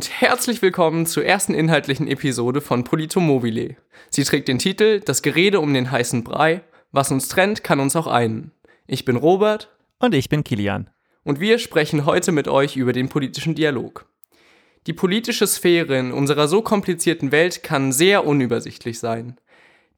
und 0.00 0.22
herzlich 0.22 0.62
willkommen 0.62 1.04
zur 1.04 1.26
ersten 1.26 1.52
inhaltlichen 1.52 2.08
Episode 2.08 2.62
von 2.62 2.84
Polito 2.84 3.20
Mobile. 3.20 3.76
Sie 4.08 4.24
trägt 4.24 4.48
den 4.48 4.58
Titel 4.58 5.00
Das 5.00 5.20
Gerede 5.20 5.60
um 5.60 5.74
den 5.74 5.90
heißen 5.90 6.24
Brei. 6.24 6.62
Was 6.90 7.10
uns 7.10 7.28
trennt, 7.28 7.62
kann 7.62 7.80
uns 7.80 7.94
auch 7.96 8.06
einen. 8.06 8.50
Ich 8.86 9.04
bin 9.04 9.16
Robert. 9.16 9.68
Und 9.98 10.14
ich 10.14 10.30
bin 10.30 10.42
Kilian. 10.42 10.88
Und 11.22 11.38
wir 11.38 11.58
sprechen 11.58 12.06
heute 12.06 12.32
mit 12.32 12.48
euch 12.48 12.76
über 12.76 12.94
den 12.94 13.10
politischen 13.10 13.54
Dialog. 13.54 14.06
Die 14.86 14.94
politische 14.94 15.46
Sphäre 15.46 15.98
in 15.98 16.12
unserer 16.12 16.48
so 16.48 16.62
komplizierten 16.62 17.30
Welt 17.30 17.62
kann 17.62 17.92
sehr 17.92 18.26
unübersichtlich 18.26 18.98
sein. 18.98 19.36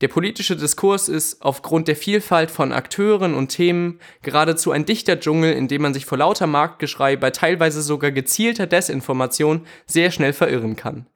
Der 0.02 0.09
politische 0.09 0.56
Diskurs 0.56 1.09
ist 1.09 1.42
aufgrund 1.42 1.87
der 1.87 1.95
Vielfalt 1.95 2.51
von 2.51 2.73
Akteuren 2.73 3.34
und 3.34 3.51
Themen 3.51 4.01
geradezu 4.23 4.73
ein 4.73 4.84
dichter 4.84 5.20
Dschungel, 5.20 5.52
in 5.52 5.69
dem 5.69 5.83
man 5.83 5.95
sich 5.95 6.06
vor 6.06 6.19
lauter 6.19 6.48
Marktgeschrei 6.48 7.15
bei 7.15 7.30
teilweise 7.30 7.83
sogar 7.83 8.11
gezielter 8.11 8.66
Desinformation 8.66 9.65
sehr 9.87 10.11
schnell 10.11 10.33
verirren 10.33 10.75
kann. 10.75 11.06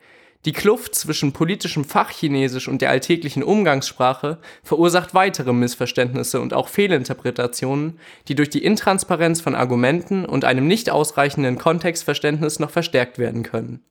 Die 0.45 0.52
Kluft 0.52 0.95
zwischen 0.95 1.32
politischem 1.32 1.84
Fachchinesisch 1.84 2.68
und 2.68 2.80
der 2.80 2.90
alltäglichen 2.90 3.42
Umgangssprache 3.42 4.38
verursacht 4.62 5.14
weitere 5.14 5.52
Missverständnisse 5.52 6.40
und 6.40 6.54
auch 6.54 6.68
Fehlinterpretationen, 6.68 7.98
die 8.28 8.37
durch 8.37 8.50
die 8.50 8.62
Intransparenz 8.62 9.40
von 9.40 9.56
Argumenten 9.56 10.24
und 10.24 10.45
einem 10.45 10.68
nicht 10.68 10.90
ausreichenden 10.90 11.59
Kontextverständnis 11.59 12.60
noch 12.60 12.70
verstärkt 12.70 13.18
werden 13.18 13.42
können. 13.42 13.82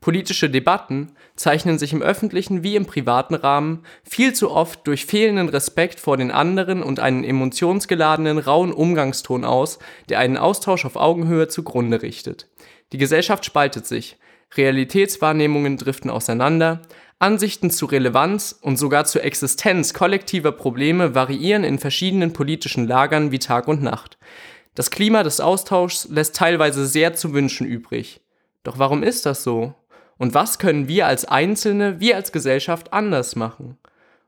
Politische 0.00 0.50
Debatten 0.50 1.12
zeichnen 1.34 1.78
sich 1.78 1.92
im 1.92 2.02
öffentlichen 2.02 2.62
wie 2.62 2.76
im 2.76 2.86
privaten 2.86 3.34
Rahmen 3.34 3.82
viel 4.04 4.32
zu 4.34 4.50
oft 4.50 4.86
durch 4.86 5.06
fehlenden 5.06 5.48
Respekt 5.48 5.98
vor 6.00 6.16
den 6.16 6.30
anderen 6.30 6.82
und 6.82 7.00
einen 7.00 7.24
emotionsgeladenen, 7.24 8.38
rauen 8.38 8.72
Umgangston 8.72 9.44
aus, 9.44 9.78
der 10.08 10.18
einen 10.18 10.36
Austausch 10.36 10.84
auf 10.84 10.96
Augenhöhe 10.96 11.48
zugrunde 11.48 12.02
richtet. 12.02 12.48
Die 12.92 12.98
Gesellschaft 12.98 13.44
spaltet 13.44 13.86
sich, 13.86 14.16
Realitätswahrnehmungen 14.54 15.76
driften 15.76 16.10
auseinander, 16.10 16.82
Ansichten 17.18 17.70
zu 17.70 17.86
Relevanz 17.86 18.58
und 18.60 18.76
sogar 18.76 19.06
zur 19.06 19.24
Existenz 19.24 19.94
kollektiver 19.94 20.52
Probleme 20.52 21.14
variieren 21.14 21.64
in 21.64 21.78
verschiedenen 21.78 22.32
politischen 22.32 22.86
Lagern 22.86 23.32
wie 23.32 23.38
Tag 23.38 23.68
und 23.68 23.82
Nacht. 23.82 24.18
Das 24.74 24.90
Klima 24.90 25.22
des 25.22 25.40
Austauschs 25.40 26.06
lässt 26.10 26.36
teilweise 26.36 26.86
sehr 26.86 27.14
zu 27.14 27.32
wünschen 27.32 27.66
übrig. 27.66 28.20
Doch 28.62 28.78
warum 28.78 29.02
ist 29.02 29.24
das 29.24 29.42
so? 29.42 29.74
Und 30.18 30.34
was 30.34 30.58
können 30.58 30.88
wir 30.88 31.06
als 31.06 31.24
Einzelne, 31.24 32.00
wir 32.00 32.16
als 32.16 32.32
Gesellschaft 32.32 32.92
anders 32.92 33.36
machen? 33.36 33.78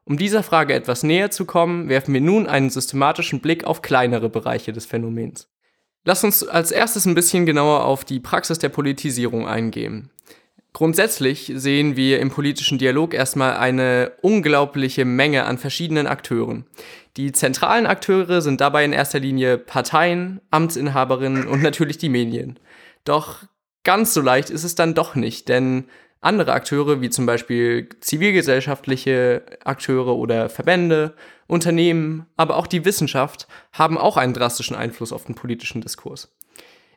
Um 0.05 0.17
dieser 0.17 0.42
Frage 0.42 0.75
etwas 0.75 1.03
näher 1.03 1.31
zu 1.31 1.44
kommen, 1.44 1.89
werfen 1.89 2.14
wir 2.14 2.20
nun 2.20 2.47
einen 2.47 2.70
systematischen 2.70 3.41
Blick 3.41 3.64
auf 3.64 3.83
kleinere 3.83 4.31
Bereiche 4.31 4.72
des 4.72 4.86
Phänomens. 4.86 5.48
Lass 6.05 6.25
uns 6.25 6.47
als 6.47 6.70
erstes 6.70 7.05
ein 7.05 7.14
bisschen 7.14 7.44
genauer 7.44 7.84
auf 7.84 8.05
die 8.05 8.20
Praxis 8.20 8.59
der 8.59 8.70
Politisierung 8.70 9.47
eingehen. 9.47 10.11
Grundsätzlich 10.72 11.53
sehen 11.56 11.97
wir 11.97 12.20
im 12.20 12.31
politischen 12.31 12.78
Dialog 12.78 13.12
erstmal 13.12 13.56
eine 13.56 14.12
unglaubliche 14.22 15.05
Menge 15.05 15.44
an 15.44 15.59
verschiedenen 15.59 16.06
Akteuren. 16.06 16.66
Die 17.16 17.33
zentralen 17.33 17.86
Akteure 17.86 18.42
sind 18.42 18.61
dabei 18.61 18.84
in 18.84 18.92
erster 18.92 19.19
Linie 19.19 19.59
Parteien, 19.59 20.41
Amtsinhaberinnen 20.50 21.47
und 21.47 21.62
natürlich 21.62 21.98
die 21.98 22.09
Medien. 22.09 22.59
Doch 23.05 23.42
ganz 23.84 24.15
so 24.15 24.21
leicht 24.21 24.51
ist 24.51 24.65
es 24.65 24.75
dann 24.75 24.95
doch 24.95 25.15
nicht, 25.15 25.48
denn 25.48 25.84
andere 26.21 26.53
Akteure, 26.53 27.01
wie 27.01 27.11
zum 27.11 27.27
Beispiel 27.27 27.89
zivilgesellschaftliche 28.01 29.43
Akteure 29.65 30.17
oder 30.17 30.48
Verbände, 30.48 31.15
Unternehmen, 31.47 32.27
aber 32.37 32.56
auch 32.56 32.67
die 32.67 32.84
Wissenschaft, 32.84 33.47
haben 33.73 33.97
auch 33.97 34.16
einen 34.16 34.34
drastischen 34.34 34.77
Einfluss 34.77 35.12
auf 35.12 35.25
den 35.25 35.34
politischen 35.34 35.81
Diskurs. 35.81 36.34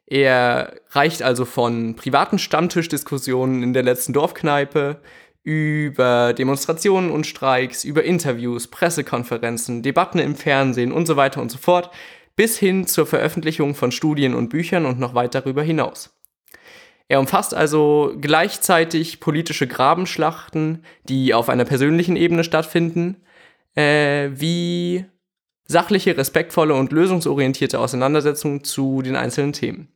Er 0.08 0.74
reicht 0.90 1.22
also 1.22 1.46
von 1.46 1.96
privaten 1.96 2.38
Stammtischdiskussionen 2.38 3.63
in 3.63 3.74
der 3.74 3.84
letzten 3.84 4.12
Dorfkneipe 4.12 5.00
über 5.44 6.34
Demonstrationen 6.34 7.12
und 7.12 7.25
Streiks, 7.25 7.84
über 7.84 8.03
Interviews, 8.03 8.68
Pressekonferenzen, 8.68 9.84
Debatten 9.84 10.19
im 10.19 10.36
Fernsehen 10.36 10.92
und 10.92 11.06
so 11.06 11.16
weiter 11.16 11.42
und 11.42 11.50
so 11.50 11.58
fort, 11.58 11.92
bis 12.36 12.58
hin 12.58 12.88
zur 12.88 13.06
Veröffentlichung 13.06 13.74
von 13.74 13.92
Studien 13.92 14.36
und 14.36 14.50
Büchern 14.50 14.86
und 14.86 15.00
noch 15.00 15.13
weit 15.13 15.34
darüber 15.34 15.63
hinaus. 15.63 16.13
Er 17.12 17.20
umfasst 17.20 17.54
also 17.54 18.14
gleichzeitig 18.22 19.20
politische 19.20 19.68
Grabenschlachten, 19.68 20.86
die 21.10 21.34
auf 21.34 21.50
einer 21.50 21.66
persönlichen 21.66 22.16
Ebene 22.16 22.46
stattfinden, 22.46 23.18
äh, 23.76 24.30
wie 24.32 25.04
sachliche, 25.66 26.16
respektvolle 26.16 26.74
und 26.74 26.94
lösungsorientierte 26.94 27.80
Auseinandersetzungen 27.80 28.64
zu 28.64 29.02
den 29.02 29.18
einzelnen 29.18 29.52
Themen. 29.52 29.90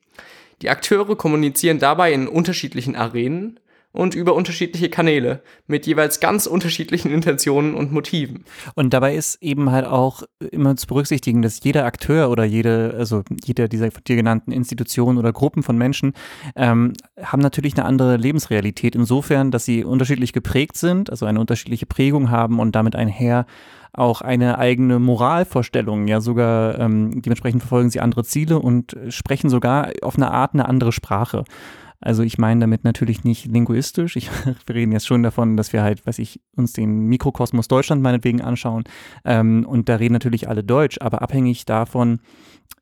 Die 0.62 0.70
Akteure 0.70 1.16
kommunizieren 1.16 1.80
dabei 1.80 2.12
in 2.12 2.28
unterschiedlichen 2.28 2.98
Arenen 2.98 3.62
und 3.96 4.14
über 4.14 4.36
unterschiedliche 4.36 4.90
Kanäle 4.90 5.42
mit 5.68 5.88
jeweils 5.88 6.20
ganz 6.20 6.46
unterschiedlichen 6.46 7.12
Intentionen 7.12 7.76
und 7.76 7.92
Motiven. 7.92 8.44
Und 8.76 8.94
dabei 8.94 9.16
ist 9.16 9.42
eben 9.42 9.72
halt 9.72 9.86
auch 9.86 10.24
immer 10.52 10.76
zu 10.76 10.86
berücksichtigen, 10.88 11.42
dass 11.42 11.64
jeder 11.64 11.86
Akteur 11.86 12.30
oder 12.30 12.44
jede, 12.44 12.96
also 12.98 13.24
jeder 13.44 13.68
dieser 13.68 13.92
von 13.92 14.04
dir 14.04 14.16
genannten 14.16 14.52
Institutionen 14.52 15.18
oder 15.18 15.32
Gruppen 15.32 15.64
von 15.64 15.78
Menschen 15.78 16.14
ähm, 16.56 16.94
haben 17.22 17.42
natürlich 17.42 17.76
eine 17.76 17.86
andere 17.86 18.18
Lebensrealität 18.18 18.96
insofern, 18.96 19.52
dass 19.52 19.66
sie 19.66 19.84
unterschiedlich 19.84 20.34
geprägt 20.34 20.78
sind, 20.78 21.10
also 21.10 21.26
eine 21.26 21.40
unterschiedliche 21.40 21.86
Prägung 21.86 22.30
haben 22.30 22.60
und 22.60 22.76
damit 22.76 22.96
einher 22.96 23.46
auch 23.94 24.22
eine 24.22 24.58
eigene 24.58 25.00
Moralvorstellung, 25.00 26.08
ja 26.08 26.20
sogar 26.20 26.78
ähm, 26.80 27.22
dementsprechend 27.22 27.62
verfolgen 27.62 27.90
sie 27.90 28.02
andere 28.02 28.26
Ziele 28.26 28.60
und 28.60 28.96
sprechen 29.10 29.50
sogar 29.50 29.92
auf 30.02 30.18
eine 30.18 30.32
Art 30.32 30.54
eine 30.54 30.68
andere 30.68 30.92
Sprache. 30.92 31.46
Also 32.06 32.22
ich 32.22 32.38
meine 32.38 32.62
damit 32.62 32.84
natürlich 32.84 33.24
nicht 33.24 33.46
linguistisch. 33.48 34.16
Ich, 34.16 34.30
wir 34.66 34.76
reden 34.76 34.92
jetzt 34.92 35.08
schon 35.08 35.24
davon, 35.24 35.58
dass 35.58 35.74
wir 35.74 35.82
halt, 35.82 36.06
weiß 36.06 36.20
ich, 36.20 36.40
uns 36.56 36.72
den 36.74 37.00
Mikrokosmos 37.08 37.68
Deutschland 37.68 38.02
meinetwegen 38.02 38.42
anschauen. 38.42 38.84
Ähm, 39.26 39.66
und 39.68 39.90
da 39.90 39.96
reden 39.96 40.14
natürlich 40.14 40.48
alle 40.48 40.64
Deutsch, 40.64 40.98
aber 41.02 41.22
abhängig 41.22 41.66
davon, 41.66 42.20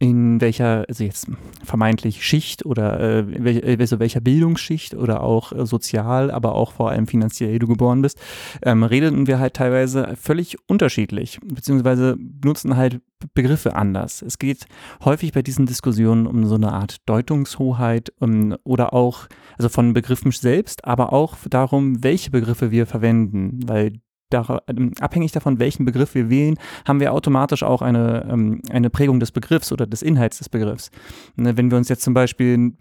in 0.03 0.41
welcher, 0.41 0.83
also 0.89 1.05
jetzt 1.05 1.27
vermeintlich 1.63 2.25
Schicht 2.25 2.65
oder 2.65 2.99
äh, 2.99 3.43
welch, 3.43 3.81
also 3.81 3.99
welcher 3.99 4.19
Bildungsschicht 4.19 4.95
oder 4.95 5.21
auch 5.21 5.53
äh, 5.53 5.65
sozial, 5.65 6.29
aber 6.29 6.55
auch 6.55 6.73
vor 6.73 6.89
allem 6.89 7.07
finanziell 7.07 7.57
du 7.57 7.67
geboren 7.67 8.01
bist, 8.01 8.19
ähm, 8.63 8.83
redeten 8.83 9.27
wir 9.27 9.39
halt 9.39 9.53
teilweise 9.53 10.15
völlig 10.19 10.57
unterschiedlich, 10.67 11.39
beziehungsweise 11.45 12.17
benutzen 12.17 12.75
halt 12.75 12.99
Begriffe 13.33 13.77
anders. 13.77 14.21
Es 14.21 14.39
geht 14.39 14.65
häufig 15.05 15.31
bei 15.31 15.41
diesen 15.41 15.65
Diskussionen 15.65 16.27
um 16.27 16.45
so 16.45 16.55
eine 16.55 16.73
Art 16.73 16.97
Deutungshoheit 17.05 18.11
um, 18.19 18.57
oder 18.65 18.93
auch, 18.93 19.27
also 19.57 19.69
von 19.69 19.93
Begriffen 19.93 20.31
selbst, 20.31 20.83
aber 20.83 21.13
auch 21.13 21.37
darum, 21.49 22.03
welche 22.03 22.31
Begriffe 22.31 22.71
wir 22.71 22.85
verwenden, 22.87 23.61
weil 23.65 23.93
ähm, 23.93 24.01
abhängig 24.33 25.31
davon, 25.31 25.59
welchen 25.59 25.85
Begriff 25.85 26.15
wir 26.15 26.29
wählen, 26.29 26.57
haben 26.87 26.99
wir 26.99 27.13
automatisch 27.13 27.63
auch 27.63 27.81
eine, 27.81 28.27
ähm, 28.29 28.61
eine 28.69 28.89
Prägung 28.89 29.19
des 29.19 29.31
Begriffs 29.31 29.71
oder 29.71 29.85
des 29.85 30.01
Inhalts 30.01 30.39
des 30.39 30.49
Begriffs. 30.49 30.91
Ne, 31.35 31.57
wenn 31.57 31.71
wir 31.71 31.77
uns 31.77 31.89
jetzt 31.89 32.03
zum 32.03 32.13
Beispiel 32.13 32.73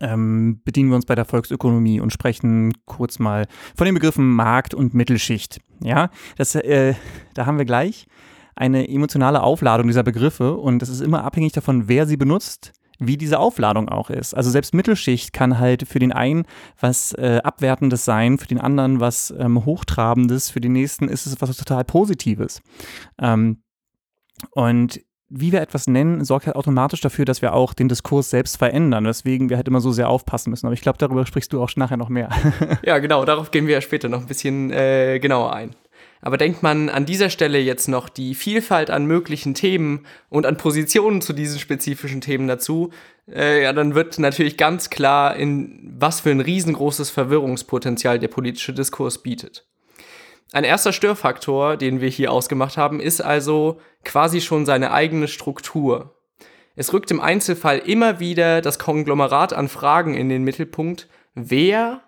ähm, 0.00 0.60
bedienen 0.64 0.88
wir 0.88 0.96
uns 0.96 1.06
bei 1.06 1.14
der 1.14 1.24
Volksökonomie 1.24 2.00
und 2.00 2.12
sprechen 2.12 2.72
kurz 2.86 3.18
mal 3.18 3.46
von 3.76 3.84
den 3.84 3.94
Begriffen 3.94 4.26
Markt 4.26 4.74
und 4.74 4.94
Mittelschicht. 4.94 5.60
Ja, 5.80 6.10
das, 6.36 6.54
äh, 6.54 6.94
da 7.34 7.46
haben 7.46 7.58
wir 7.58 7.64
gleich 7.64 8.06
eine 8.54 8.88
emotionale 8.88 9.42
Aufladung 9.42 9.86
dieser 9.86 10.02
Begriffe 10.02 10.56
und 10.56 10.80
das 10.80 10.88
ist 10.88 11.00
immer 11.00 11.24
abhängig 11.24 11.52
davon, 11.52 11.88
wer 11.88 12.06
sie 12.06 12.16
benutzt, 12.16 12.72
wie 13.06 13.16
diese 13.16 13.38
Aufladung 13.38 13.88
auch 13.88 14.10
ist. 14.10 14.34
Also 14.34 14.50
selbst 14.50 14.74
Mittelschicht 14.74 15.32
kann 15.32 15.58
halt 15.58 15.86
für 15.88 15.98
den 15.98 16.12
einen 16.12 16.44
was 16.80 17.12
äh, 17.14 17.40
Abwertendes 17.42 18.04
sein, 18.04 18.38
für 18.38 18.46
den 18.46 18.60
anderen 18.60 19.00
was 19.00 19.32
ähm, 19.38 19.64
Hochtrabendes, 19.64 20.50
für 20.50 20.60
den 20.60 20.72
nächsten 20.72 21.08
ist 21.08 21.26
es 21.26 21.40
was 21.40 21.56
total 21.56 21.84
Positives. 21.84 22.62
Ähm, 23.20 23.62
und 24.52 25.00
wie 25.34 25.50
wir 25.50 25.62
etwas 25.62 25.86
nennen, 25.86 26.24
sorgt 26.24 26.46
halt 26.46 26.56
automatisch 26.56 27.00
dafür, 27.00 27.24
dass 27.24 27.40
wir 27.40 27.54
auch 27.54 27.72
den 27.72 27.88
Diskurs 27.88 28.28
selbst 28.28 28.58
verändern, 28.58 29.06
weswegen 29.06 29.48
wir 29.48 29.56
halt 29.56 29.66
immer 29.66 29.80
so 29.80 29.90
sehr 29.90 30.10
aufpassen 30.10 30.50
müssen. 30.50 30.66
Aber 30.66 30.74
ich 30.74 30.82
glaube, 30.82 30.98
darüber 30.98 31.24
sprichst 31.24 31.52
du 31.52 31.62
auch 31.62 31.70
nachher 31.74 31.96
noch 31.96 32.10
mehr. 32.10 32.28
ja, 32.84 32.98
genau, 32.98 33.24
darauf 33.24 33.50
gehen 33.50 33.66
wir 33.66 33.74
ja 33.74 33.80
später 33.80 34.10
noch 34.10 34.20
ein 34.20 34.26
bisschen 34.26 34.70
äh, 34.70 35.18
genauer 35.20 35.54
ein. 35.54 35.74
Aber 36.24 36.38
denkt 36.38 36.62
man 36.62 36.88
an 36.88 37.04
dieser 37.04 37.30
Stelle 37.30 37.58
jetzt 37.58 37.88
noch 37.88 38.08
die 38.08 38.36
Vielfalt 38.36 38.90
an 38.90 39.06
möglichen 39.06 39.54
Themen 39.54 40.06
und 40.28 40.46
an 40.46 40.56
Positionen 40.56 41.20
zu 41.20 41.32
diesen 41.32 41.58
spezifischen 41.58 42.20
Themen 42.20 42.46
dazu, 42.46 42.90
äh, 43.28 43.64
ja, 43.64 43.72
dann 43.72 43.96
wird 43.96 44.20
natürlich 44.20 44.56
ganz 44.56 44.88
klar, 44.88 45.34
in 45.34 45.96
was 45.98 46.20
für 46.20 46.30
ein 46.30 46.40
riesengroßes 46.40 47.10
Verwirrungspotenzial 47.10 48.20
der 48.20 48.28
politische 48.28 48.72
Diskurs 48.72 49.18
bietet. 49.18 49.66
Ein 50.52 50.62
erster 50.62 50.92
Störfaktor, 50.92 51.76
den 51.76 52.00
wir 52.00 52.08
hier 52.08 52.30
ausgemacht 52.30 52.76
haben, 52.76 53.00
ist 53.00 53.20
also 53.20 53.80
quasi 54.04 54.40
schon 54.40 54.64
seine 54.64 54.92
eigene 54.92 55.26
Struktur. 55.26 56.14
Es 56.76 56.92
rückt 56.92 57.10
im 57.10 57.20
Einzelfall 57.20 57.78
immer 57.78 58.20
wieder 58.20 58.60
das 58.60 58.78
Konglomerat 58.78 59.54
an 59.54 59.68
Fragen 59.68 60.14
in 60.14 60.28
den 60.28 60.44
Mittelpunkt, 60.44 61.08
wer, 61.34 62.02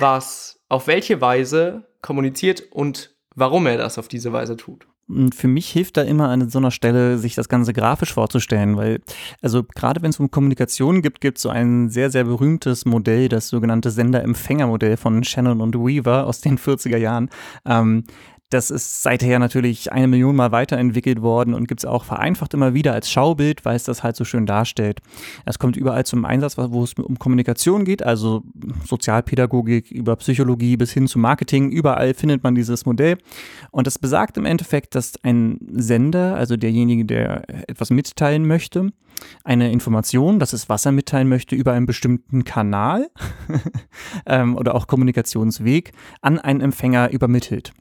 was, 0.00 0.60
auf 0.70 0.86
welche 0.86 1.20
Weise 1.20 1.84
kommuniziert 2.00 2.62
und 2.70 3.17
warum 3.38 3.66
er 3.66 3.78
das 3.78 3.98
auf 3.98 4.08
diese 4.08 4.32
Weise 4.32 4.56
tut. 4.56 4.86
Und 5.08 5.34
für 5.34 5.48
mich 5.48 5.70
hilft 5.70 5.96
da 5.96 6.02
immer 6.02 6.28
an 6.28 6.50
so 6.50 6.58
einer 6.58 6.70
Stelle, 6.70 7.16
sich 7.16 7.34
das 7.34 7.48
Ganze 7.48 7.72
grafisch 7.72 8.12
vorzustellen, 8.12 8.76
weil, 8.76 9.00
also 9.40 9.64
gerade 9.64 10.02
wenn 10.02 10.10
es 10.10 10.20
um 10.20 10.30
Kommunikation 10.30 11.00
gibt, 11.00 11.22
gibt 11.22 11.38
es 11.38 11.42
so 11.42 11.48
ein 11.48 11.88
sehr, 11.88 12.10
sehr 12.10 12.24
berühmtes 12.24 12.84
Modell, 12.84 13.30
das 13.30 13.48
sogenannte 13.48 13.90
Sender-Empfänger-Modell 13.90 14.98
von 14.98 15.24
Shannon 15.24 15.62
und 15.62 15.74
Weaver 15.74 16.26
aus 16.26 16.42
den 16.42 16.58
40er 16.58 16.98
Jahren. 16.98 17.30
Ähm, 17.64 18.04
das 18.50 18.70
ist 18.70 19.02
seither 19.02 19.38
natürlich 19.38 19.92
eine 19.92 20.08
Million 20.08 20.34
Mal 20.34 20.52
weiterentwickelt 20.52 21.20
worden 21.20 21.52
und 21.52 21.68
gibt 21.68 21.80
es 21.80 21.84
auch 21.84 22.04
vereinfacht 22.04 22.54
immer 22.54 22.72
wieder 22.72 22.94
als 22.94 23.10
Schaubild, 23.10 23.64
weil 23.64 23.76
es 23.76 23.84
das 23.84 24.02
halt 24.02 24.16
so 24.16 24.24
schön 24.24 24.46
darstellt. 24.46 25.00
Es 25.44 25.58
kommt 25.58 25.76
überall 25.76 26.06
zum 26.06 26.24
Einsatz, 26.24 26.56
wo 26.56 26.82
es 26.82 26.94
um 26.94 27.18
Kommunikation 27.18 27.84
geht, 27.84 28.02
also 28.02 28.42
Sozialpädagogik 28.86 29.90
über 29.90 30.16
Psychologie 30.16 30.78
bis 30.78 30.92
hin 30.92 31.06
zu 31.08 31.18
Marketing. 31.18 31.70
Überall 31.70 32.14
findet 32.14 32.42
man 32.42 32.54
dieses 32.54 32.86
Modell. 32.86 33.18
Und 33.70 33.86
das 33.86 33.98
besagt 33.98 34.38
im 34.38 34.46
Endeffekt, 34.46 34.94
dass 34.94 35.12
ein 35.22 35.58
Sender, 35.70 36.36
also 36.36 36.56
derjenige, 36.56 37.04
der 37.04 37.68
etwas 37.68 37.90
mitteilen 37.90 38.46
möchte, 38.46 38.92
eine 39.44 39.72
Information, 39.72 40.38
das 40.38 40.54
ist, 40.54 40.68
was 40.70 40.86
er 40.86 40.92
mitteilen 40.92 41.28
möchte, 41.28 41.54
über 41.54 41.72
einen 41.72 41.86
bestimmten 41.86 42.44
Kanal 42.44 43.10
ähm, 44.26 44.56
oder 44.56 44.74
auch 44.74 44.86
Kommunikationsweg 44.86 45.92
an 46.22 46.38
einen 46.38 46.60
Empfänger 46.60 47.10
übermittelt. 47.10 47.72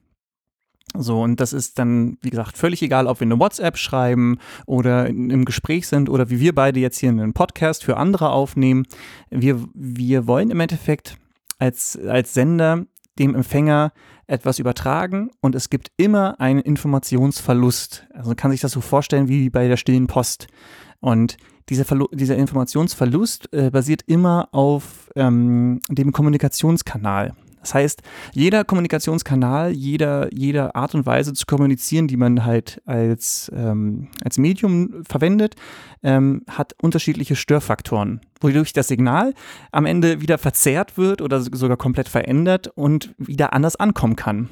So, 0.99 1.21
und 1.21 1.39
das 1.39 1.53
ist 1.53 1.79
dann, 1.79 2.17
wie 2.21 2.29
gesagt, 2.29 2.57
völlig 2.57 2.81
egal, 2.81 3.07
ob 3.07 3.19
wir 3.19 3.25
eine 3.25 3.39
WhatsApp 3.39 3.77
schreiben 3.77 4.38
oder 4.65 5.07
im 5.07 5.45
Gespräch 5.45 5.88
sind 5.88 6.09
oder 6.09 6.29
wie 6.29 6.39
wir 6.39 6.55
beide 6.55 6.79
jetzt 6.79 6.97
hier 6.97 7.09
einen 7.09 7.33
Podcast 7.33 7.83
für 7.83 7.97
andere 7.97 8.29
aufnehmen. 8.29 8.85
Wir, 9.29 9.63
wir 9.73 10.27
wollen 10.27 10.49
im 10.49 10.59
Endeffekt 10.59 11.17
als, 11.59 11.97
als 12.07 12.33
Sender 12.33 12.85
dem 13.19 13.35
Empfänger 13.35 13.91
etwas 14.27 14.59
übertragen 14.59 15.31
und 15.41 15.55
es 15.55 15.69
gibt 15.69 15.91
immer 15.97 16.39
einen 16.39 16.59
Informationsverlust. 16.59 18.07
Also 18.13 18.29
man 18.29 18.38
kann 18.38 18.51
sich 18.51 18.61
das 18.61 18.71
so 18.71 18.81
vorstellen 18.81 19.27
wie 19.27 19.49
bei 19.49 19.67
der 19.67 19.77
stillen 19.77 20.07
Post. 20.07 20.47
Und 20.99 21.38
dieser, 21.69 21.85
Verlu 21.85 22.07
dieser 22.11 22.35
Informationsverlust 22.35 23.53
äh, 23.53 23.69
basiert 23.69 24.03
immer 24.05 24.49
auf 24.51 25.11
ähm, 25.15 25.81
dem 25.89 26.11
Kommunikationskanal. 26.11 27.33
Das 27.59 27.74
heißt, 27.74 28.01
jeder 28.33 28.63
Kommunikationskanal, 28.63 29.71
jeder, 29.71 30.33
jede 30.33 30.75
Art 30.75 30.95
und 30.95 31.06
Weise 31.06 31.33
zu 31.33 31.45
kommunizieren, 31.45 32.07
die 32.07 32.18
man 32.18 32.45
halt 32.45 32.81
als, 32.86 33.51
ähm, 33.56 34.07
als 34.24 34.38
Medium 34.38 35.04
verwendet, 35.07 35.56
ähm, 36.04 36.44
hat 36.48 36.75
unterschiedliche 36.81 37.36
Störfaktoren, 37.36 38.21
wodurch 38.39 38.74
das 38.74 38.88
Signal 38.88 39.33
am 39.71 39.86
Ende 39.86 40.21
wieder 40.21 40.38
verzerrt 40.38 40.98
wird 40.98 41.21
oder 41.21 41.42
sogar 41.42 41.77
komplett 41.77 42.07
verändert 42.07 42.71
und 42.75 43.13
wieder 43.18 43.54
anders 43.54 43.75
ankommen 43.75 44.15
kann. 44.15 44.50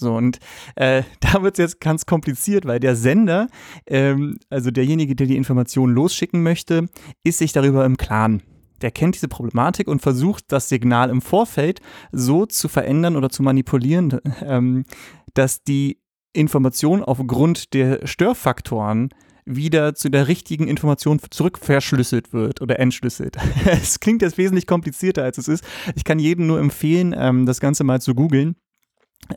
So, 0.00 0.14
und 0.14 0.38
äh, 0.76 1.02
da 1.20 1.42
wird 1.42 1.58
es 1.58 1.62
jetzt 1.62 1.80
ganz 1.80 2.06
kompliziert, 2.06 2.64
weil 2.64 2.80
der 2.80 2.96
Sender, 2.96 3.48
ähm, 3.86 4.38
also 4.48 4.70
derjenige, 4.70 5.14
der 5.14 5.26
die 5.26 5.36
Information 5.36 5.92
losschicken 5.92 6.42
möchte, 6.42 6.88
ist 7.22 7.38
sich 7.38 7.52
darüber 7.52 7.84
im 7.84 7.96
Klaren 7.96 8.42
der 8.82 8.90
kennt 8.90 9.14
diese 9.14 9.28
Problematik 9.28 9.88
und 9.88 10.02
versucht, 10.02 10.44
das 10.48 10.68
Signal 10.68 11.10
im 11.10 11.22
Vorfeld 11.22 11.80
so 12.12 12.46
zu 12.46 12.68
verändern 12.68 13.16
oder 13.16 13.30
zu 13.30 13.42
manipulieren, 13.42 14.20
ähm, 14.42 14.84
dass 15.34 15.62
die 15.62 15.98
Information 16.32 17.02
aufgrund 17.02 17.74
der 17.74 18.06
Störfaktoren 18.06 19.10
wieder 19.44 19.94
zu 19.94 20.10
der 20.10 20.28
richtigen 20.28 20.68
Information 20.68 21.20
zurückverschlüsselt 21.30 22.32
wird 22.32 22.60
oder 22.60 22.78
entschlüsselt. 22.78 23.36
es 23.64 23.98
klingt 23.98 24.22
jetzt 24.22 24.38
wesentlich 24.38 24.66
komplizierter, 24.66 25.24
als 25.24 25.38
es 25.38 25.48
ist. 25.48 25.64
Ich 25.96 26.04
kann 26.04 26.18
jedem 26.18 26.46
nur 26.46 26.60
empfehlen, 26.60 27.14
ähm, 27.16 27.46
das 27.46 27.60
Ganze 27.60 27.84
mal 27.84 28.00
zu 28.00 28.14
googeln 28.14 28.56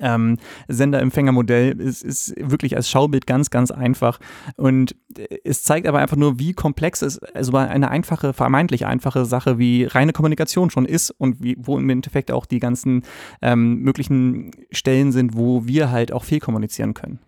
ähm, 0.01 0.37
Sender-Empfänger-Modell 0.67 1.79
ist, 1.79 2.03
ist 2.03 2.33
wirklich 2.37 2.75
als 2.75 2.89
Schaubild 2.89 3.27
ganz, 3.27 3.49
ganz 3.49 3.71
einfach. 3.71 4.19
Und 4.55 4.95
es 5.43 5.63
zeigt 5.63 5.87
aber 5.87 5.99
einfach 5.99 6.17
nur, 6.17 6.39
wie 6.39 6.53
komplex 6.53 7.01
es 7.01 7.19
also 7.19 7.55
eine 7.55 7.89
einfache, 7.89 8.33
vermeintlich 8.33 8.85
einfache 8.85 9.25
Sache 9.25 9.57
wie 9.57 9.85
reine 9.85 10.13
Kommunikation 10.13 10.69
schon 10.69 10.85
ist 10.85 11.11
und 11.11 11.43
wie, 11.43 11.57
wo 11.59 11.77
im 11.77 11.89
Endeffekt 11.89 12.31
auch 12.31 12.45
die 12.45 12.59
ganzen 12.59 13.03
ähm, 13.41 13.79
möglichen 13.79 14.51
Stellen 14.71 15.11
sind, 15.11 15.37
wo 15.37 15.65
wir 15.65 15.91
halt 15.91 16.11
auch 16.11 16.23
viel 16.23 16.39
kommunizieren 16.39 16.93
können. 16.93 17.19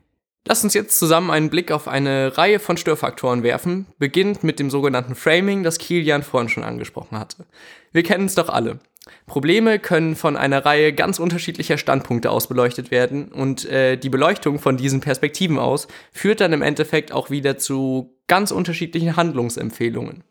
Lass 0.48 0.64
uns 0.64 0.76
jetzt 0.76 1.00
zusammen 1.00 1.32
einen 1.32 1.50
Blick 1.50 1.72
auf 1.72 1.88
eine 1.88 2.38
Reihe 2.38 2.60
von 2.60 2.78
Störfaktoren 2.78 3.42
werfen, 3.42 3.88
beginnend 3.98 4.44
mit 4.44 4.60
dem 4.60 4.70
sogenannten 4.70 5.16
Framing, 5.16 5.64
das 5.64 5.80
Kilian 5.80 6.22
vorhin 6.22 6.50
schon 6.50 6.64
angesprochen 6.64 7.18
hatte. 7.18 7.46
Wir 7.92 8.04
kennen 8.04 8.26
es 8.26 8.36
doch 8.36 8.50
alle. 8.50 8.80
Probleme 9.28 9.80
können 9.80 10.16
von 10.16 10.36
einer 10.36 10.66
Reihe 10.66 10.94
ganz 10.94 11.20
unterschiedlicher 11.20 11.78
Standpunkte 11.78 12.32
aus 12.32 12.48
beleuchtet 12.48 12.92
werden 12.92 13.32
und 13.32 13.66
äh, 13.66 13.98
die 13.98 14.10
Beleuchtung 14.10 14.60
von 14.60 14.78
diesen 14.78 15.02
Perspektiven 15.02 15.60
aus 15.60 15.88
führt 16.12 16.42
dann 16.42 16.54
im 16.54 16.62
Endeffekt 16.62 17.12
auch 17.12 17.30
wieder 17.30 17.58
zu 17.58 18.16
ganz 18.28 18.52
unterschiedlichen 18.52 19.16
Handlungsempfehlungen. 19.16 20.24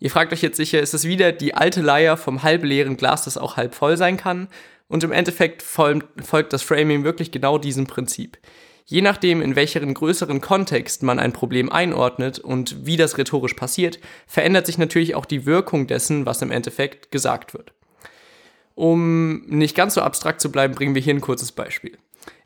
Ihr 0.00 0.10
fragt 0.10 0.32
euch 0.32 0.42
jetzt 0.42 0.56
sicher, 0.56 0.80
ist 0.80 0.94
es 0.94 1.04
wieder 1.04 1.32
die 1.32 1.54
alte 1.54 1.82
Leier 1.82 2.16
vom 2.16 2.42
halbleeren 2.42 2.96
Glas, 2.96 3.24
das 3.24 3.36
auch 3.36 3.56
halb 3.56 3.74
voll 3.74 3.96
sein 3.96 4.16
kann? 4.16 4.48
Und 4.86 5.04
im 5.04 5.12
Endeffekt 5.12 5.62
folgt 5.62 6.52
das 6.52 6.62
Framing 6.62 7.04
wirklich 7.04 7.30
genau 7.30 7.58
diesem 7.58 7.86
Prinzip. 7.86 8.38
Je 8.90 9.02
nachdem, 9.02 9.42
in 9.42 9.54
welcheren 9.54 9.92
größeren 9.92 10.40
Kontext 10.40 11.02
man 11.02 11.18
ein 11.18 11.34
Problem 11.34 11.70
einordnet 11.70 12.38
und 12.38 12.86
wie 12.86 12.96
das 12.96 13.18
rhetorisch 13.18 13.52
passiert, 13.52 13.98
verändert 14.26 14.64
sich 14.64 14.78
natürlich 14.78 15.14
auch 15.14 15.26
die 15.26 15.44
Wirkung 15.44 15.86
dessen, 15.86 16.24
was 16.24 16.40
im 16.40 16.50
Endeffekt 16.50 17.12
gesagt 17.12 17.52
wird. 17.52 17.72
Um 18.74 19.44
nicht 19.44 19.76
ganz 19.76 19.92
so 19.92 20.00
abstrakt 20.00 20.40
zu 20.40 20.50
bleiben, 20.50 20.74
bringen 20.74 20.94
wir 20.94 21.02
hier 21.02 21.12
ein 21.12 21.20
kurzes 21.20 21.52
Beispiel. 21.52 21.98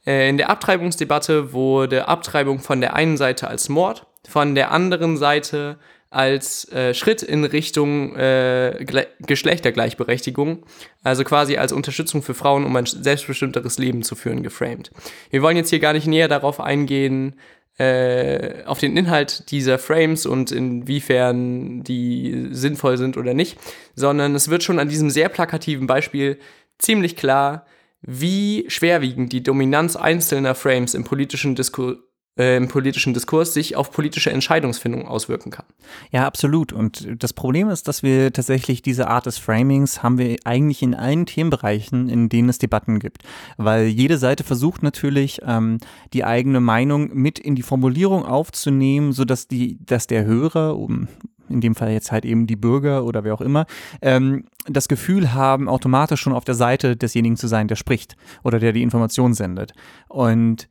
Äh, 0.04 0.28
in 0.28 0.36
der 0.36 0.50
Abtreibungsdebatte 0.50 1.52
wurde 1.52 2.08
Abtreibung 2.08 2.58
von 2.58 2.80
der 2.80 2.94
einen 2.94 3.16
Seite 3.16 3.46
als 3.46 3.68
Mord, 3.68 4.06
von 4.28 4.56
der 4.56 4.72
anderen 4.72 5.16
Seite 5.16 5.78
als 6.12 6.70
äh, 6.72 6.92
Schritt 6.92 7.22
in 7.22 7.44
Richtung 7.44 8.14
äh, 8.16 8.84
Geschlechtergleichberechtigung, 9.20 10.64
also 11.02 11.24
quasi 11.24 11.56
als 11.56 11.72
Unterstützung 11.72 12.22
für 12.22 12.34
Frauen, 12.34 12.64
um 12.64 12.76
ein 12.76 12.86
selbstbestimmteres 12.86 13.78
Leben 13.78 14.02
zu 14.02 14.14
führen, 14.14 14.42
geframed. 14.42 14.90
Wir 15.30 15.42
wollen 15.42 15.56
jetzt 15.56 15.70
hier 15.70 15.80
gar 15.80 15.94
nicht 15.94 16.06
näher 16.06 16.28
darauf 16.28 16.60
eingehen, 16.60 17.36
äh, 17.78 18.64
auf 18.66 18.78
den 18.78 18.96
Inhalt 18.96 19.50
dieser 19.50 19.78
Frames 19.78 20.26
und 20.26 20.52
inwiefern 20.52 21.82
die 21.82 22.48
sinnvoll 22.50 22.98
sind 22.98 23.16
oder 23.16 23.32
nicht, 23.32 23.58
sondern 23.94 24.34
es 24.34 24.50
wird 24.50 24.62
schon 24.62 24.78
an 24.78 24.90
diesem 24.90 25.08
sehr 25.08 25.30
plakativen 25.30 25.86
Beispiel 25.86 26.38
ziemlich 26.78 27.16
klar, 27.16 27.64
wie 28.02 28.66
schwerwiegend 28.68 29.32
die 29.32 29.42
Dominanz 29.42 29.96
einzelner 29.96 30.54
Frames 30.54 30.92
im 30.92 31.04
politischen 31.04 31.54
Diskurs 31.54 31.96
äh, 32.38 32.56
im 32.56 32.68
politischen 32.68 33.12
Diskurs 33.14 33.52
sich 33.52 33.76
auf 33.76 33.90
politische 33.90 34.30
Entscheidungsfindung 34.30 35.06
auswirken 35.06 35.50
kann. 35.50 35.66
Ja, 36.10 36.26
absolut. 36.26 36.72
Und 36.72 37.06
das 37.22 37.32
Problem 37.32 37.68
ist, 37.68 37.88
dass 37.88 38.02
wir 38.02 38.32
tatsächlich 38.32 38.80
diese 38.82 39.08
Art 39.08 39.26
des 39.26 39.38
Framings 39.38 40.02
haben 40.02 40.18
wir 40.18 40.36
eigentlich 40.44 40.82
in 40.82 40.94
allen 40.94 41.26
Themenbereichen, 41.26 42.08
in 42.08 42.28
denen 42.28 42.48
es 42.48 42.58
Debatten 42.58 42.98
gibt. 42.98 43.22
Weil 43.56 43.86
jede 43.86 44.18
Seite 44.18 44.44
versucht 44.44 44.82
natürlich, 44.82 45.40
ähm, 45.44 45.78
die 46.12 46.24
eigene 46.24 46.60
Meinung 46.60 47.10
mit 47.12 47.38
in 47.38 47.54
die 47.54 47.62
Formulierung 47.62 48.24
aufzunehmen, 48.24 49.12
sodass 49.12 49.48
die, 49.48 49.78
dass 49.84 50.06
der 50.06 50.24
Hörer, 50.24 50.78
um 50.78 51.08
in 51.48 51.60
dem 51.60 51.74
Fall 51.74 51.92
jetzt 51.92 52.12
halt 52.12 52.24
eben 52.24 52.46
die 52.46 52.56
Bürger 52.56 53.04
oder 53.04 53.24
wer 53.24 53.34
auch 53.34 53.40
immer, 53.42 53.66
ähm, 54.00 54.44
das 54.66 54.88
Gefühl 54.88 55.34
haben, 55.34 55.68
automatisch 55.68 56.20
schon 56.20 56.32
auf 56.32 56.44
der 56.44 56.54
Seite 56.54 56.96
desjenigen 56.96 57.36
zu 57.36 57.46
sein, 57.46 57.68
der 57.68 57.76
spricht 57.76 58.16
oder 58.42 58.58
der 58.58 58.72
die 58.72 58.82
Information 58.82 59.34
sendet. 59.34 59.72
Und 60.08 60.68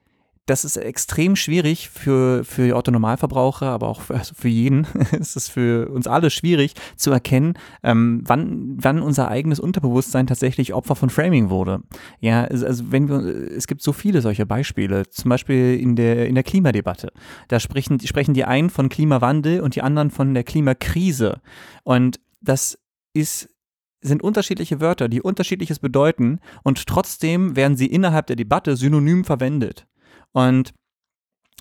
das 0.47 0.65
ist 0.65 0.75
extrem 0.75 1.35
schwierig 1.35 1.89
für, 1.89 2.43
für 2.43 2.75
Autonormalverbraucher, 2.75 3.67
aber 3.67 3.87
auch 3.87 4.01
für, 4.01 4.15
also 4.15 4.33
für 4.35 4.47
jeden 4.47 4.87
ist 5.19 5.35
es 5.35 5.49
für 5.49 5.89
uns 5.89 6.07
alle 6.07 6.29
schwierig 6.29 6.73
zu 6.95 7.11
erkennen, 7.11 7.53
ähm, 7.83 8.21
wann, 8.25 8.75
wann 8.77 9.01
unser 9.01 9.29
eigenes 9.29 9.59
Unterbewusstsein 9.59 10.27
tatsächlich 10.27 10.73
Opfer 10.73 10.95
von 10.95 11.09
Framing 11.09 11.49
wurde. 11.49 11.81
Ja, 12.19 12.43
also 12.45 12.91
wenn 12.91 13.07
wir, 13.07 13.19
es 13.55 13.67
gibt 13.67 13.81
so 13.81 13.93
viele 13.93 14.21
solche 14.21 14.45
Beispiele, 14.45 15.07
zum 15.09 15.29
Beispiel 15.29 15.79
in 15.79 15.95
der, 15.95 16.27
in 16.27 16.35
der 16.35 16.43
Klimadebatte. 16.43 17.11
Da 17.47 17.59
sprechen, 17.59 17.99
sprechen 17.99 18.33
die 18.33 18.45
einen 18.45 18.69
von 18.69 18.89
Klimawandel 18.89 19.61
und 19.61 19.75
die 19.75 19.81
anderen 19.81 20.09
von 20.09 20.33
der 20.33 20.43
Klimakrise. 20.43 21.39
Und 21.83 22.19
das 22.41 22.79
ist 23.13 23.49
sind 24.03 24.23
unterschiedliche 24.23 24.81
Wörter, 24.81 25.07
die 25.07 25.21
unterschiedliches 25.21 25.77
bedeuten 25.77 26.39
und 26.63 26.87
trotzdem 26.87 27.55
werden 27.55 27.77
sie 27.77 27.85
innerhalb 27.85 28.25
der 28.27 28.35
Debatte 28.35 28.75
synonym 28.75 29.23
verwendet. 29.23 29.85
Und 30.33 30.73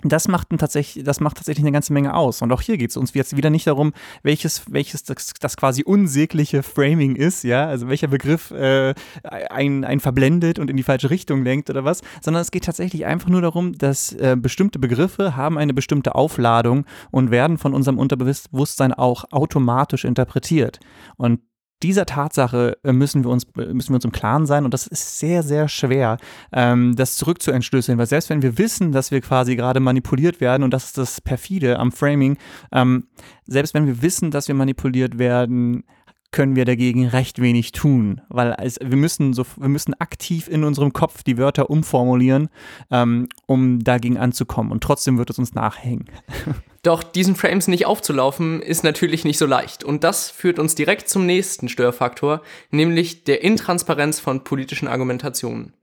das 0.02 0.28
macht, 0.28 0.48
tatsächlich, 0.58 1.04
das 1.04 1.20
macht 1.20 1.36
tatsächlich 1.36 1.64
eine 1.64 1.72
ganze 1.72 1.92
Menge 1.92 2.14
aus. 2.14 2.42
Und 2.42 2.52
auch 2.52 2.62
hier 2.62 2.78
geht 2.78 2.90
es 2.90 2.96
uns 2.96 3.12
jetzt 3.14 3.36
wieder 3.36 3.50
nicht 3.50 3.66
darum, 3.66 3.92
welches, 4.22 4.62
welches 4.70 5.04
das, 5.04 5.32
das, 5.38 5.56
quasi 5.56 5.84
unsägliche 5.84 6.62
Framing 6.62 7.16
ist, 7.16 7.44
ja, 7.44 7.66
also 7.66 7.88
welcher 7.88 8.08
Begriff 8.08 8.50
äh, 8.50 8.94
ein, 9.22 9.84
ein 9.84 10.00
verblendet 10.00 10.58
und 10.58 10.70
in 10.70 10.76
die 10.76 10.82
falsche 10.82 11.10
Richtung 11.10 11.44
lenkt 11.44 11.68
oder 11.70 11.84
was, 11.84 12.00
sondern 12.22 12.40
es 12.40 12.50
geht 12.50 12.64
tatsächlich 12.64 13.04
einfach 13.04 13.28
nur 13.28 13.42
darum, 13.42 13.76
dass 13.76 14.12
äh, 14.12 14.36
bestimmte 14.40 14.78
Begriffe 14.78 15.36
haben 15.36 15.58
eine 15.58 15.74
bestimmte 15.74 16.14
Aufladung 16.14 16.86
und 17.10 17.30
werden 17.30 17.58
von 17.58 17.74
unserem 17.74 17.98
Unterbewusstsein 17.98 18.94
auch 18.94 19.24
automatisch 19.30 20.04
interpretiert. 20.04 20.80
Und 21.16 21.40
dieser 21.82 22.06
Tatsache 22.06 22.76
äh, 22.84 22.92
müssen 22.92 23.24
wir 23.24 23.30
uns, 23.30 23.46
müssen 23.54 23.90
wir 23.90 23.96
uns 23.96 24.04
im 24.04 24.12
Klaren 24.12 24.46
sein 24.46 24.64
und 24.64 24.74
das 24.74 24.86
ist 24.86 25.18
sehr, 25.18 25.42
sehr 25.42 25.68
schwer, 25.68 26.18
ähm, 26.52 26.94
das 26.96 27.16
zurückzuentschlüsseln, 27.16 27.98
weil 27.98 28.06
selbst 28.06 28.30
wenn 28.30 28.42
wir 28.42 28.58
wissen, 28.58 28.92
dass 28.92 29.10
wir 29.10 29.20
quasi 29.20 29.56
gerade 29.56 29.80
manipuliert 29.80 30.40
werden 30.40 30.62
und 30.62 30.72
das 30.72 30.86
ist 30.86 30.98
das 30.98 31.20
perfide 31.20 31.78
am 31.78 31.92
Framing, 31.92 32.36
ähm, 32.72 33.04
selbst 33.46 33.74
wenn 33.74 33.86
wir 33.86 34.02
wissen, 34.02 34.30
dass 34.30 34.48
wir 34.48 34.54
manipuliert 34.54 35.18
werden, 35.18 35.84
können 36.32 36.54
wir 36.54 36.64
dagegen 36.64 37.06
recht 37.06 37.40
wenig 37.40 37.72
tun, 37.72 38.20
weil 38.28 38.54
es, 38.62 38.78
wir 38.82 38.96
müssen 38.96 39.32
so, 39.32 39.44
wir 39.56 39.68
müssen 39.68 39.94
aktiv 40.00 40.48
in 40.48 40.64
unserem 40.64 40.92
Kopf 40.92 41.22
die 41.22 41.38
Wörter 41.38 41.70
umformulieren, 41.70 42.48
ähm, 42.90 43.28
um 43.46 43.82
dagegen 43.82 44.16
anzukommen. 44.16 44.70
Und 44.70 44.82
trotzdem 44.82 45.18
wird 45.18 45.30
es 45.30 45.38
uns 45.38 45.54
nachhängen. 45.54 46.06
Doch 46.82 47.02
diesen 47.02 47.36
Frames 47.36 47.68
nicht 47.68 47.84
aufzulaufen, 47.84 48.62
ist 48.62 48.84
natürlich 48.84 49.24
nicht 49.24 49.38
so 49.38 49.44
leicht. 49.44 49.84
Und 49.84 50.02
das 50.02 50.30
führt 50.30 50.58
uns 50.58 50.74
direkt 50.74 51.08
zum 51.08 51.26
nächsten 51.26 51.68
Störfaktor, 51.68 52.42
nämlich 52.70 53.24
der 53.24 53.42
Intransparenz 53.42 54.18
von 54.18 54.44
politischen 54.44 54.88
Argumentationen. 54.88 55.74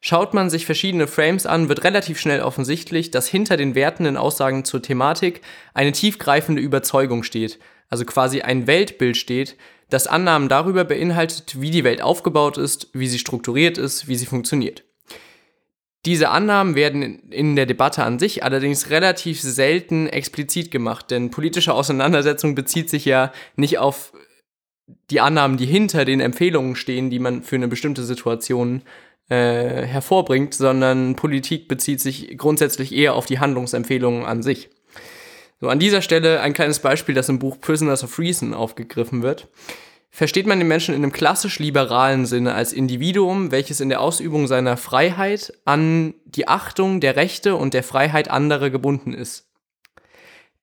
Schaut 0.00 0.32
man 0.32 0.48
sich 0.48 0.64
verschiedene 0.64 1.06
Frames 1.06 1.44
an, 1.44 1.68
wird 1.68 1.84
relativ 1.84 2.18
schnell 2.18 2.40
offensichtlich, 2.40 3.10
dass 3.10 3.28
hinter 3.28 3.58
den 3.58 3.74
wertenden 3.74 4.16
Aussagen 4.16 4.64
zur 4.64 4.80
Thematik 4.80 5.42
eine 5.74 5.92
tiefgreifende 5.92 6.62
Überzeugung 6.62 7.22
steht, 7.22 7.58
also 7.90 8.06
quasi 8.06 8.40
ein 8.40 8.66
Weltbild 8.66 9.18
steht, 9.18 9.56
das 9.90 10.06
Annahmen 10.06 10.48
darüber 10.48 10.84
beinhaltet, 10.84 11.60
wie 11.60 11.70
die 11.70 11.84
Welt 11.84 12.02
aufgebaut 12.02 12.58
ist, 12.58 12.88
wie 12.92 13.08
sie 13.08 13.18
strukturiert 13.18 13.78
ist, 13.78 14.08
wie 14.08 14.16
sie 14.16 14.26
funktioniert. 14.26 14.84
Diese 16.06 16.30
Annahmen 16.30 16.76
werden 16.76 17.30
in 17.30 17.56
der 17.56 17.66
Debatte 17.66 18.04
an 18.04 18.18
sich 18.18 18.42
allerdings 18.42 18.88
relativ 18.88 19.40
selten 19.40 20.06
explizit 20.06 20.70
gemacht, 20.70 21.10
denn 21.10 21.30
politische 21.30 21.74
Auseinandersetzung 21.74 22.54
bezieht 22.54 22.88
sich 22.88 23.04
ja 23.04 23.32
nicht 23.56 23.78
auf 23.78 24.14
die 25.10 25.20
Annahmen, 25.20 25.58
die 25.58 25.66
hinter 25.66 26.06
den 26.06 26.20
Empfehlungen 26.20 26.74
stehen, 26.74 27.10
die 27.10 27.18
man 27.18 27.42
für 27.42 27.56
eine 27.56 27.68
bestimmte 27.68 28.02
Situation 28.02 28.82
äh, 29.28 29.86
hervorbringt, 29.86 30.54
sondern 30.54 31.16
Politik 31.16 31.68
bezieht 31.68 32.00
sich 32.00 32.36
grundsätzlich 32.38 32.94
eher 32.94 33.14
auf 33.14 33.26
die 33.26 33.38
Handlungsempfehlungen 33.38 34.24
an 34.24 34.42
sich. 34.42 34.70
So, 35.60 35.68
an 35.68 35.78
dieser 35.78 36.00
Stelle 36.00 36.40
ein 36.40 36.54
kleines 36.54 36.78
Beispiel, 36.78 37.14
das 37.14 37.28
im 37.28 37.38
Buch 37.38 37.60
Prisoners 37.60 38.02
of 38.02 38.18
Reason 38.18 38.54
aufgegriffen 38.54 39.22
wird. 39.22 39.48
Versteht 40.10 40.46
man 40.46 40.58
den 40.58 40.66
Menschen 40.66 40.94
in 40.94 41.02
einem 41.02 41.12
klassisch 41.12 41.58
liberalen 41.58 42.26
Sinne 42.26 42.54
als 42.54 42.72
Individuum, 42.72 43.52
welches 43.52 43.80
in 43.80 43.90
der 43.90 44.00
Ausübung 44.00 44.46
seiner 44.46 44.76
Freiheit 44.76 45.52
an 45.66 46.14
die 46.24 46.48
Achtung 46.48 47.00
der 47.00 47.14
Rechte 47.14 47.54
und 47.56 47.74
der 47.74 47.84
Freiheit 47.84 48.30
anderer 48.30 48.70
gebunden 48.70 49.12
ist. 49.12 49.50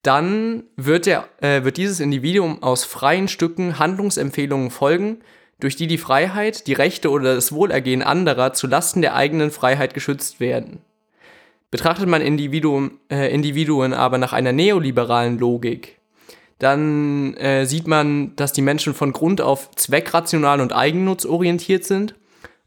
Dann 0.01 0.63
wird, 0.75 1.05
der, 1.05 1.29
äh, 1.41 1.63
wird 1.63 1.77
dieses 1.77 1.99
Individuum 1.99 2.63
aus 2.63 2.83
freien 2.83 3.27
Stücken 3.27 3.79
Handlungsempfehlungen 3.79 4.71
folgen, 4.71 5.19
durch 5.59 5.75
die 5.75 5.87
die 5.87 5.97
Freiheit, 5.97 6.67
die 6.67 6.73
Rechte 6.73 7.09
oder 7.09 7.35
das 7.35 7.51
Wohlergehen 7.51 8.01
anderer 8.01 8.53
zu 8.53 8.67
Lasten 8.67 9.01
der 9.01 9.15
eigenen 9.15 9.51
Freiheit 9.51 9.93
geschützt 9.93 10.39
werden. 10.39 10.81
Betrachtet 11.69 12.07
man 12.07 12.21
Individuum, 12.21 12.99
äh, 13.11 13.33
Individuen 13.33 13.93
aber 13.93 14.17
nach 14.17 14.33
einer 14.33 14.53
neoliberalen 14.53 15.37
Logik, 15.37 15.97
dann 16.59 17.35
äh, 17.35 17.65
sieht 17.65 17.87
man, 17.87 18.35
dass 18.35 18.53
die 18.53 18.61
Menschen 18.61 18.93
von 18.93 19.11
Grund 19.11 19.41
auf 19.41 19.71
zweckrational 19.75 20.61
und 20.61 20.73
eigennutzorientiert 20.73 21.83
sind. 21.83 22.15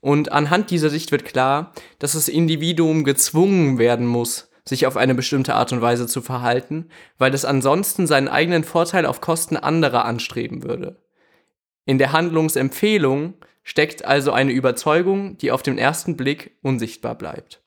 Und 0.00 0.33
anhand 0.33 0.71
dieser 0.71 0.90
Sicht 0.90 1.12
wird 1.12 1.25
klar, 1.25 1.73
dass 1.99 2.12
das 2.12 2.28
Individuum 2.28 3.04
gezwungen 3.04 3.78
werden 3.78 4.07
muss, 4.07 4.50
sich 4.64 4.87
auf 4.87 4.97
eine 4.97 5.14
bestimmte 5.14 5.54
Art 5.54 5.73
und 5.73 5.80
Weise 5.80 6.07
zu 6.07 6.23
verhalten, 6.23 6.88
weil 7.19 7.35
es 7.35 7.45
ansonsten 7.45 8.07
seinen 8.07 8.28
eigenen 8.28 8.64
Vorteil 8.64 9.04
auf 9.07 9.21
Kosten 9.21 9.57
anderer 9.57 10.04
anstreben 10.04 10.62
würde. 10.62 11.02
In 11.85 11.99
der 11.99 12.12
Handlungsempfehlung 12.12 13.35
steckt 13.62 14.04
also 14.04 14.33
eine 14.33 14.52
Überzeugung, 14.52 15.37
die 15.38 15.50
auf 15.50 15.62
den 15.62 15.76
ersten 15.76 16.16
Blick 16.16 16.57
unsichtbar 16.62 17.16
bleibt. 17.16 17.62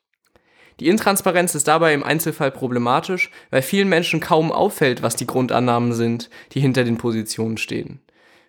Die 0.80 0.88
Intransparenz 0.88 1.56
ist 1.56 1.68
dabei 1.68 1.94
im 1.94 2.04
Einzelfall 2.04 2.52
problematisch, 2.52 3.30
weil 3.52 3.62
vielen 3.62 3.90
Menschen 3.90 4.20
kaum 4.20 4.52
auffällt, 4.52 5.02
was 5.02 5.16
die 5.16 5.28
Grundannahmen 5.28 5.94
sind, 5.94 6.30
die 6.52 6.60
hinter 6.60 6.84
den 6.84 6.98
Positionen 6.98 7.58
stehen. 7.58 8.00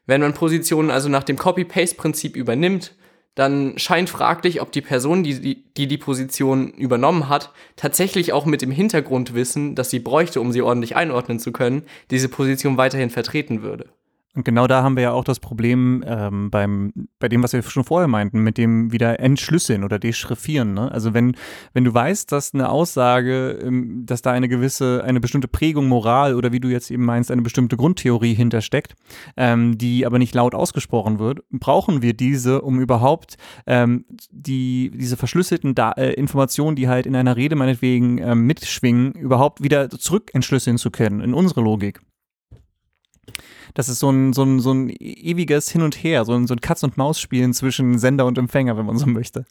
Wenn 0.07 0.21
man 0.21 0.35
Positionen 0.35 0.91
also 0.91 1.09
nach 1.09 1.25
dem 1.25 1.37
Copy-Paste-Prinzip 1.37 2.37
übernimmt, 2.37 2.95
dann 3.35 3.79
scheint 3.79 4.11
fraglich, 4.11 4.61
ob 4.61 4.71
die 4.71 4.81
Person, 4.81 5.25
die, 5.25 5.65
die 5.77 5.89
die, 5.89 5.99
Position 5.99 6.71
übernommen 6.71 7.29
hat, 7.29 7.53
tatsächlich 7.75 8.33
auch 8.33 8.47
mit 8.47 8.63
dem 8.63 8.71
Hintergrundwissen, 8.71 9.75
das 9.75 9.91
sie 9.91 9.99
bräuchte, 9.99 10.41
um 10.41 10.53
sie 10.53 10.63
ordentlich 10.63 10.95
einordnen 10.95 11.41
zu 11.41 11.51
können, 11.51 11.83
diese 12.11 12.29
Position 12.29 12.77
weiterhin 12.77 13.11
vertreten 13.11 13.63
würde. 13.63 13.89
Und 14.35 14.45
genau 14.45 14.67
da 14.67 14.83
haben 14.83 14.97
wir 14.97 15.05
ja 15.05 15.13
auch 15.13 15.23
das 15.23 15.39
Problem 15.39 16.03
ähm, 16.07 16.51
beim, 16.51 16.93
bei 17.21 17.29
dem, 17.29 17.43
was 17.45 17.53
wir 17.53 17.63
schon 17.63 17.85
vorher 17.85 18.09
meinten, 18.09 18.41
mit 18.41 18.59
dem 18.59 18.91
wieder 18.91 19.21
Entschlüsseln 19.21 19.85
oder 19.85 20.01
Deschriffieren. 20.01 20.75
Ne? 20.75 20.91
Also 20.91 21.15
wenn, 21.15 21.37
wenn 21.73 21.85
du 21.85 21.95
weißt, 21.95 22.33
dass 22.33 22.53
eine 22.53 22.69
Aussage, 22.69 23.61
ähm, 23.63 24.05
dass 24.05 24.23
da 24.23 24.33
eine 24.33 24.49
gewisse, 24.49 25.05
eine 25.05 25.21
bestimmte 25.21 25.47
Prägung 25.47 25.87
Moral 25.87 26.35
oder 26.35 26.51
wie 26.51 26.59
du 26.59 26.69
jetzt 26.69 26.91
eben 26.91 27.05
meinst, 27.05 27.31
eine 27.31 27.43
bestimmte 27.43 27.77
Grundtheorie 27.77 28.35
hintersteckt, 28.35 28.97
ähm, 29.37 29.79
die 29.79 30.05
aber 30.05 30.19
nicht 30.19 30.35
laut 30.35 30.57
ausgesprochen 30.57 31.21
wird, 31.21 31.45
brauchen 31.51 32.03
wir 32.03 32.15
diese, 32.15 32.63
um 32.63 32.81
überhaupt 32.81 33.37
ähm, 33.69 34.05
die, 34.33 34.91
diese 34.95 35.17
verschlüsselten 35.17 35.77
da 35.77 35.93
äh, 35.93 36.13
Informationen, 36.15 36.75
die 36.75 36.89
halt 36.89 37.07
in 37.07 37.15
einer 37.15 37.37
Rede 37.37 37.55
meinetwegen 37.55 38.19
ähm, 38.19 38.47
mitschwingen, 38.47 39.13
überhaupt 39.13 39.63
wieder 39.63 39.91
zurück 39.91 40.33
entschlüsseln 40.35 40.77
zu 40.77 40.91
können 40.91 41.21
in 41.21 41.35
unsere 41.35 41.61
Logik 41.61 42.01
das 43.75 43.89
ist 43.89 43.99
so 43.99 44.11
ein, 44.11 44.33
so 44.33 44.43
ein, 44.45 44.61
so 44.61 44.73
ein 44.73 44.91
ewiges 44.99 45.71
Hin 45.71 45.83
und 45.83 46.03
Her, 46.03 46.25
so 46.25 46.35
ein, 46.35 46.47
so 46.47 46.55
ein 46.55 46.61
Katz-und-Maus-Spielen 46.61 47.53
zwischen 47.55 47.99
Sender 47.99 48.27
und 48.27 48.39
Empfänger, 48.39 48.77
wenn 48.77 48.87
man 48.87 48.99
so 48.99 49.07
möchte. 49.07 49.45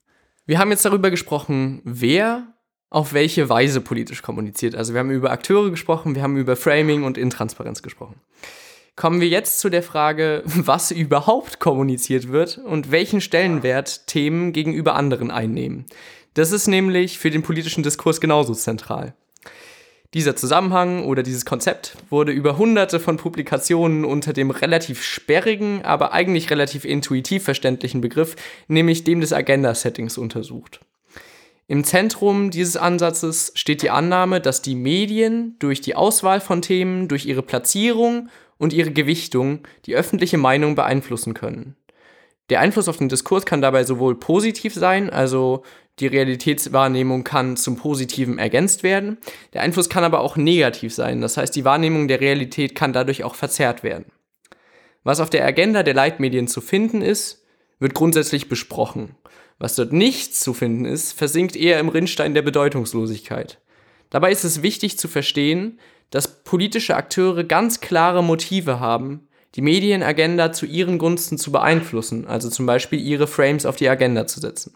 Wir 0.45 0.59
haben 0.59 0.71
jetzt 0.71 0.85
darüber 0.85 1.09
gesprochen, 1.09 1.81
wer 1.85 2.47
auf 2.89 3.13
welche 3.13 3.49
Weise 3.49 3.81
politisch 3.81 4.21
kommuniziert. 4.21 4.75
Also 4.75 4.93
wir 4.93 4.99
haben 4.99 5.09
über 5.09 5.31
Akteure 5.31 5.71
gesprochen, 5.71 6.15
wir 6.15 6.21
haben 6.21 6.37
über 6.37 6.55
Framing 6.55 7.03
und 7.03 7.17
Intransparenz 7.17 7.81
gesprochen. 7.81 8.21
Kommen 8.95 9.21
wir 9.21 9.27
jetzt 9.27 9.59
zu 9.59 9.69
der 9.69 9.81
Frage, 9.81 10.43
was 10.45 10.91
überhaupt 10.91 11.59
kommuniziert 11.59 12.29
wird 12.29 12.59
und 12.59 12.91
welchen 12.91 13.21
Stellenwert 13.21 14.05
Themen 14.05 14.53
gegenüber 14.53 14.95
anderen 14.95 15.31
einnehmen. 15.31 15.85
Das 16.35 16.51
ist 16.51 16.67
nämlich 16.67 17.17
für 17.17 17.31
den 17.31 17.41
politischen 17.41 17.83
Diskurs 17.83 18.21
genauso 18.21 18.53
zentral. 18.53 19.15
Dieser 20.13 20.35
Zusammenhang 20.35 21.05
oder 21.05 21.23
dieses 21.23 21.43
Konzept 21.43 21.97
wurde 22.11 22.31
über 22.31 22.57
hunderte 22.57 22.99
von 22.99 23.17
Publikationen 23.17 24.05
unter 24.05 24.31
dem 24.31 24.51
relativ 24.51 25.01
sperrigen, 25.01 25.81
aber 25.83 26.13
eigentlich 26.13 26.51
relativ 26.51 26.85
intuitiv 26.85 27.43
verständlichen 27.43 27.99
Begriff, 27.99 28.35
nämlich 28.67 29.03
dem 29.03 29.21
des 29.21 29.33
Agenda-Settings 29.33 30.19
untersucht. 30.19 30.81
Im 31.67 31.83
Zentrum 31.83 32.51
dieses 32.51 32.77
Ansatzes 32.77 33.53
steht 33.55 33.81
die 33.81 33.89
Annahme, 33.89 34.39
dass 34.39 34.61
die 34.61 34.75
Medien 34.75 35.55
durch 35.57 35.81
die 35.81 35.95
Auswahl 35.95 36.41
von 36.41 36.61
Themen, 36.61 37.07
durch 37.07 37.25
ihre 37.25 37.41
Platzierung 37.41 38.29
und 38.59 38.73
ihre 38.73 38.91
Gewichtung 38.91 39.59
die 39.87 39.95
öffentliche 39.95 40.37
Meinung 40.37 40.75
beeinflussen 40.75 41.33
können. 41.33 41.75
Der 42.53 42.59
Einfluss 42.59 42.87
auf 42.87 42.97
den 42.97 43.09
Diskurs 43.09 43.47
kann 43.47 43.63
dabei 43.63 43.83
sowohl 43.83 44.13
positiv 44.13 44.75
sein, 44.75 45.09
also 45.09 45.63
die 45.97 46.05
Realitätswahrnehmung 46.05 47.23
kann 47.23 47.57
zum 47.57 47.77
Positiven 47.77 48.37
ergänzt 48.37 48.83
werden. 48.83 49.17
Der 49.53 49.63
Einfluss 49.63 49.89
kann 49.89 50.03
aber 50.03 50.19
auch 50.19 50.37
negativ 50.37 50.93
sein. 50.93 51.19
Das 51.19 51.35
heißt, 51.35 51.55
die 51.55 51.65
Wahrnehmung 51.65 52.07
der 52.07 52.21
Realität 52.21 52.75
kann 52.75 52.93
dadurch 52.93 53.23
auch 53.23 53.33
verzerrt 53.33 53.81
werden. 53.81 54.05
Was 55.03 55.19
auf 55.19 55.31
der 55.31 55.43
Agenda 55.47 55.81
der 55.81 55.95
Leitmedien 55.95 56.47
zu 56.47 56.61
finden 56.61 57.01
ist, 57.01 57.43
wird 57.79 57.95
grundsätzlich 57.95 58.49
besprochen. 58.49 59.15
Was 59.57 59.73
dort 59.73 59.91
nichts 59.91 60.39
zu 60.39 60.53
finden 60.53 60.85
ist, 60.85 61.13
versinkt 61.13 61.55
eher 61.55 61.79
im 61.79 61.89
Rinnstein 61.89 62.35
der 62.35 62.43
Bedeutungslosigkeit. 62.43 63.61
Dabei 64.11 64.31
ist 64.31 64.43
es 64.43 64.61
wichtig 64.61 64.99
zu 64.99 65.07
verstehen, 65.07 65.79
dass 66.11 66.43
politische 66.43 66.95
Akteure 66.95 67.45
ganz 67.45 67.81
klare 67.81 68.23
Motive 68.23 68.79
haben, 68.79 69.27
die 69.55 69.61
Medienagenda 69.61 70.51
zu 70.51 70.65
ihren 70.65 70.97
Gunsten 70.97 71.37
zu 71.37 71.51
beeinflussen, 71.51 72.27
also 72.27 72.49
zum 72.49 72.65
Beispiel 72.65 72.99
ihre 72.99 73.27
Frames 73.27 73.65
auf 73.65 73.75
die 73.75 73.89
Agenda 73.89 74.25
zu 74.25 74.39
setzen. 74.39 74.75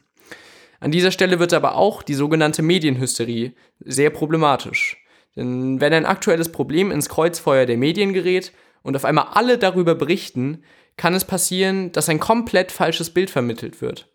An 0.80 0.92
dieser 0.92 1.12
Stelle 1.12 1.40
wird 1.40 1.54
aber 1.54 1.76
auch 1.76 2.04
die 2.04 2.14
sogenannte 2.14 2.62
Medienhysterie 2.62 3.54
sehr 3.80 4.10
problematisch. 4.12 5.04
Denn 5.36 5.82
wenn 5.82 5.94
ein 5.94 6.06
aktuelles 6.06 6.52
Problem 6.52 6.92
ins 6.92 7.10
Kreuzfeuer 7.10 7.66
der 7.66 7.78
Medien 7.78 8.14
gerät 8.14 8.52
und 8.84 8.96
auf 8.96 9.06
einmal 9.06 9.28
alle 9.34 9.58
darüber 9.58 9.96
berichten, 9.96 10.64
kann 10.98 11.14
es 11.14 11.26
passieren, 11.26 11.92
dass 11.92 12.10
ein 12.10 12.20
komplett 12.20 12.72
falsches 12.72 13.12
Bild 13.12 13.30
vermittelt 13.30 13.82
wird. 13.82 14.08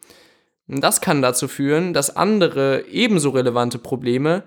Und 0.69 0.83
das 0.83 1.01
kann 1.01 1.23
dazu 1.23 1.49
führen, 1.49 1.93
dass 1.93 2.17
andere 2.17 2.87
ebenso 2.89 3.31
relevante 3.31 3.79
Probleme 3.79 4.45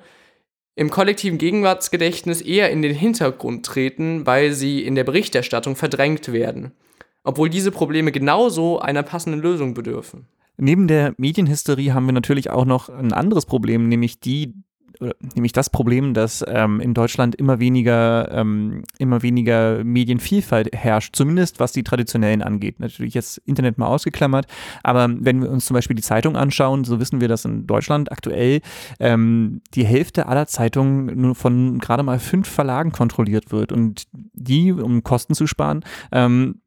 im 0.76 0.90
kollektiven 0.90 1.38
Gegenwartsgedächtnis 1.38 2.42
eher 2.42 2.70
in 2.70 2.82
den 2.82 2.94
Hintergrund 2.94 3.66
treten, 3.66 4.26
weil 4.26 4.54
sie 4.54 4.84
in 4.84 4.96
der 4.96 5.06
Berichterstattung 5.06 5.76
verdrängt 5.76 6.32
werden, 6.32 6.72
obwohl 7.24 7.50
diese 7.50 7.72
Probleme 7.72 8.12
genauso 8.12 8.80
einer 8.80 9.04
passenden 9.04 9.42
Lösung 9.42 9.74
bedürfen. 9.74 10.28
Neben 10.58 10.88
der 10.88 11.14
Medienhysterie 11.18 11.94
haben 11.94 12.06
wir 12.06 12.14
natürlich 12.14 12.50
auch 12.50 12.66
noch 12.66 12.90
ein 12.90 13.14
anderes 13.14 13.46
Problem, 13.46 13.90
nämlich 13.90 14.20
die 14.20 14.54
nämlich 15.36 15.54
das 15.54 15.70
Problem, 15.70 16.14
dass 16.14 16.44
ähm, 16.48 16.80
in 16.80 16.94
Deutschland 16.94 17.36
immer 17.36 17.60
weniger, 17.60 18.32
ähm, 18.32 18.84
immer 18.98 19.22
weniger 19.22 19.84
Medienvielfalt 19.84 20.76
herrscht, 20.76 21.16
zumindest 21.16 21.60
was 21.60 21.72
die 21.72 21.84
traditionellen 21.84 22.42
angeht. 22.42 22.80
Natürlich 22.80 23.14
jetzt 23.14 23.38
Internet 23.46 23.78
mal 23.78 23.88
ausgeklammert, 23.88 24.48
aber 24.84 25.10
wenn 25.10 25.42
wir 25.42 25.50
uns 25.50 25.66
zum 25.66 25.74
Beispiel 25.74 25.96
die 25.96 26.02
Zeitung 26.02 26.36
anschauen, 26.36 26.84
so 26.84 27.00
wissen 27.00 27.22
wir, 27.22 27.28
dass 27.28 27.46
in 27.46 27.68
Deutschland 27.68 28.12
aktuell 28.12 28.62
ähm, 29.00 29.62
die 29.74 29.86
Hälfte 29.86 30.28
aller 30.28 30.48
Zeitungen 30.48 31.20
nur 31.20 31.36
von 31.36 31.80
gerade 31.80 32.04
mal 32.04 32.20
fünf 32.20 32.48
Verlagen 32.48 32.92
kontrolliert 32.92 33.52
wird 33.52 33.72
und 33.72 34.06
die, 34.12 34.72
um 34.72 35.04
Kosten 35.04 35.34
zu 35.34 35.48
sparen, 35.48 35.84
ähm, 36.12 36.62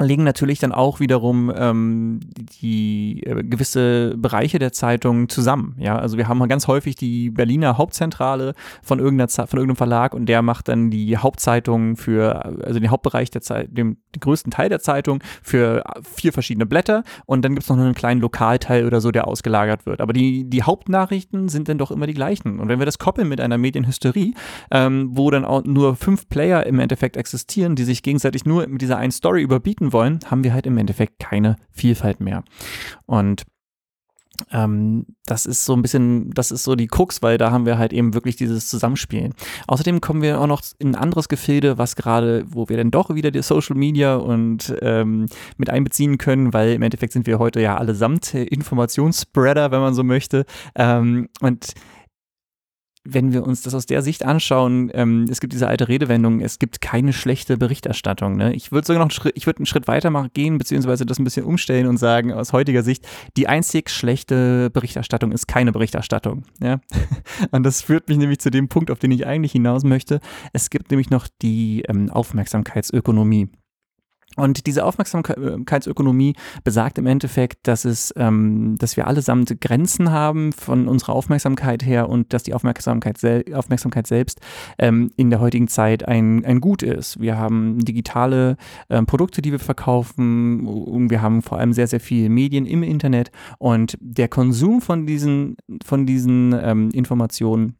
legen 0.00 0.24
natürlich 0.24 0.58
dann 0.58 0.72
auch 0.72 1.00
wiederum 1.00 1.52
ähm, 1.54 2.20
die 2.62 3.22
äh, 3.24 3.42
gewisse 3.42 4.14
Bereiche 4.16 4.58
der 4.58 4.72
Zeitung 4.72 5.28
zusammen. 5.28 5.76
Ja, 5.78 5.96
also 5.96 6.16
wir 6.16 6.28
haben 6.28 6.46
ganz 6.48 6.66
häufig 6.66 6.96
die 6.96 7.30
Berliner 7.30 7.78
Hauptzentrale 7.78 8.54
von 8.82 8.98
irgendeiner 8.98 9.28
von 9.28 9.58
irgendeinem 9.58 9.76
Verlag 9.76 10.14
und 10.14 10.26
der 10.26 10.42
macht 10.42 10.68
dann 10.68 10.90
die 10.90 11.16
Hauptzeitung 11.16 11.96
für 11.96 12.44
also 12.64 12.80
den 12.80 12.90
Hauptbereich 12.90 13.30
der 13.30 13.42
Zeit, 13.42 13.68
den, 13.76 13.98
den 14.14 14.20
größten 14.20 14.50
Teil 14.50 14.68
der 14.68 14.80
Zeitung 14.80 15.22
für 15.42 15.84
vier 16.02 16.32
verschiedene 16.32 16.66
Blätter 16.66 17.04
und 17.26 17.44
dann 17.44 17.54
gibt 17.54 17.64
es 17.64 17.70
noch 17.70 17.78
einen 17.78 17.94
kleinen 17.94 18.20
Lokalteil 18.20 18.86
oder 18.86 19.00
so, 19.00 19.10
der 19.10 19.28
ausgelagert 19.28 19.86
wird. 19.86 20.00
Aber 20.00 20.12
die 20.12 20.44
die 20.48 20.62
Hauptnachrichten 20.62 21.48
sind 21.48 21.68
dann 21.68 21.78
doch 21.78 21.90
immer 21.90 22.06
die 22.06 22.14
gleichen. 22.14 22.60
Und 22.60 22.68
wenn 22.68 22.78
wir 22.78 22.86
das 22.86 22.98
koppeln 22.98 23.28
mit 23.28 23.40
einer 23.40 23.58
Medienhysterie, 23.58 24.34
ähm, 24.70 25.10
wo 25.12 25.30
dann 25.30 25.44
auch 25.44 25.64
nur 25.64 25.96
fünf 25.96 26.28
Player 26.28 26.66
im 26.66 26.78
Endeffekt 26.78 27.16
existieren, 27.16 27.76
die 27.76 27.84
sich 27.84 28.02
gegenseitig 28.02 28.44
nur 28.44 28.66
mit 28.66 28.82
dieser 28.82 28.98
einen 28.98 29.12
Story 29.12 29.42
überbieten 29.42 29.81
wollen, 29.90 30.20
haben 30.26 30.44
wir 30.44 30.52
halt 30.52 30.66
im 30.66 30.76
Endeffekt 30.76 31.18
keine 31.18 31.56
Vielfalt 31.72 32.20
mehr. 32.20 32.44
Und 33.06 33.44
ähm, 34.50 35.06
das 35.26 35.46
ist 35.46 35.64
so 35.64 35.74
ein 35.74 35.82
bisschen, 35.82 36.30
das 36.32 36.50
ist 36.50 36.64
so 36.64 36.74
die 36.74 36.86
Krux, 36.86 37.22
weil 37.22 37.38
da 37.38 37.50
haben 37.50 37.66
wir 37.66 37.78
halt 37.78 37.92
eben 37.92 38.14
wirklich 38.14 38.36
dieses 38.36 38.68
Zusammenspielen. 38.68 39.34
Außerdem 39.66 40.00
kommen 40.00 40.22
wir 40.22 40.40
auch 40.40 40.46
noch 40.46 40.62
in 40.78 40.90
ein 40.90 40.94
anderes 40.94 41.28
Gefilde, 41.28 41.78
was 41.78 41.96
gerade, 41.96 42.44
wo 42.48 42.68
wir 42.68 42.76
dann 42.76 42.90
doch 42.90 43.14
wieder 43.14 43.30
die 43.30 43.42
Social 43.42 43.76
Media 43.76 44.16
und 44.16 44.74
ähm, 44.80 45.26
mit 45.56 45.70
einbeziehen 45.70 46.18
können, 46.18 46.52
weil 46.52 46.72
im 46.72 46.82
Endeffekt 46.82 47.12
sind 47.12 47.26
wir 47.26 47.38
heute 47.38 47.60
ja 47.60 47.76
allesamt 47.76 48.34
Informationsspreader, 48.34 49.70
wenn 49.70 49.80
man 49.80 49.94
so 49.94 50.02
möchte. 50.02 50.44
Ähm, 50.74 51.28
und 51.40 51.74
wenn 53.04 53.32
wir 53.32 53.44
uns 53.44 53.62
das 53.62 53.74
aus 53.74 53.86
der 53.86 54.02
Sicht 54.02 54.24
anschauen, 54.24 54.90
ähm, 54.94 55.26
es 55.28 55.40
gibt 55.40 55.52
diese 55.52 55.66
alte 55.66 55.88
Redewendung, 55.88 56.40
es 56.40 56.58
gibt 56.58 56.80
keine 56.80 57.12
schlechte 57.12 57.56
Berichterstattung. 57.56 58.36
Ne? 58.36 58.54
Ich 58.54 58.70
würde 58.70 58.86
sogar 58.86 59.00
noch 59.00 59.06
einen 59.06 59.10
Schritt, 59.10 59.32
ich 59.36 59.46
würde 59.46 59.58
einen 59.58 59.66
Schritt 59.66 59.88
weiter 59.88 60.10
machen, 60.10 60.30
gehen, 60.34 60.58
beziehungsweise 60.58 61.04
das 61.04 61.18
ein 61.18 61.24
bisschen 61.24 61.44
umstellen 61.44 61.86
und 61.86 61.96
sagen, 61.96 62.32
aus 62.32 62.52
heutiger 62.52 62.82
Sicht, 62.82 63.06
die 63.36 63.48
einzig 63.48 63.90
schlechte 63.90 64.70
Berichterstattung 64.70 65.32
ist 65.32 65.48
keine 65.48 65.72
Berichterstattung. 65.72 66.44
Ja? 66.60 66.80
Und 67.50 67.64
das 67.64 67.82
führt 67.82 68.08
mich 68.08 68.18
nämlich 68.18 68.38
zu 68.38 68.50
dem 68.50 68.68
Punkt, 68.68 68.90
auf 68.90 68.98
den 68.98 69.10
ich 69.10 69.26
eigentlich 69.26 69.52
hinaus 69.52 69.84
möchte. 69.84 70.20
Es 70.52 70.70
gibt 70.70 70.90
nämlich 70.90 71.10
noch 71.10 71.26
die 71.42 71.82
ähm, 71.88 72.10
Aufmerksamkeitsökonomie. 72.10 73.48
Und 74.36 74.66
diese 74.66 74.84
Aufmerksamkeitsökonomie 74.84 76.34
besagt 76.64 76.98
im 76.98 77.06
Endeffekt, 77.06 77.66
dass 77.66 77.84
es, 77.84 78.12
ähm, 78.16 78.76
dass 78.78 78.96
wir 78.96 79.06
allesamt 79.06 79.60
Grenzen 79.60 80.10
haben 80.10 80.52
von 80.52 80.88
unserer 80.88 81.14
Aufmerksamkeit 81.14 81.84
her 81.84 82.08
und 82.08 82.32
dass 82.32 82.42
die 82.42 82.54
Aufmerksamkeit, 82.54 83.18
sel 83.18 83.44
Aufmerksamkeit 83.54 84.06
selbst 84.06 84.40
ähm, 84.78 85.10
in 85.16 85.30
der 85.30 85.40
heutigen 85.40 85.68
Zeit 85.68 86.06
ein, 86.06 86.44
ein 86.44 86.60
Gut 86.60 86.82
ist. 86.82 87.20
Wir 87.20 87.36
haben 87.36 87.84
digitale 87.84 88.56
ähm, 88.88 89.06
Produkte, 89.06 89.42
die 89.42 89.52
wir 89.52 89.58
verkaufen 89.58 90.66
und 90.66 91.10
wir 91.10 91.20
haben 91.20 91.42
vor 91.42 91.58
allem 91.58 91.72
sehr, 91.72 91.86
sehr 91.86 92.00
viele 92.00 92.28
Medien 92.28 92.66
im 92.66 92.82
Internet 92.82 93.30
und 93.58 93.98
der 94.00 94.28
Konsum 94.28 94.80
von 94.80 95.06
diesen, 95.06 95.56
von 95.84 96.06
diesen 96.06 96.54
ähm, 96.58 96.90
Informationen 96.92 97.76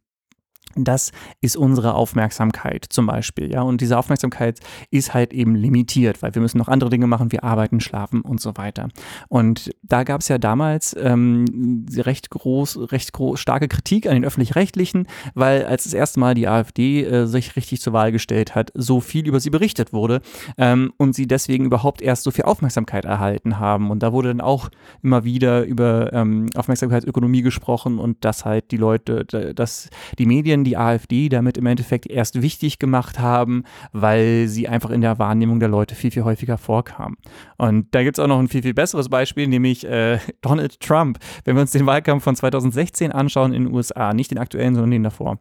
das 0.74 1.12
ist 1.40 1.56
unsere 1.56 1.94
Aufmerksamkeit 1.94 2.86
zum 2.88 3.06
Beispiel, 3.06 3.52
ja. 3.52 3.62
Und 3.62 3.80
diese 3.80 3.98
Aufmerksamkeit 3.98 4.60
ist 4.90 5.14
halt 5.14 5.32
eben 5.32 5.54
limitiert, 5.54 6.22
weil 6.22 6.34
wir 6.34 6.42
müssen 6.42 6.58
noch 6.58 6.68
andere 6.68 6.90
Dinge 6.90 7.06
machen, 7.06 7.32
wir 7.32 7.44
arbeiten, 7.44 7.80
schlafen 7.80 8.22
und 8.22 8.40
so 8.40 8.56
weiter. 8.56 8.88
Und 9.28 9.70
da 9.82 10.04
gab 10.04 10.20
es 10.20 10.28
ja 10.28 10.38
damals 10.38 10.96
ähm, 10.98 11.86
recht 11.94 12.30
groß, 12.30 12.92
recht 12.92 13.12
groß, 13.12 13.38
starke 13.38 13.68
Kritik 13.68 14.06
an 14.06 14.14
den 14.14 14.24
öffentlich-rechtlichen, 14.24 15.06
weil 15.34 15.66
als 15.66 15.84
das 15.84 15.92
erste 15.92 16.20
Mal 16.20 16.34
die 16.34 16.48
AfD 16.48 17.04
äh, 17.04 17.26
sich 17.26 17.56
richtig 17.56 17.80
zur 17.80 17.92
Wahl 17.92 18.12
gestellt 18.12 18.54
hat, 18.54 18.72
so 18.74 19.00
viel 19.00 19.26
über 19.26 19.40
sie 19.40 19.50
berichtet 19.50 19.92
wurde 19.92 20.20
ähm, 20.56 20.92
und 20.96 21.14
sie 21.14 21.26
deswegen 21.26 21.66
überhaupt 21.66 22.00
erst 22.02 22.22
so 22.22 22.30
viel 22.30 22.44
Aufmerksamkeit 22.44 23.04
erhalten 23.04 23.58
haben. 23.58 23.90
Und 23.90 24.02
da 24.02 24.12
wurde 24.12 24.28
dann 24.28 24.40
auch 24.40 24.70
immer 25.02 25.24
wieder 25.24 25.64
über 25.64 26.12
ähm, 26.12 26.46
Aufmerksamkeitsökonomie 26.56 27.42
gesprochen 27.42 27.98
und 27.98 28.24
dass 28.24 28.44
halt 28.44 28.70
die 28.70 28.76
Leute, 28.76 29.24
dass 29.24 29.90
die 30.18 30.26
Medien 30.26 30.51
die 30.64 30.76
AfD 30.76 31.28
damit 31.28 31.56
im 31.56 31.66
Endeffekt 31.66 32.06
erst 32.06 32.42
wichtig 32.42 32.78
gemacht 32.78 33.18
haben, 33.18 33.64
weil 33.92 34.46
sie 34.48 34.68
einfach 34.68 34.90
in 34.90 35.00
der 35.00 35.18
Wahrnehmung 35.18 35.58
der 35.58 35.68
Leute 35.68 35.94
viel, 35.94 36.10
viel 36.10 36.24
häufiger 36.24 36.58
vorkam. 36.58 37.16
Und 37.56 37.94
da 37.94 38.02
gibt 38.02 38.18
es 38.18 38.22
auch 38.22 38.28
noch 38.28 38.38
ein 38.38 38.48
viel, 38.48 38.62
viel 38.62 38.74
besseres 38.74 39.08
Beispiel, 39.08 39.48
nämlich 39.48 39.86
äh, 39.86 40.18
Donald 40.42 40.80
Trump. 40.80 41.18
Wenn 41.44 41.56
wir 41.56 41.62
uns 41.62 41.72
den 41.72 41.86
Wahlkampf 41.86 42.24
von 42.24 42.36
2016 42.36 43.12
anschauen 43.12 43.52
in 43.52 43.64
den 43.64 43.74
USA, 43.74 44.12
nicht 44.12 44.30
den 44.30 44.38
aktuellen, 44.38 44.74
sondern 44.74 44.90
den 44.90 45.02
davor. 45.02 45.38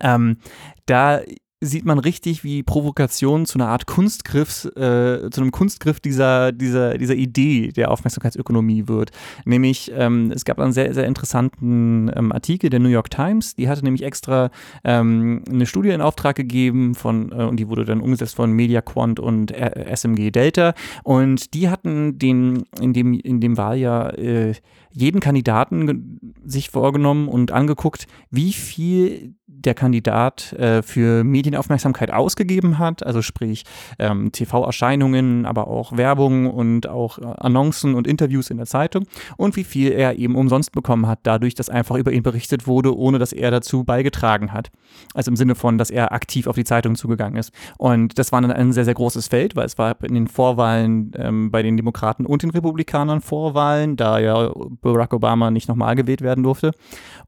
Ähm, 0.00 0.38
da 0.86 1.20
sieht 1.60 1.84
man 1.84 1.98
richtig, 1.98 2.44
wie 2.44 2.62
Provokation 2.62 3.44
zu 3.44 3.58
einer 3.58 3.68
Art 3.68 3.86
Kunstgriff, 3.86 4.64
äh, 4.76 5.28
zu 5.30 5.40
einem 5.40 5.50
Kunstgriff 5.50 5.98
dieser, 5.98 6.52
dieser, 6.52 6.98
dieser 6.98 7.14
Idee 7.14 7.72
der 7.72 7.90
Aufmerksamkeitsökonomie 7.90 8.86
wird. 8.86 9.10
Nämlich, 9.44 9.90
ähm, 9.94 10.30
es 10.30 10.44
gab 10.44 10.60
einen 10.60 10.72
sehr, 10.72 10.94
sehr 10.94 11.06
interessanten 11.06 12.10
ähm, 12.14 12.30
Artikel 12.30 12.70
der 12.70 12.78
New 12.78 12.88
York 12.88 13.10
Times, 13.10 13.56
die 13.56 13.68
hatte 13.68 13.82
nämlich 13.82 14.04
extra 14.04 14.50
ähm, 14.84 15.42
eine 15.50 15.66
Studie 15.66 15.90
in 15.90 16.00
Auftrag 16.00 16.36
gegeben 16.36 16.94
von, 16.94 17.32
äh, 17.32 17.44
und 17.44 17.56
die 17.56 17.68
wurde 17.68 17.84
dann 17.84 18.00
umgesetzt 18.00 18.36
von 18.36 18.52
MediaQuant 18.52 19.18
und 19.18 19.50
äh, 19.50 19.96
SMG 19.96 20.30
Delta. 20.30 20.74
Und 21.02 21.54
die 21.54 21.68
hatten 21.68 22.18
den, 22.20 22.64
in 22.80 22.92
dem, 22.92 23.14
in 23.14 23.40
dem 23.40 23.56
Wahljahr 23.56 24.16
äh, 24.16 24.54
jeden 24.90 25.20
Kandidaten 25.20 26.34
sich 26.44 26.70
vorgenommen 26.70 27.28
und 27.28 27.52
angeguckt, 27.52 28.06
wie 28.30 28.52
viel 28.52 29.34
der 29.58 29.74
Kandidat 29.74 30.52
äh, 30.52 30.82
für 30.82 31.24
Medienaufmerksamkeit 31.24 32.12
ausgegeben 32.12 32.78
hat, 32.78 33.04
also 33.04 33.22
sprich 33.22 33.64
ähm, 33.98 34.30
TV-Erscheinungen, 34.30 35.46
aber 35.46 35.68
auch 35.68 35.96
Werbung 35.96 36.46
und 36.46 36.88
auch 36.88 37.18
äh, 37.18 37.24
Annoncen 37.38 37.94
und 37.94 38.06
Interviews 38.06 38.50
in 38.50 38.58
der 38.58 38.66
Zeitung 38.66 39.04
und 39.36 39.56
wie 39.56 39.64
viel 39.64 39.92
er 39.92 40.18
eben 40.18 40.36
umsonst 40.36 40.72
bekommen 40.72 41.06
hat, 41.06 41.20
dadurch, 41.22 41.54
dass 41.54 41.70
einfach 41.70 41.96
über 41.96 42.12
ihn 42.12 42.22
berichtet 42.22 42.66
wurde, 42.66 42.96
ohne 42.96 43.18
dass 43.18 43.32
er 43.32 43.50
dazu 43.50 43.84
beigetragen 43.84 44.52
hat. 44.52 44.70
Also 45.14 45.30
im 45.30 45.36
Sinne 45.36 45.54
von, 45.54 45.78
dass 45.78 45.90
er 45.90 46.12
aktiv 46.12 46.46
auf 46.46 46.54
die 46.54 46.64
Zeitung 46.64 46.94
zugegangen 46.94 47.38
ist. 47.38 47.52
Und 47.78 48.18
das 48.18 48.32
war 48.32 48.40
dann 48.40 48.52
ein 48.52 48.72
sehr, 48.72 48.84
sehr 48.84 48.94
großes 48.94 49.28
Feld, 49.28 49.56
weil 49.56 49.66
es 49.66 49.78
war 49.78 49.96
in 50.04 50.14
den 50.14 50.28
Vorwahlen 50.28 51.12
ähm, 51.16 51.50
bei 51.50 51.62
den 51.62 51.76
Demokraten 51.76 52.26
und 52.26 52.42
den 52.42 52.50
Republikanern 52.50 53.20
Vorwahlen, 53.20 53.96
da 53.96 54.18
ja 54.18 54.52
Barack 54.80 55.12
Obama 55.12 55.50
nicht 55.50 55.68
nochmal 55.68 55.94
gewählt 55.94 56.22
werden 56.22 56.44
durfte. 56.44 56.72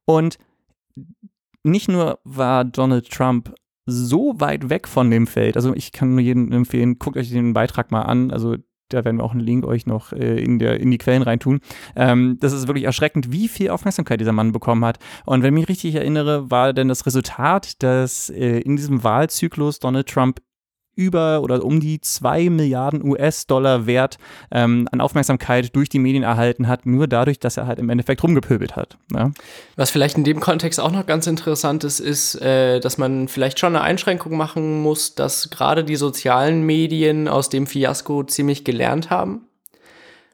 Und 0.05 0.39
nicht 1.63 1.89
nur 1.89 2.19
war 2.25 2.65
Donald 2.65 3.11
Trump 3.11 3.55
so 3.87 4.35
weit 4.39 4.71
weg 4.71 4.87
von 4.87 5.11
dem 5.11 5.27
Feld, 5.27 5.57
also 5.57 5.75
ich 5.75 5.93
kann 5.93 6.11
nur 6.11 6.21
jedem 6.21 6.53
empfehlen, 6.53 6.99
guckt 6.99 7.17
euch 7.17 7.31
den 7.31 7.53
Beitrag 7.53 7.91
mal 7.91 8.03
an, 8.03 8.31
also 8.31 8.57
da 8.93 9.05
werden 9.05 9.19
wir 9.19 9.25
auch 9.25 9.33
einen 9.33 9.41
Link 9.41 9.65
euch 9.65 9.87
noch 9.87 10.13
äh, 10.13 10.43
in, 10.43 10.59
der, 10.59 10.81
in 10.81 10.91
die 10.91 10.99
Quellen 10.99 11.23
reintun. 11.23 11.61
Ähm, 11.97 12.39
das 12.41 12.53
ist 12.53 12.67
wirklich 12.67 12.85
erschreckend, 12.85 13.33
wie 13.33 13.49
viel 13.49 13.71
Aufmerksamkeit 13.71 14.21
dieser 14.21 14.33
Mann 14.33 14.53
bekommen 14.53 14.85
hat. 14.85 14.99
Und 15.27 15.43
wenn 15.43 15.55
ich 15.55 15.61
mich 15.61 15.69
richtig 15.69 15.95
erinnere, 15.95 16.51
war 16.51 16.73
denn 16.73 16.89
das 16.89 17.07
Resultat, 17.07 17.83
dass 17.83 18.31
äh, 18.31 18.59
in 18.59 18.77
diesem 18.77 19.05
Wahlzyklus 19.05 19.79
Donald 19.79 20.09
Trump 20.09 20.41
über 20.95 21.43
oder 21.43 21.65
um 21.65 21.81
die 21.81 22.01
2 22.01 22.51
Milliarden 22.51 23.05
US-Dollar 23.05 23.87
Wert 23.87 24.19
ähm, 24.51 24.89
an 24.93 25.01
Aufmerksamkeit 25.01 25.75
durch 25.75 25.89
die 25.89 25.99
Medien 25.99 26.23
erhalten 26.23 26.69
hat, 26.69 26.87
nur 26.87 27.07
dadurch, 27.07 27.39
dass 27.39 27.57
er 27.57 27.67
halt 27.67 27.79
im 27.79 27.89
Endeffekt 27.89 28.23
rumgepöbelt 28.23 28.77
hat. 28.77 28.99
Ja. 29.15 29.31
Was 29.77 29.91
vielleicht 29.91 30.17
in 30.17 30.25
dem 30.25 30.41
Kontext 30.41 30.81
auch 30.81 30.93
noch 30.93 31.07
ganz 31.07 31.27
interessant 31.27 31.85
ist, 31.85 32.01
ist, 32.01 32.35
äh, 32.37 32.81
dass 32.81 32.99
man 32.99 33.29
vielleicht 33.29 33.59
schon 33.59 33.75
eine 33.75 33.85
Einschränkung 33.85 34.37
machen 34.37 34.83
muss, 34.83 35.15
dass 35.15 35.51
gerade 35.51 35.85
die 35.85 35.97
sozialen 35.97 36.63
Medien 36.65 37.29
aus 37.29 37.49
dem 37.49 37.67
Fiasko 37.67 38.25
ziemlich 38.25 38.65
gelernt 38.65 39.11
haben. 39.11 39.47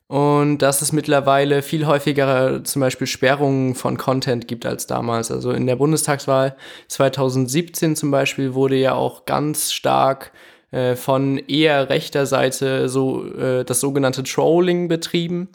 Und 0.08 0.58
dass 0.58 0.82
es 0.82 0.92
mittlerweile 0.92 1.62
viel 1.62 1.86
häufiger 1.86 2.62
zum 2.62 2.80
Beispiel 2.80 3.08
Sperrungen 3.08 3.74
von 3.74 3.98
Content 3.98 4.46
gibt 4.46 4.64
als 4.64 4.86
damals. 4.86 5.32
Also 5.32 5.50
in 5.50 5.66
der 5.66 5.76
Bundestagswahl 5.76 6.56
2017 6.86 7.96
zum 7.96 8.12
Beispiel 8.12 8.54
wurde 8.54 8.76
ja 8.76 8.94
auch 8.94 9.24
ganz 9.24 9.72
stark 9.72 10.30
äh, 10.70 10.94
von 10.94 11.38
eher 11.38 11.88
rechter 11.90 12.24
Seite 12.26 12.88
so 12.88 13.24
äh, 13.34 13.64
das 13.64 13.80
sogenannte 13.80 14.22
Trolling 14.22 14.86
betrieben. 14.86 15.48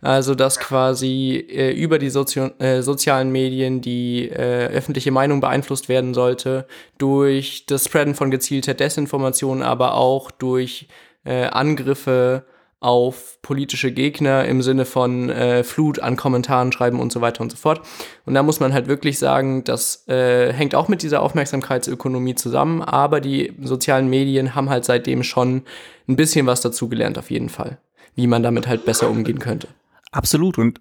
Also 0.00 0.34
dass 0.34 0.58
quasi 0.58 1.46
äh, 1.50 1.72
über 1.72 1.98
die 1.98 2.08
Sozio 2.08 2.50
äh, 2.60 2.80
sozialen 2.80 3.30
Medien 3.30 3.82
die 3.82 4.30
äh, 4.30 4.68
öffentliche 4.68 5.10
Meinung 5.10 5.40
beeinflusst 5.40 5.90
werden 5.90 6.14
sollte 6.14 6.66
durch 6.96 7.66
das 7.66 7.84
Spreaden 7.84 8.14
von 8.14 8.30
gezielter 8.30 8.72
Desinformation, 8.72 9.62
aber 9.62 9.94
auch 9.94 10.30
durch 10.30 10.88
äh, 11.24 11.44
Angriffe 11.44 12.44
auf 12.80 13.38
politische 13.42 13.90
Gegner 13.92 14.44
im 14.44 14.62
Sinne 14.62 14.84
von 14.84 15.30
äh, 15.30 15.64
Flut 15.64 15.98
an 15.98 16.16
Kommentaren 16.16 16.70
schreiben 16.70 17.00
und 17.00 17.10
so 17.10 17.20
weiter 17.20 17.40
und 17.40 17.50
so 17.50 17.56
fort. 17.56 17.80
Und 18.24 18.34
da 18.34 18.42
muss 18.42 18.60
man 18.60 18.72
halt 18.72 18.86
wirklich 18.86 19.18
sagen, 19.18 19.64
das 19.64 20.06
äh, 20.06 20.52
hängt 20.52 20.74
auch 20.74 20.88
mit 20.88 21.02
dieser 21.02 21.22
Aufmerksamkeitsökonomie 21.22 22.36
zusammen, 22.36 22.82
aber 22.82 23.20
die 23.20 23.52
sozialen 23.62 24.08
Medien 24.08 24.54
haben 24.54 24.70
halt 24.70 24.84
seitdem 24.84 25.24
schon 25.24 25.62
ein 26.08 26.16
bisschen 26.16 26.46
was 26.46 26.60
dazugelernt, 26.60 27.18
auf 27.18 27.30
jeden 27.30 27.48
Fall, 27.48 27.78
wie 28.14 28.28
man 28.28 28.42
damit 28.42 28.68
halt 28.68 28.84
besser 28.84 29.10
umgehen 29.10 29.40
könnte. 29.40 29.68
Absolut. 30.12 30.56
Und 30.56 30.80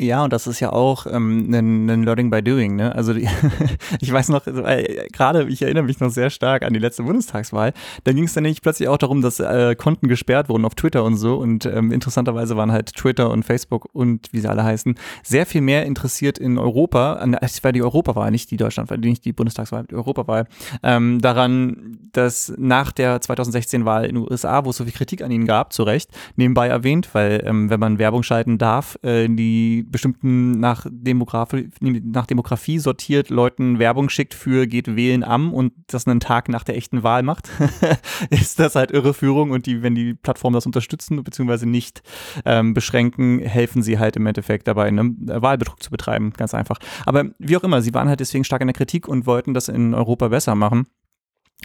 ja, 0.00 0.24
und 0.24 0.32
das 0.32 0.48
ist 0.48 0.58
ja 0.58 0.72
auch 0.72 1.06
ähm, 1.06 1.54
ein, 1.54 1.88
ein 1.88 2.02
Learning 2.02 2.28
by 2.28 2.42
Doing. 2.42 2.74
Ne? 2.74 2.92
Also 2.92 3.14
die, 3.14 3.28
ich 4.00 4.12
weiß 4.12 4.28
noch, 4.28 4.44
äh, 4.48 5.06
gerade, 5.12 5.44
ich 5.44 5.62
erinnere 5.62 5.84
mich 5.84 6.00
noch 6.00 6.10
sehr 6.10 6.30
stark 6.30 6.64
an 6.64 6.72
die 6.72 6.80
letzte 6.80 7.04
Bundestagswahl. 7.04 7.72
Da 8.02 8.12
ging 8.12 8.24
es 8.24 8.32
dann 8.32 8.42
nämlich 8.42 8.60
plötzlich 8.60 8.88
auch 8.88 8.98
darum, 8.98 9.22
dass 9.22 9.38
äh, 9.38 9.76
Konten 9.76 10.08
gesperrt 10.08 10.48
wurden 10.48 10.64
auf 10.64 10.74
Twitter 10.74 11.04
und 11.04 11.16
so. 11.16 11.36
Und 11.36 11.64
ähm, 11.66 11.92
interessanterweise 11.92 12.56
waren 12.56 12.72
halt 12.72 12.92
Twitter 12.92 13.30
und 13.30 13.44
Facebook 13.44 13.88
und 13.92 14.28
wie 14.32 14.40
sie 14.40 14.48
alle 14.48 14.64
heißen, 14.64 14.96
sehr 15.22 15.46
viel 15.46 15.60
mehr 15.60 15.86
interessiert 15.86 16.38
in 16.38 16.58
Europa, 16.58 17.24
es 17.40 17.62
war 17.62 17.70
die 17.70 17.82
Europawahl, 17.82 18.32
nicht 18.32 18.50
die 18.50 18.56
Deutschlandwahl, 18.56 18.98
nicht 18.98 19.24
die 19.24 19.32
Bundestagswahl, 19.32 19.84
die 19.84 19.94
Europawahl, 19.94 20.46
ähm, 20.82 21.20
daran, 21.20 21.98
dass 22.12 22.52
nach 22.56 22.90
der 22.90 23.20
2016-Wahl 23.20 24.06
in 24.06 24.16
den 24.16 24.28
USA, 24.28 24.64
wo 24.64 24.70
es 24.70 24.76
so 24.76 24.84
viel 24.84 24.92
Kritik 24.92 25.22
an 25.22 25.30
ihnen 25.30 25.46
gab, 25.46 25.72
zu 25.72 25.84
Recht, 25.84 26.10
nebenbei 26.34 26.66
erwähnt, 26.66 27.10
weil 27.12 27.44
ähm, 27.46 27.70
wenn 27.70 27.78
man 27.78 27.98
Werbung 28.00 28.24
schalten 28.24 28.58
darf, 28.58 28.98
äh, 29.02 29.28
die 29.28 29.83
bestimmten 29.90 30.58
nach 30.60 30.86
Demografie, 30.90 31.70
nach 31.80 32.26
Demografie 32.26 32.78
sortiert 32.78 33.30
Leuten 33.30 33.78
Werbung 33.78 34.08
schickt 34.08 34.34
für 34.34 34.66
geht 34.66 34.96
wählen 34.96 35.24
am 35.24 35.52
und 35.52 35.72
das 35.86 36.06
einen 36.06 36.20
Tag 36.20 36.48
nach 36.48 36.64
der 36.64 36.76
echten 36.76 37.02
Wahl 37.02 37.22
macht, 37.22 37.50
ist 38.30 38.58
das 38.58 38.74
halt 38.74 38.90
Irreführung 38.90 39.50
und 39.50 39.66
die, 39.66 39.82
wenn 39.82 39.94
die 39.94 40.14
Plattformen 40.14 40.54
das 40.54 40.66
unterstützen 40.66 41.22
bzw. 41.22 41.66
nicht 41.66 42.02
ähm, 42.44 42.74
beschränken, 42.74 43.40
helfen 43.40 43.82
sie 43.82 43.98
halt 43.98 44.16
im 44.16 44.26
Endeffekt 44.26 44.68
dabei, 44.68 44.86
einen 44.86 45.26
Wahlbetrug 45.28 45.82
zu 45.82 45.90
betreiben, 45.90 46.32
ganz 46.32 46.54
einfach. 46.54 46.78
Aber 47.06 47.26
wie 47.38 47.56
auch 47.56 47.64
immer, 47.64 47.82
sie 47.82 47.94
waren 47.94 48.08
halt 48.08 48.20
deswegen 48.20 48.44
stark 48.44 48.60
in 48.60 48.68
der 48.68 48.74
Kritik 48.74 49.08
und 49.08 49.26
wollten 49.26 49.54
das 49.54 49.68
in 49.68 49.94
Europa 49.94 50.28
besser 50.28 50.54
machen 50.54 50.86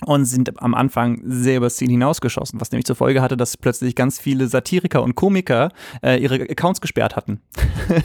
und 0.05 0.25
sind 0.25 0.61
am 0.61 0.73
Anfang 0.73 1.21
sehr 1.25 1.57
übers 1.57 1.77
Ziel 1.77 1.89
hinausgeschossen, 1.89 2.61
was 2.61 2.71
nämlich 2.71 2.85
zur 2.85 2.95
Folge 2.95 3.21
hatte, 3.21 3.37
dass 3.37 3.57
plötzlich 3.57 3.95
ganz 3.95 4.19
viele 4.19 4.47
Satiriker 4.47 5.03
und 5.03 5.15
Komiker 5.15 5.71
äh, 6.01 6.21
ihre 6.21 6.35
Accounts 6.35 6.81
gesperrt 6.81 7.15
hatten. 7.15 7.41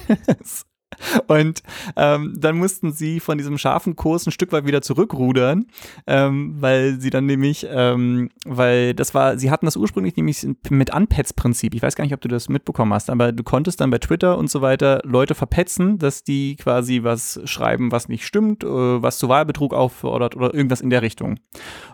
Und 1.26 1.62
ähm, 1.96 2.34
dann 2.38 2.56
mussten 2.56 2.92
sie 2.92 3.20
von 3.20 3.38
diesem 3.38 3.58
scharfen 3.58 3.96
Kurs 3.96 4.26
ein 4.26 4.32
Stück 4.32 4.52
weit 4.52 4.66
wieder 4.66 4.82
zurückrudern, 4.82 5.66
ähm, 6.06 6.56
weil 6.60 7.00
sie 7.00 7.10
dann 7.10 7.26
nämlich, 7.26 7.66
ähm, 7.70 8.30
weil 8.44 8.94
das 8.94 9.14
war, 9.14 9.38
sie 9.38 9.50
hatten 9.50 9.66
das 9.66 9.76
ursprünglich 9.76 10.16
nämlich 10.16 10.46
mit 10.70 10.94
Unpets-Prinzip. 10.94 11.74
Ich 11.74 11.82
weiß 11.82 11.96
gar 11.96 12.04
nicht, 12.04 12.14
ob 12.14 12.20
du 12.20 12.28
das 12.28 12.48
mitbekommen 12.48 12.92
hast, 12.92 13.10
aber 13.10 13.32
du 13.32 13.42
konntest 13.42 13.80
dann 13.80 13.90
bei 13.90 13.98
Twitter 13.98 14.38
und 14.38 14.50
so 14.50 14.62
weiter 14.62 15.00
Leute 15.04 15.34
verpetzen, 15.34 15.98
dass 15.98 16.24
die 16.24 16.56
quasi 16.56 17.02
was 17.02 17.40
schreiben, 17.44 17.92
was 17.92 18.08
nicht 18.08 18.26
stimmt, 18.26 18.64
äh, 18.64 18.68
was 18.68 19.18
zu 19.18 19.28
Wahlbetrug 19.28 19.74
auffordert 19.74 20.36
oder 20.36 20.54
irgendwas 20.54 20.80
in 20.80 20.90
der 20.90 21.02
Richtung. 21.02 21.38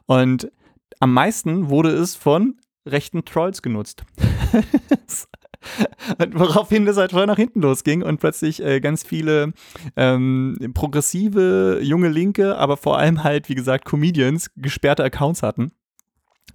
Und 0.07 0.51
am 0.99 1.13
meisten 1.13 1.71
wurde 1.71 1.91
es 1.91 2.15
von 2.15 2.57
rechten 2.87 3.25
Trolls 3.25 3.63
genutzt. 3.63 4.05
Woraufhin 6.33 6.87
das 6.87 6.97
halt 6.97 7.13
voll 7.13 7.27
nach 7.27 7.37
hinten 7.37 7.61
losging 7.61 8.03
und 8.03 8.19
plötzlich 8.21 8.63
äh, 8.63 8.81
ganz 8.81 9.03
viele 9.03 9.53
ähm, 9.97 10.57
progressive, 10.75 11.81
junge 11.83 12.09
Linke, 12.09 12.57
aber 12.57 12.77
vor 12.77 12.99
allem 12.99 13.23
halt, 13.25 13.49
wie 13.49 13.55
gesagt, 13.55 13.85
Comedians 13.85 14.51
gesperrte 14.57 15.05
Accounts 15.05 15.43
hatten. 15.43 15.73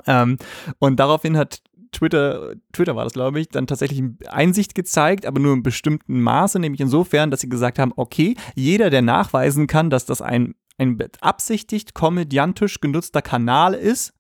Ähm, 0.08 0.38
und 0.80 1.00
daraufhin 1.00 1.38
hat 1.38 1.62
Twitter, 1.92 2.54
Twitter 2.74 2.96
war 2.96 3.06
das, 3.06 3.14
glaube 3.14 3.40
ich, 3.40 3.50
dann 3.50 3.68
tatsächlich 3.68 4.04
Einsicht 4.28 4.76
gezeigt, 4.76 5.26
aber 5.26 5.40
nur 5.40 5.54
in 5.54 5.64
bestimmten 5.64 6.22
Maße, 6.22 6.60
nämlich 6.60 6.82
insofern, 6.82 7.32
dass 7.32 7.42
sie 7.42 7.50
gesagt 7.50 7.80
haben, 7.80 7.94
okay, 7.96 8.36
jeder, 8.56 8.90
der 8.90 9.02
nachweisen 9.02 9.68
kann, 9.68 9.90
dass 9.90 10.06
das 10.06 10.22
ein, 10.22 10.56
ein 10.78 10.98
absichtigt 11.22 11.94
komödiantisch 11.94 12.82
genutzter 12.82 13.22
Kanal 13.22 13.74
ist, 13.74 14.14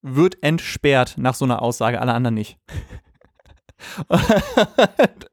wird 0.00 0.42
entsperrt 0.42 1.16
nach 1.18 1.34
so 1.34 1.44
einer 1.44 1.60
Aussage, 1.60 2.00
alle 2.00 2.14
anderen 2.14 2.34
nicht. 2.34 2.58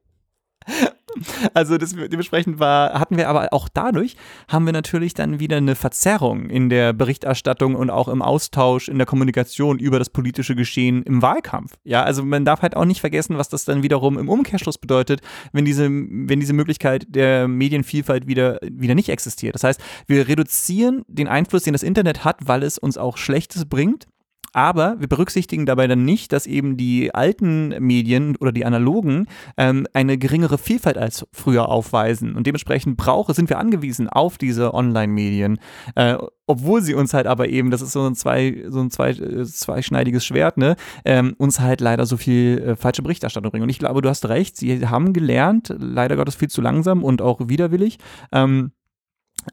Also 1.53 1.77
das, 1.77 1.91
dementsprechend 1.91 2.59
war, 2.59 2.99
hatten 2.99 3.17
wir 3.17 3.29
aber 3.29 3.53
auch 3.53 3.69
dadurch, 3.73 4.15
haben 4.47 4.65
wir 4.65 4.73
natürlich 4.73 5.13
dann 5.13 5.39
wieder 5.39 5.57
eine 5.57 5.75
Verzerrung 5.75 6.49
in 6.49 6.69
der 6.69 6.93
Berichterstattung 6.93 7.75
und 7.75 7.89
auch 7.89 8.07
im 8.07 8.21
Austausch, 8.21 8.89
in 8.89 8.97
der 8.97 9.07
Kommunikation 9.07 9.79
über 9.79 9.99
das 9.99 10.09
politische 10.09 10.55
Geschehen 10.55 11.03
im 11.03 11.21
Wahlkampf. 11.21 11.73
Ja, 11.83 12.03
also 12.03 12.23
man 12.23 12.45
darf 12.45 12.61
halt 12.61 12.75
auch 12.75 12.85
nicht 12.85 12.99
vergessen, 12.99 13.37
was 13.37 13.49
das 13.49 13.65
dann 13.65 13.83
wiederum 13.83 14.17
im 14.17 14.29
Umkehrschluss 14.29 14.77
bedeutet, 14.77 15.21
wenn 15.53 15.65
diese, 15.65 15.89
wenn 15.89 16.39
diese 16.39 16.53
Möglichkeit 16.53 17.05
der 17.07 17.47
Medienvielfalt 17.47 18.27
wieder, 18.27 18.59
wieder 18.61 18.95
nicht 18.95 19.09
existiert. 19.09 19.55
Das 19.55 19.63
heißt, 19.63 19.81
wir 20.07 20.27
reduzieren 20.27 21.03
den 21.07 21.27
Einfluss, 21.27 21.63
den 21.63 21.73
das 21.73 21.83
Internet 21.83 22.25
hat, 22.25 22.39
weil 22.45 22.63
es 22.63 22.77
uns 22.77 22.97
auch 22.97 23.17
Schlechtes 23.17 23.65
bringt 23.65 24.07
aber 24.55 25.01
wir 25.01 25.09
berücksichtigen 25.09 25.65
dabei 25.65 25.85
dann 25.85 26.05
nicht, 26.05 26.31
dass 26.31 26.47
eben 26.47 26.77
die 26.77 27.13
alten 27.13 27.75
Medien 27.85 28.37
oder 28.37 28.53
die 28.53 28.63
analogen 28.63 29.27
ähm, 29.57 29.85
eine 29.91 30.17
geringere 30.17 30.57
Vielfalt 30.57 30.97
als 30.97 31.27
früher 31.33 31.67
aufweisen. 31.67 32.35
Und 32.35 32.47
dementsprechend 32.47 32.95
brauche, 32.95 33.33
sind 33.33 33.49
wir 33.49 33.59
angewiesen 33.59 34.07
auf 34.07 34.37
diese 34.37 34.73
Online-Medien. 34.73 35.59
Äh, 35.95 36.15
obwohl 36.47 36.81
sie 36.81 36.93
uns 36.93 37.13
halt 37.13 37.27
aber 37.27 37.49
eben, 37.49 37.69
das 37.69 37.81
ist 37.81 37.91
so 37.91 38.07
ein, 38.07 38.15
zwei, 38.15 38.63
so 38.69 38.79
ein 38.79 38.91
zwei, 38.91 39.09
äh, 39.09 39.43
zweischneidiges 39.45 40.25
Schwert, 40.25 40.57
ne, 40.57 40.77
ähm, 41.03 41.35
uns 41.37 41.59
halt 41.59 41.81
leider 41.81 42.05
so 42.05 42.15
viel 42.15 42.63
äh, 42.65 42.75
falsche 42.77 43.01
Berichterstattung 43.01 43.51
bringen. 43.51 43.63
Und 43.63 43.69
ich 43.69 43.79
glaube, 43.79 44.01
du 44.01 44.07
hast 44.07 44.29
recht, 44.29 44.55
sie 44.55 44.87
haben 44.87 45.11
gelernt, 45.11 45.75
leider 45.77 46.15
Gottes 46.15 46.35
viel 46.35 46.49
zu 46.49 46.61
langsam 46.61 47.03
und 47.03 47.21
auch 47.21 47.41
widerwillig. 47.49 47.97
Ähm, 48.31 48.71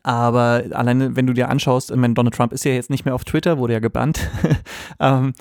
aber 0.03 0.65
alleine, 0.71 1.17
wenn 1.17 1.27
du 1.27 1.33
dir 1.33 1.49
anschaust, 1.49 1.91
ich 1.91 1.97
meine, 1.97 2.15
Donald 2.15 2.35
Trump 2.35 2.53
ist 2.53 2.65
ja 2.65 2.73
jetzt 2.73 2.91
nicht 2.91 3.05
mehr 3.05 3.15
auf 3.15 3.25
Twitter, 3.25 3.59
wurde 3.59 3.75
ja 3.75 3.79
gebannt. 3.79 4.29
ähm, 5.01 5.33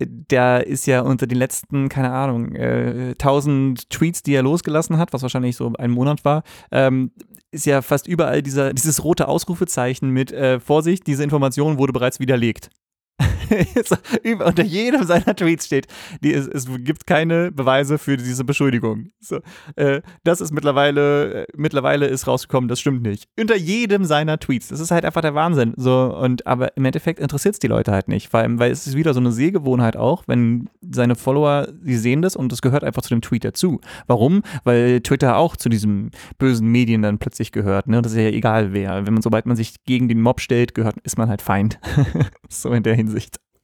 der 0.00 0.66
ist 0.66 0.86
ja 0.86 1.00
unter 1.00 1.26
den 1.26 1.38
letzten, 1.38 1.88
keine 1.88 2.12
Ahnung, 2.12 2.54
äh, 2.54 3.10
1000 3.12 3.90
Tweets, 3.90 4.22
die 4.22 4.34
er 4.34 4.42
losgelassen 4.42 4.96
hat, 4.98 5.12
was 5.12 5.22
wahrscheinlich 5.22 5.56
so 5.56 5.72
ein 5.76 5.90
Monat 5.90 6.24
war, 6.24 6.44
ähm, 6.70 7.10
ist 7.50 7.66
ja 7.66 7.82
fast 7.82 8.06
überall 8.06 8.42
dieser, 8.42 8.72
dieses 8.72 9.02
rote 9.02 9.26
Ausrufezeichen 9.26 10.10
mit 10.10 10.30
äh, 10.32 10.60
Vorsicht, 10.60 11.06
diese 11.06 11.24
Information 11.24 11.78
wurde 11.78 11.92
bereits 11.92 12.20
widerlegt. 12.20 12.70
unter 14.44 14.62
jedem 14.62 15.04
seiner 15.04 15.34
Tweets 15.34 15.66
steht, 15.66 15.86
die, 16.22 16.32
es, 16.32 16.46
es, 16.46 16.68
gibt 16.78 17.06
keine 17.06 17.50
Beweise 17.50 17.98
für 17.98 18.16
diese 18.16 18.44
Beschuldigung. 18.44 19.10
So, 19.20 19.40
äh, 19.76 20.02
das 20.24 20.40
ist 20.40 20.52
mittlerweile, 20.52 21.42
äh, 21.42 21.46
mittlerweile 21.56 22.06
ist 22.06 22.26
rausgekommen, 22.26 22.68
das 22.68 22.80
stimmt 22.80 23.02
nicht. 23.02 23.28
Unter 23.38 23.56
jedem 23.56 24.04
seiner 24.04 24.38
Tweets. 24.38 24.68
Das 24.68 24.80
ist 24.80 24.90
halt 24.90 25.04
einfach 25.04 25.22
der 25.22 25.34
Wahnsinn. 25.34 25.74
So, 25.76 26.16
und, 26.16 26.46
aber 26.46 26.76
im 26.76 26.84
Endeffekt 26.84 27.20
interessiert 27.20 27.54
es 27.54 27.58
die 27.58 27.66
Leute 27.66 27.92
halt 27.92 28.08
nicht, 28.08 28.32
weil, 28.32 28.58
weil 28.58 28.70
es 28.70 28.86
ist 28.86 28.96
wieder 28.96 29.14
so 29.14 29.20
eine 29.20 29.32
Sehgewohnheit 29.32 29.96
auch, 29.96 30.24
wenn 30.26 30.68
seine 30.88 31.16
Follower, 31.16 31.68
sie 31.82 31.96
sehen 31.96 32.22
das 32.22 32.36
und 32.36 32.52
das 32.52 32.62
gehört 32.62 32.84
einfach 32.84 33.02
zu 33.02 33.10
dem 33.10 33.22
Tweet 33.22 33.44
dazu. 33.44 33.80
Warum? 34.06 34.42
Weil 34.64 35.00
Twitter 35.00 35.36
auch 35.36 35.56
zu 35.56 35.68
diesem 35.68 36.10
bösen 36.38 36.68
Medien 36.68 37.02
dann 37.02 37.18
plötzlich 37.18 37.52
gehört. 37.52 37.88
Ne? 37.88 38.02
Das 38.02 38.12
ist 38.12 38.18
ja 38.18 38.28
egal 38.28 38.72
wer. 38.72 39.06
Wenn 39.06 39.14
man, 39.14 39.22
sobald 39.22 39.46
man 39.46 39.56
sich 39.56 39.84
gegen 39.84 40.08
den 40.08 40.20
Mob 40.20 40.40
stellt, 40.40 40.74
gehört, 40.74 40.96
ist 41.02 41.18
man 41.18 41.28
halt 41.28 41.42
Feind. 41.42 41.80
so 42.48 42.70
in 42.72 42.82
der 42.82 42.94
Hinsicht. 42.94 43.07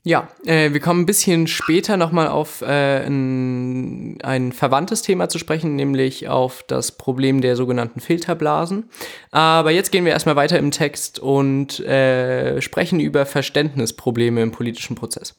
Ja, 0.07 0.29
äh, 0.45 0.75
wir 0.75 0.81
kommen 0.81 1.01
ein 1.01 1.07
bisschen 1.07 1.47
später 1.47 1.97
nochmal 1.97 2.29
auf 2.29 2.61
äh, 2.61 3.07
ein, 3.07 4.19
ein 4.23 4.53
verwandtes 4.53 5.01
Thema 5.01 5.31
zu 5.31 5.39
sprechen, 5.39 5.77
nämlich 5.77 6.29
auf 6.29 6.63
das 6.65 6.93
Problem 6.93 7.41
der 7.41 7.57
sogenannten 7.57 8.01
Filterblasen. 8.01 8.91
Aber 9.31 9.71
jetzt 9.71 9.93
gehen 9.93 10.05
wir 10.05 10.13
erstmal 10.13 10.37
weiter 10.37 10.59
im 10.59 10.71
Text 10.71 11.21
und 11.21 11.81
äh, 11.81 12.61
sprechen 12.61 13.01
über 13.01 13.25
Verständnisprobleme 13.25 14.43
im 14.43 14.53
politischen 14.53 14.95
Prozess. 14.95 15.39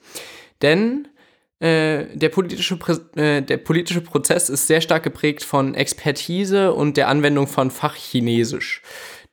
Denn 0.64 1.10
äh, 1.60 2.06
der, 2.18 2.30
politische, 2.30 2.80
äh, 3.18 3.44
der 3.44 3.58
politische 3.58 4.02
Prozess 4.02 4.50
ist 4.50 4.66
sehr 4.66 4.82
stark 4.82 5.04
geprägt 5.04 5.44
von 5.44 5.76
Expertise 5.76 6.74
und 6.74 6.98
der 6.98 7.08
Anwendung 7.08 7.46
von 7.46 7.70
Fachchinesisch. 7.70 8.82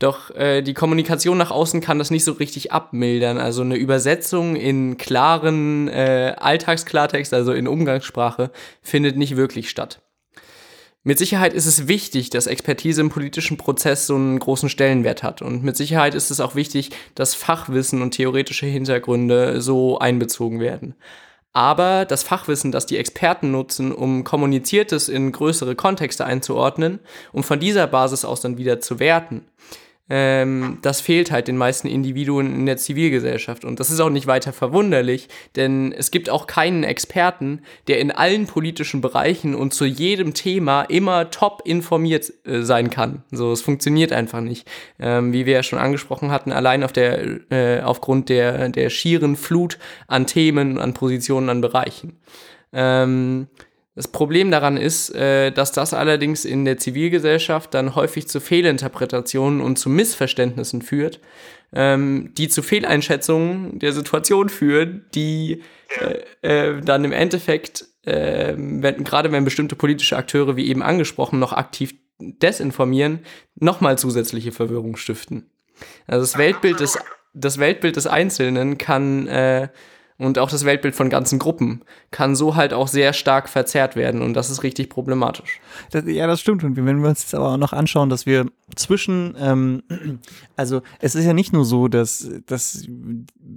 Doch 0.02 0.34
äh, 0.34 0.62
die 0.62 0.74
Kommunikation 0.74 1.38
nach 1.38 1.52
außen 1.52 1.80
kann 1.80 2.00
das 2.00 2.10
nicht 2.10 2.24
so 2.24 2.32
richtig 2.32 2.72
abmildern. 2.72 3.38
Also 3.38 3.62
eine 3.62 3.76
Übersetzung 3.76 4.56
in 4.56 4.96
klaren 4.96 5.86
äh, 5.86 6.34
Alltagsklartext, 6.36 7.32
also 7.32 7.52
in 7.52 7.68
Umgangssprache, 7.68 8.50
findet 8.82 9.16
nicht 9.16 9.36
wirklich 9.36 9.70
statt. 9.70 10.02
Mit 11.04 11.18
Sicherheit 11.18 11.54
ist 11.54 11.66
es 11.66 11.86
wichtig, 11.86 12.30
dass 12.30 12.48
Expertise 12.48 13.00
im 13.00 13.10
politischen 13.10 13.58
Prozess 13.58 14.08
so 14.08 14.16
einen 14.16 14.40
großen 14.40 14.68
Stellenwert 14.68 15.22
hat. 15.22 15.40
Und 15.40 15.62
mit 15.62 15.76
Sicherheit 15.76 16.16
ist 16.16 16.32
es 16.32 16.40
auch 16.40 16.56
wichtig, 16.56 16.90
dass 17.14 17.36
Fachwissen 17.36 18.02
und 18.02 18.10
theoretische 18.10 18.66
Hintergründe 18.66 19.62
so 19.62 20.00
einbezogen 20.00 20.58
werden. 20.58 20.96
Aber 21.52 22.06
das 22.06 22.24
Fachwissen, 22.24 22.72
das 22.72 22.86
die 22.86 22.96
Experten 22.96 23.52
nutzen, 23.52 23.92
um 23.92 24.24
Kommuniziertes 24.24 25.08
in 25.08 25.30
größere 25.30 25.76
Kontexte 25.76 26.24
einzuordnen, 26.24 26.98
um 27.32 27.44
von 27.44 27.60
dieser 27.60 27.86
Basis 27.86 28.24
aus 28.24 28.40
dann 28.40 28.58
wieder 28.58 28.80
zu 28.80 28.98
werten, 28.98 29.44
ähm, 30.14 30.76
das 30.82 31.00
fehlt 31.00 31.30
halt 31.30 31.48
den 31.48 31.56
meisten 31.56 31.88
Individuen 31.88 32.54
in 32.54 32.66
der 32.66 32.76
Zivilgesellschaft. 32.76 33.64
Und 33.64 33.80
das 33.80 33.90
ist 33.90 33.98
auch 33.98 34.10
nicht 34.10 34.26
weiter 34.26 34.52
verwunderlich, 34.52 35.28
denn 35.56 35.90
es 35.90 36.10
gibt 36.10 36.28
auch 36.28 36.46
keinen 36.46 36.84
Experten, 36.84 37.62
der 37.88 37.98
in 37.98 38.10
allen 38.10 38.46
politischen 38.46 39.00
Bereichen 39.00 39.54
und 39.54 39.72
zu 39.72 39.86
jedem 39.86 40.34
Thema 40.34 40.82
immer 40.82 41.30
top 41.30 41.62
informiert 41.64 42.30
äh, 42.44 42.60
sein 42.60 42.90
kann. 42.90 43.22
So, 43.30 43.52
es 43.52 43.62
funktioniert 43.62 44.12
einfach 44.12 44.42
nicht. 44.42 44.68
Ähm, 44.98 45.32
wie 45.32 45.46
wir 45.46 45.54
ja 45.54 45.62
schon 45.62 45.78
angesprochen 45.78 46.30
hatten, 46.30 46.52
allein 46.52 46.84
auf 46.84 46.92
der, 46.92 47.50
äh, 47.50 47.80
aufgrund 47.80 48.28
der, 48.28 48.68
der 48.68 48.90
schieren 48.90 49.34
Flut 49.34 49.78
an 50.08 50.26
Themen, 50.26 50.78
an 50.78 50.92
Positionen, 50.92 51.48
an 51.48 51.62
Bereichen. 51.62 52.18
Ähm, 52.74 53.48
das 53.94 54.08
Problem 54.08 54.50
daran 54.50 54.78
ist, 54.78 55.14
äh, 55.14 55.50
dass 55.50 55.72
das 55.72 55.92
allerdings 55.92 56.44
in 56.44 56.64
der 56.64 56.78
Zivilgesellschaft 56.78 57.74
dann 57.74 57.94
häufig 57.94 58.26
zu 58.26 58.40
Fehlinterpretationen 58.40 59.60
und 59.60 59.78
zu 59.78 59.90
Missverständnissen 59.90 60.80
führt, 60.80 61.20
ähm, 61.74 62.32
die 62.36 62.48
zu 62.48 62.62
Fehleinschätzungen 62.62 63.78
der 63.78 63.92
Situation 63.92 64.48
führen, 64.48 65.04
die 65.14 65.62
äh, 66.00 66.70
äh, 66.70 66.80
dann 66.80 67.04
im 67.04 67.12
Endeffekt, 67.12 67.86
wenn, 68.04 69.04
gerade 69.04 69.30
wenn 69.30 69.44
bestimmte 69.44 69.76
politische 69.76 70.16
Akteure, 70.16 70.56
wie 70.56 70.66
eben 70.66 70.82
angesprochen, 70.82 71.38
noch 71.38 71.52
aktiv 71.52 71.94
desinformieren, 72.18 73.20
nochmal 73.54 73.96
zusätzliche 73.96 74.50
Verwirrung 74.50 74.96
stiften. 74.96 75.48
Also 76.08 76.22
das 76.22 76.36
Weltbild 76.36 76.80
des, 76.80 76.98
das 77.32 77.58
Weltbild 77.58 77.94
des 77.94 78.08
Einzelnen 78.08 78.76
kann 78.76 79.28
und 80.22 80.38
auch 80.38 80.50
das 80.50 80.64
Weltbild 80.64 80.94
von 80.94 81.10
ganzen 81.10 81.38
Gruppen 81.38 81.82
kann 82.10 82.36
so 82.36 82.54
halt 82.54 82.72
auch 82.72 82.88
sehr 82.88 83.12
stark 83.12 83.48
verzerrt 83.48 83.96
werden 83.96 84.22
und 84.22 84.34
das 84.34 84.50
ist 84.50 84.62
richtig 84.62 84.88
problematisch. 84.88 85.60
Das, 85.90 86.04
ja, 86.06 86.26
das 86.26 86.40
stimmt. 86.40 86.64
Und 86.64 86.76
wenn 86.76 87.02
wir 87.02 87.08
uns 87.08 87.22
jetzt 87.22 87.34
aber 87.34 87.50
auch 87.50 87.56
noch 87.56 87.72
anschauen, 87.72 88.10
dass 88.10 88.26
wir 88.26 88.46
zwischen, 88.76 89.36
ähm, 89.38 89.82
also 90.56 90.82
es 91.00 91.14
ist 91.14 91.24
ja 91.24 91.32
nicht 91.32 91.52
nur 91.52 91.64
so, 91.64 91.88
dass, 91.88 92.28
dass 92.46 92.86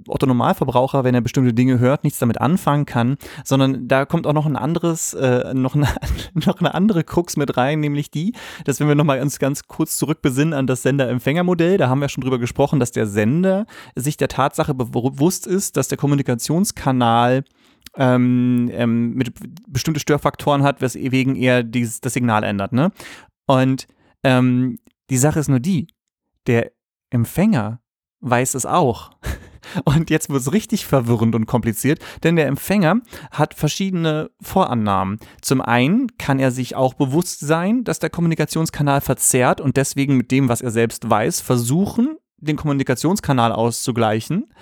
Otto 0.08 0.26
Normalverbraucher, 0.26 1.04
wenn 1.04 1.14
er 1.14 1.20
bestimmte 1.20 1.54
Dinge 1.54 1.78
hört, 1.78 2.04
nichts 2.04 2.18
damit 2.18 2.40
anfangen 2.40 2.86
kann, 2.86 3.16
sondern 3.44 3.88
da 3.88 4.04
kommt 4.04 4.26
auch 4.26 4.32
noch 4.32 4.46
ein 4.46 4.56
anderes, 4.56 5.14
äh, 5.14 5.54
noch, 5.54 5.74
eine, 5.74 5.88
noch 6.34 6.60
eine 6.60 6.74
andere 6.74 7.04
Krux 7.04 7.36
mit 7.36 7.56
rein, 7.56 7.80
nämlich 7.80 8.10
die, 8.10 8.34
dass 8.64 8.80
wenn 8.80 8.88
wir 8.88 8.94
nochmal 8.94 9.18
ganz, 9.18 9.38
ganz 9.38 9.66
kurz 9.68 9.96
zurückbesinnen 9.96 10.54
an 10.54 10.66
das 10.66 10.82
Sender-Empfänger-Modell, 10.82 11.78
da 11.78 11.88
haben 11.88 12.00
wir 12.00 12.08
schon 12.08 12.22
drüber 12.22 12.38
gesprochen, 12.38 12.80
dass 12.80 12.92
der 12.92 13.06
Sender 13.06 13.66
sich 13.94 14.16
der 14.16 14.28
Tatsache 14.28 14.74
bewusst 14.74 15.46
ist, 15.46 15.76
dass 15.76 15.88
der 15.88 15.98
Kommunikationskanal 16.56 17.44
ähm, 17.96 18.70
ähm, 18.72 19.14
mit 19.14 19.32
bestimmte 19.68 20.00
Störfaktoren 20.00 20.62
hat, 20.62 20.80
weswegen 20.80 21.36
er 21.36 21.62
dieses, 21.62 22.00
das 22.00 22.12
Signal 22.12 22.44
ändert. 22.44 22.72
Ne? 22.72 22.92
Und 23.46 23.86
ähm, 24.22 24.78
die 25.10 25.18
Sache 25.18 25.40
ist 25.40 25.48
nur 25.48 25.60
die, 25.60 25.86
der 26.46 26.72
Empfänger 27.10 27.80
weiß 28.20 28.54
es 28.54 28.66
auch. 28.66 29.10
Und 29.84 30.10
jetzt 30.10 30.30
wird 30.30 30.40
es 30.40 30.52
richtig 30.52 30.86
verwirrend 30.86 31.34
und 31.34 31.46
kompliziert, 31.46 31.98
denn 32.22 32.36
der 32.36 32.46
Empfänger 32.46 33.00
hat 33.32 33.52
verschiedene 33.52 34.30
Vorannahmen. 34.40 35.18
Zum 35.42 35.60
einen 35.60 36.06
kann 36.18 36.38
er 36.38 36.52
sich 36.52 36.76
auch 36.76 36.94
bewusst 36.94 37.40
sein, 37.40 37.82
dass 37.82 37.98
der 37.98 38.10
Kommunikationskanal 38.10 39.00
verzerrt 39.00 39.60
und 39.60 39.76
deswegen 39.76 40.16
mit 40.16 40.30
dem, 40.30 40.48
was 40.48 40.60
er 40.60 40.70
selbst 40.70 41.10
weiß, 41.10 41.40
versuchen, 41.40 42.16
den 42.38 42.56
Kommunikationskanal 42.56 43.52
auszugleichen. 43.52 44.52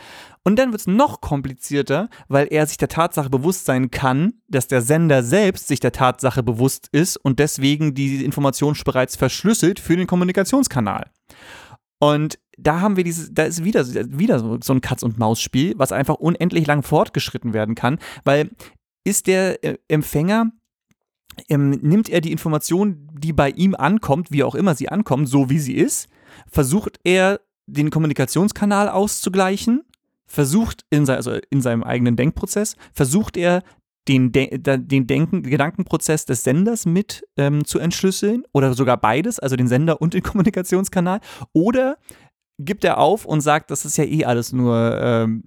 Und 0.45 0.59
dann 0.59 0.73
wird 0.73 0.81
es 0.81 0.87
noch 0.87 1.21
komplizierter, 1.21 2.11
weil 2.29 2.49
er 2.51 2.67
sich 2.67 2.77
der 2.77 2.89
Tatsache 2.89 3.31
bewusst 3.31 3.65
sein 3.65 3.91
kann, 3.91 4.35
dass 4.49 4.69
der 4.69 4.83
Sender 4.83 5.23
selbst 5.23 5.69
sich 5.69 5.81
der 5.81 5.93
Tatsache 5.93 6.43
bewusst 6.43 6.89
ist 6.93 7.17
und 7.17 7.39
deswegen 7.39 7.95
die 7.95 8.25
Information 8.25 8.77
bereits 8.85 9.17
verschlüsselt 9.17 9.81
für 9.81 9.97
den 9.97 10.07
Kommunikationskanal. 10.07 11.11
Und 11.99 12.39
da 12.59 12.81
haben 12.81 12.97
wir 12.97 13.05
dieses, 13.05 13.33
da 13.33 13.45
ist 13.45 13.65
wieder, 13.65 13.87
wieder 13.87 14.39
so 14.63 14.73
ein 14.73 14.81
Katz-und-Maus-Spiel, 14.83 15.75
was 15.77 15.93
einfach 15.93 16.17
unendlich 16.17 16.67
lang 16.67 16.83
fortgeschritten 16.83 17.55
werden 17.55 17.75
kann, 17.75 17.99
weil 18.25 18.51
ist 19.05 19.27
der 19.27 19.63
äh, 19.65 19.79
Empfänger 19.89 20.51
ähm, 21.49 21.71
nimmt 21.71 22.09
er 22.09 22.21
die 22.21 22.33
Information, 22.33 23.09
die 23.13 23.33
bei 23.33 23.51
ihm 23.51 23.75
ankommt, 23.75 24.31
wie 24.31 24.45
auch 24.45 24.55
immer 24.55 24.75
sie 24.75 24.89
ankommt, 24.89 25.29
so 25.29 25.51
wie 25.51 25.59
sie 25.59 25.75
ist, 25.75 26.09
versucht 26.47 27.01
er 27.05 27.41
den 27.66 27.90
Kommunikationskanal 27.90 28.88
auszugleichen 28.88 29.83
versucht 30.27 30.85
in, 30.90 31.07
sein, 31.07 31.16
also 31.16 31.33
in 31.50 31.61
seinem 31.61 31.83
eigenen 31.83 32.16
Denkprozess, 32.16 32.77
versucht 32.92 33.37
er 33.37 33.62
den, 34.09 34.33
De 34.33 34.59
den 34.59 35.07
Denken, 35.07 35.42
Gedankenprozess 35.42 36.27
des 36.27 36.44
Senders 36.44 36.85
mit 36.85 37.27
ähm, 37.37 37.64
zu 37.64 37.79
entschlüsseln 37.79 38.44
oder 38.53 38.74
sogar 38.74 38.98
beides, 38.98 39.38
also 39.38 39.57
den 39.57 39.68
Sender 39.68 40.00
und 40.00 40.14
den 40.14 40.22
Kommunikationskanal, 40.22 41.20
oder 41.53 41.96
gibt 42.59 42.85
er 42.85 42.98
auf 42.98 43.24
und 43.24 43.40
sagt, 43.40 43.70
das 43.70 43.85
ist 43.85 43.96
ja 43.96 44.05
eh 44.05 44.24
alles 44.24 44.53
nur, 44.53 45.00
ähm, 45.00 45.42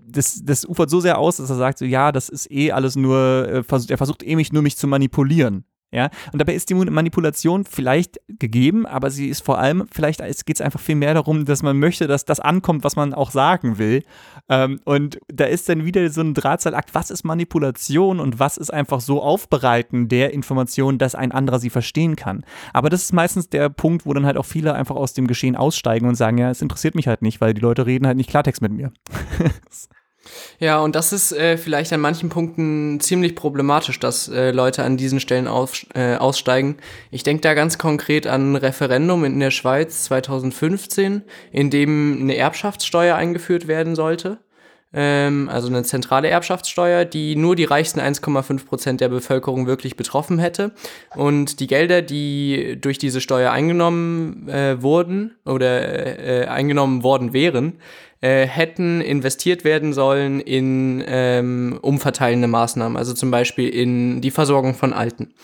das, 0.00 0.42
das 0.44 0.64
ufert 0.64 0.90
so 0.90 1.00
sehr 1.00 1.18
aus, 1.18 1.38
dass 1.38 1.50
er 1.50 1.56
sagt, 1.56 1.78
so, 1.78 1.84
ja, 1.84 2.12
das 2.12 2.28
ist 2.28 2.50
eh 2.50 2.72
alles 2.72 2.96
nur, 2.96 3.48
äh, 3.48 3.64
er 3.88 3.98
versucht 3.98 4.22
eh 4.22 4.36
mich 4.36 4.52
nur 4.52 4.62
mich 4.62 4.76
zu 4.76 4.86
manipulieren. 4.86 5.64
Ja, 5.94 6.08
und 6.32 6.40
dabei 6.40 6.54
ist 6.54 6.70
die 6.70 6.74
Manipulation 6.74 7.66
vielleicht 7.66 8.18
gegeben, 8.26 8.86
aber 8.86 9.10
sie 9.10 9.28
ist 9.28 9.44
vor 9.44 9.58
allem, 9.58 9.84
vielleicht 9.92 10.20
geht 10.46 10.56
es 10.56 10.62
einfach 10.62 10.80
viel 10.80 10.94
mehr 10.94 11.12
darum, 11.12 11.44
dass 11.44 11.62
man 11.62 11.78
möchte, 11.78 12.06
dass 12.06 12.24
das 12.24 12.40
ankommt, 12.40 12.82
was 12.82 12.96
man 12.96 13.12
auch 13.12 13.30
sagen 13.30 13.76
will. 13.76 14.02
Ähm, 14.48 14.80
und 14.86 15.18
da 15.28 15.44
ist 15.44 15.68
dann 15.68 15.84
wieder 15.84 16.08
so 16.08 16.22
ein 16.22 16.32
Drahtseilakt, 16.32 16.94
was 16.94 17.10
ist 17.10 17.24
Manipulation 17.24 18.20
und 18.20 18.38
was 18.38 18.56
ist 18.56 18.72
einfach 18.72 19.02
so 19.02 19.22
Aufbereiten 19.22 20.08
der 20.08 20.32
Information, 20.32 20.96
dass 20.96 21.14
ein 21.14 21.30
anderer 21.30 21.58
sie 21.58 21.68
verstehen 21.70 22.16
kann. 22.16 22.42
Aber 22.72 22.88
das 22.88 23.02
ist 23.02 23.12
meistens 23.12 23.50
der 23.50 23.68
Punkt, 23.68 24.06
wo 24.06 24.14
dann 24.14 24.24
halt 24.24 24.38
auch 24.38 24.46
viele 24.46 24.72
einfach 24.72 24.96
aus 24.96 25.12
dem 25.12 25.26
Geschehen 25.26 25.56
aussteigen 25.56 26.08
und 26.08 26.14
sagen, 26.14 26.38
ja, 26.38 26.50
es 26.50 26.62
interessiert 26.62 26.94
mich 26.94 27.06
halt 27.06 27.20
nicht, 27.20 27.42
weil 27.42 27.52
die 27.52 27.60
Leute 27.60 27.84
reden 27.84 28.06
halt 28.06 28.16
nicht 28.16 28.30
Klartext 28.30 28.62
mit 28.62 28.72
mir. 28.72 28.92
Ja, 30.60 30.78
und 30.80 30.94
das 30.94 31.12
ist 31.12 31.32
äh, 31.32 31.56
vielleicht 31.56 31.92
an 31.92 32.00
manchen 32.00 32.28
Punkten 32.28 33.00
ziemlich 33.00 33.34
problematisch, 33.34 33.98
dass 33.98 34.28
äh, 34.28 34.52
Leute 34.52 34.84
an 34.84 34.96
diesen 34.96 35.20
Stellen 35.20 35.48
auf, 35.48 35.84
äh, 35.94 36.16
aussteigen. 36.16 36.76
Ich 37.10 37.22
denke 37.22 37.40
da 37.40 37.54
ganz 37.54 37.78
konkret 37.78 38.26
an 38.26 38.52
ein 38.52 38.56
Referendum 38.56 39.24
in 39.24 39.40
der 39.40 39.50
Schweiz 39.50 40.04
2015, 40.04 41.22
in 41.50 41.70
dem 41.70 42.18
eine 42.20 42.36
Erbschaftssteuer 42.36 43.16
eingeführt 43.16 43.66
werden 43.66 43.96
sollte. 43.96 44.38
Ähm, 44.94 45.48
also 45.50 45.68
eine 45.68 45.82
zentrale 45.84 46.28
Erbschaftssteuer, 46.28 47.04
die 47.04 47.34
nur 47.36 47.56
die 47.56 47.64
reichsten 47.64 48.00
1,5 48.00 48.66
Prozent 48.66 49.00
der 49.00 49.08
Bevölkerung 49.08 49.66
wirklich 49.66 49.96
betroffen 49.96 50.38
hätte. 50.38 50.72
Und 51.14 51.60
die 51.60 51.66
Gelder, 51.66 52.02
die 52.02 52.76
durch 52.80 52.98
diese 52.98 53.20
Steuer 53.20 53.52
eingenommen 53.52 54.48
äh, 54.48 54.82
wurden 54.82 55.36
oder 55.46 56.42
äh, 56.42 56.46
eingenommen 56.46 57.02
worden 57.02 57.32
wären, 57.32 57.78
äh, 58.20 58.46
hätten 58.46 59.00
investiert 59.00 59.64
werden 59.64 59.92
sollen 59.92 60.40
in 60.40 61.02
ähm, 61.06 61.78
umverteilende 61.82 62.48
Maßnahmen, 62.48 62.96
also 62.96 63.14
zum 63.14 63.30
Beispiel 63.30 63.68
in 63.68 64.20
die 64.20 64.30
Versorgung 64.30 64.74
von 64.74 64.92
Alten. 64.92 65.34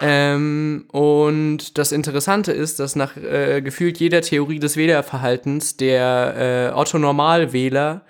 Ähm, 0.00 0.84
und 0.92 1.76
das 1.76 1.90
Interessante 1.90 2.52
ist, 2.52 2.78
dass 2.78 2.94
nach 2.94 3.16
äh, 3.16 3.62
gefühlt 3.62 3.98
jeder 3.98 4.20
Theorie 4.20 4.60
des 4.60 4.76
Wählerverhaltens 4.76 5.76
der 5.76 6.70
äh, 6.72 6.78
Otto-Normalwähler 6.78 8.02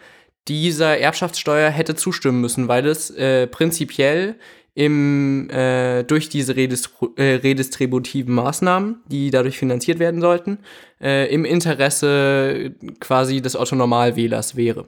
dieser 0.49 0.99
Erbschaftssteuer 0.99 1.71
hätte 1.71 1.95
zustimmen 1.95 2.41
müssen, 2.41 2.69
weil 2.69 2.87
es 2.87 3.11
äh, 3.11 3.47
prinzipiell 3.47 4.37
im, 4.75 5.51
äh, 5.51 6.05
durch 6.05 6.29
diese 6.29 6.57
äh, 6.57 7.35
redistributiven 7.35 8.35
Maßnahmen, 8.35 9.03
die 9.07 9.31
dadurch 9.31 9.59
finanziert 9.59 9.99
werden 9.99 10.21
sollten, 10.21 10.59
äh, 11.01 11.33
im 11.33 11.45
Interesse 11.45 12.73
quasi 13.01 13.41
des 13.41 13.57
Otto-Normalwählers 13.57 14.57
wäre. 14.57 14.87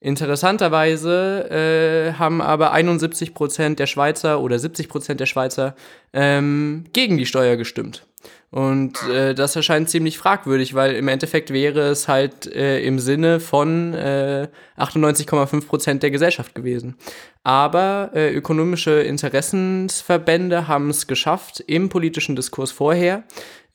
Interessanterweise 0.00 1.50
äh, 1.50 2.12
haben 2.18 2.40
aber 2.40 2.72
71 2.72 3.34
Prozent 3.34 3.78
der 3.78 3.86
Schweizer 3.86 4.40
oder 4.40 4.58
70 4.58 4.88
Prozent 4.88 5.20
der 5.20 5.26
Schweizer 5.26 5.74
ähm, 6.12 6.84
gegen 6.92 7.18
die 7.18 7.26
Steuer 7.26 7.56
gestimmt. 7.56 8.07
Und 8.50 9.02
äh, 9.08 9.34
das 9.34 9.56
erscheint 9.56 9.90
ziemlich 9.90 10.16
fragwürdig, 10.16 10.72
weil 10.74 10.94
im 10.94 11.08
Endeffekt 11.08 11.52
wäre 11.52 11.80
es 11.90 12.08
halt 12.08 12.46
äh, 12.46 12.80
im 12.80 12.98
Sinne 12.98 13.40
von 13.40 13.92
äh, 13.92 14.48
98,5 14.78 15.66
Prozent 15.66 16.02
der 16.02 16.10
Gesellschaft 16.10 16.54
gewesen. 16.54 16.96
Aber 17.42 18.10
äh, 18.14 18.32
ökonomische 18.32 19.00
Interessensverbände 19.02 20.66
haben 20.66 20.88
es 20.88 21.06
geschafft, 21.06 21.60
im 21.66 21.90
politischen 21.90 22.36
Diskurs 22.36 22.72
vorher 22.72 23.24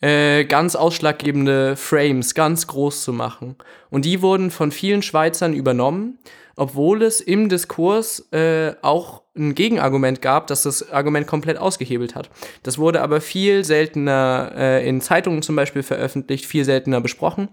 äh, 0.04 0.46
ganz 0.46 0.76
ausschlaggebende 0.76 1.76
Frames 1.76 2.36
ganz 2.36 2.68
groß 2.68 3.04
zu 3.04 3.14
machen. 3.14 3.56
Und 3.90 4.06
die 4.06 4.22
wurden 4.22 4.52
von 4.52 4.72
vielen 4.72 5.02
Schweizern 5.02 5.54
übernommen 5.54 6.20
obwohl 6.56 7.02
es 7.02 7.22
im 7.22 7.50
Diskurs 7.50 8.32
äh, 8.32 8.74
auch 8.82 9.24
ein 9.36 9.56
Gegenargument 9.56 10.22
gab, 10.22 10.48
das 10.48 10.64
das 10.64 10.92
Argument 10.92 11.26
komplett 11.26 11.58
ausgehebelt 11.58 12.16
hat. 12.16 12.30
Das 12.62 12.78
wurde 12.78 13.02
aber 13.02 13.22
viel 13.22 13.64
seltener 13.64 14.52
äh, 14.56 14.88
in 14.88 15.02
Zeitungen 15.02 15.42
zum 15.42 15.56
Beispiel 15.56 15.82
veröffentlicht, 15.82 16.46
viel 16.46 16.66
seltener 16.66 17.02
besprochen. 17.02 17.50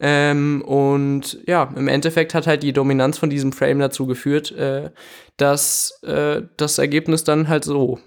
Ähm, 0.00 0.62
und 0.66 1.40
ja, 1.46 1.72
im 1.76 1.88
Endeffekt 1.88 2.34
hat 2.34 2.46
halt 2.46 2.62
die 2.62 2.72
Dominanz 2.72 3.16
von 3.16 3.30
diesem 3.30 3.52
Frame 3.52 3.78
dazu 3.78 4.06
geführt, 4.06 4.52
äh, 4.52 4.90
dass 5.38 6.02
äh, 6.02 6.42
das 6.56 6.78
Ergebnis 6.78 7.24
dann 7.24 7.48
halt 7.48 7.64
so 7.64 7.98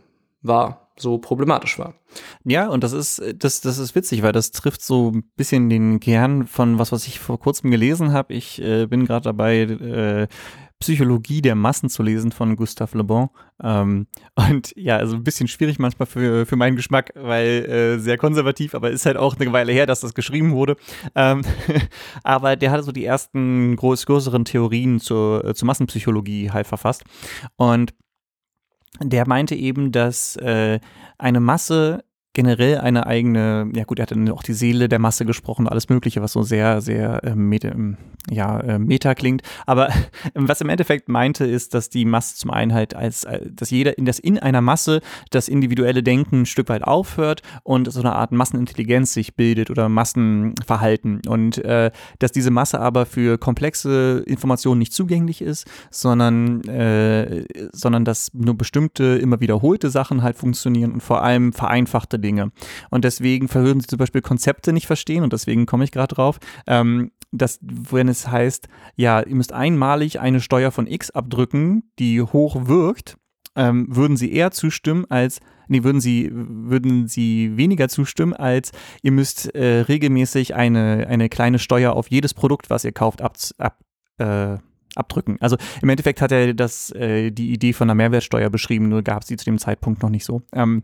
war. 0.42 0.92
so 0.98 1.18
problematisch 1.18 1.80
war. 1.80 1.96
Ja, 2.44 2.68
und 2.68 2.84
das 2.84 2.94
ist, 2.94 3.22
das, 3.36 3.62
das 3.62 3.78
ist 3.78 3.96
witzig, 3.96 4.22
weil 4.24 4.32
das 4.32 4.52
trifft 4.52 4.82
so 4.82 5.12
ein 5.12 5.24
bisschen 5.36 5.70
den 5.70 6.00
Kern 6.00 6.48
von 6.48 6.80
was, 6.80 6.92
was 6.92 7.08
ich 7.08 7.20
vor 7.20 7.40
kurzem 7.40 7.72
gelesen 7.72 8.14
habe. 8.14 8.34
Ich 8.34 8.62
äh, 8.62 8.86
bin 8.88 9.06
gerade 9.06 9.24
dabei, 9.24 9.62
äh, 9.62 10.28
Psychologie 10.80 11.42
der 11.42 11.56
Massen 11.56 11.90
zu 11.90 12.04
lesen 12.04 12.32
von 12.32 12.56
Gustave 12.56 12.98
Le 12.98 13.04
Bon. 13.04 13.30
Ähm, 13.64 14.08
und 14.36 14.74
ja, 14.76 14.98
also 14.98 15.16
ein 15.16 15.24
bisschen 15.24 15.48
schwierig 15.48 15.80
manchmal 15.80 16.06
für, 16.06 16.46
für 16.46 16.56
meinen 16.56 16.76
Geschmack, 16.76 17.12
weil 17.16 17.66
äh, 17.66 18.00
sehr 18.00 18.18
konservativ, 18.18 18.76
aber 18.76 18.92
ist 18.92 19.06
halt 19.06 19.18
auch 19.18 19.36
eine 19.40 19.52
Weile 19.54 19.72
her, 19.72 19.86
dass 19.86 20.02
das 20.02 20.14
geschrieben 20.14 20.52
wurde. 20.52 20.76
Ähm, 21.16 21.44
aber 22.24 22.56
der 22.56 22.72
hat 22.72 22.84
so 22.84 22.92
die 22.92 23.06
ersten 23.06 23.76
groß, 23.76 24.06
größeren 24.06 24.46
Theorien 24.46 25.00
zur, 25.00 25.56
zur 25.56 25.66
Massenpsychologie 25.66 26.52
halt 26.52 26.68
verfasst. 26.68 27.04
Und 27.56 27.94
der 29.02 29.28
meinte 29.28 29.56
eben, 29.56 29.92
dass 29.92 30.36
äh, 30.38 30.80
eine 31.18 31.40
Masse 31.40 32.04
generell 32.36 32.78
eine 32.80 33.08
eigene, 33.08 33.72
ja 33.74 33.86
gut, 33.86 33.98
er 33.98 34.04
hat 34.04 34.12
dann 34.12 34.30
auch 34.30 34.44
die 34.44 34.54
Seele 34.54 34.88
der 34.90 35.00
Masse 35.00 35.26
gesprochen, 35.26 35.68
alles 35.68 35.90
Mögliche, 35.90 36.22
was 36.22 36.34
so 36.34 36.44
sehr, 36.44 36.82
sehr 36.82 37.24
äh, 37.24 37.34
meta, 37.34 37.70
ähm, 37.70 37.98
ja, 38.30 38.60
äh, 38.60 38.78
meta 38.78 39.16
klingt. 39.16 39.42
Aber 39.66 39.90
was 40.36 40.62
im 40.62 40.70
Endeffekt 40.70 41.08
meinte, 41.10 41.46
ist, 41.46 41.74
dass 41.74 41.90
die 41.90 42.06
Masse 42.06 42.36
zum 42.36 42.52
einen 42.52 42.74
halt 42.74 42.94
als, 42.94 43.24
äh, 43.24 43.40
dass 43.50 43.70
jeder 43.72 43.98
in 43.98 44.06
das 44.06 44.20
in 44.20 44.38
einer 44.38 44.62
Masse 44.62 45.00
das 45.32 45.48
individuelle 45.48 46.04
Denken 46.04 46.42
ein 46.42 46.46
Stück 46.46 46.70
weit 46.70 46.84
aufhört 46.84 47.42
und 47.64 47.92
so 47.92 48.02
eine 48.02 48.14
Art 48.14 48.34
Massenintelligenz 48.34 49.14
sich 49.14 49.36
bildet 49.36 49.70
oder 49.70 49.88
Massenverhalten. 49.88 51.22
Und 51.28 51.64
äh, 51.64 51.92
dass 52.20 52.34
diese 52.34 52.52
Masse 52.52 52.82
aber 52.82 53.06
für 53.06 53.38
komplexe 53.38 54.24
Informationen 54.28 54.80
nicht 54.80 54.94
zugänglich 54.94 55.42
ist, 55.42 55.68
sondern, 55.90 56.62
äh, 56.66 57.46
sondern 57.72 58.04
dass 58.04 58.34
nur 58.34 58.58
bestimmte, 58.58 59.20
immer 59.22 59.40
wiederholte 59.40 59.90
Sachen 59.90 60.22
halt 60.22 60.36
funktionieren 60.36 60.92
und 60.92 61.02
vor 61.02 61.24
allem 61.24 61.54
vereinfachte 61.54 62.20
Dinge. 62.26 62.52
Und 62.90 63.06
deswegen 63.06 63.48
verhören 63.48 63.80
sie 63.80 63.88
zum 63.88 63.98
Beispiel 63.98 64.22
Konzepte 64.22 64.74
nicht 64.74 64.88
verstehen 64.88 65.24
und 65.24 65.32
deswegen 65.32 65.66
komme 65.66 65.84
ich 65.84 65.92
gerade 65.92 66.16
drauf. 66.16 66.40
Ähm, 66.68 67.12
dass, 67.32 67.60
wenn 67.62 68.08
es 68.08 68.28
heißt, 68.28 68.68
ja, 68.96 69.22
ihr 69.22 69.36
müsst 69.36 69.54
einmalig 69.54 70.20
eine 70.20 70.42
Steuer 70.42 70.72
von 70.72 70.88
X 70.88 71.12
abdrücken, 71.12 71.92
die 72.00 72.22
hoch 72.22 72.68
wirkt, 72.68 73.18
ähm, 73.56 73.88
würden 73.90 74.18
sie 74.18 74.32
eher 74.32 74.52
zustimmen 74.52 75.06
als 75.10 75.40
nee, 75.68 75.84
würden 75.84 76.02
sie, 76.02 76.30
würden 76.32 77.08
sie 77.08 77.56
weniger 77.58 77.90
zustimmen, 77.90 78.34
als 78.34 78.72
ihr 79.02 79.12
müsst 79.12 79.54
äh, 79.56 79.82
regelmäßig 79.82 80.56
eine, 80.56 81.08
eine 81.08 81.30
kleine 81.30 81.60
Steuer 81.60 81.94
auf 81.94 82.10
jedes 82.10 82.34
Produkt, 82.34 82.70
was 82.70 82.84
ihr 82.84 82.92
kauft, 82.92 83.22
ab, 83.22 83.38
ab, 83.58 83.80
äh, 84.18 84.58
abdrücken. 84.96 85.38
Also 85.42 85.58
im 85.82 85.90
Endeffekt 85.90 86.22
hat 86.22 86.32
er 86.32 86.54
das, 86.54 86.92
äh, 86.92 87.32
die 87.32 87.52
Idee 87.52 87.74
von 87.74 87.90
einer 87.90 87.96
Mehrwertsteuer 87.96 88.50
beschrieben, 88.50 88.90
nur 88.90 89.02
gab 89.02 89.24
es 89.24 89.28
sie 89.28 89.38
zu 89.38 89.46
dem 89.46 89.58
Zeitpunkt 89.58 90.02
noch 90.02 90.10
nicht 90.10 90.26
so. 90.26 90.42
Ähm, 90.54 90.84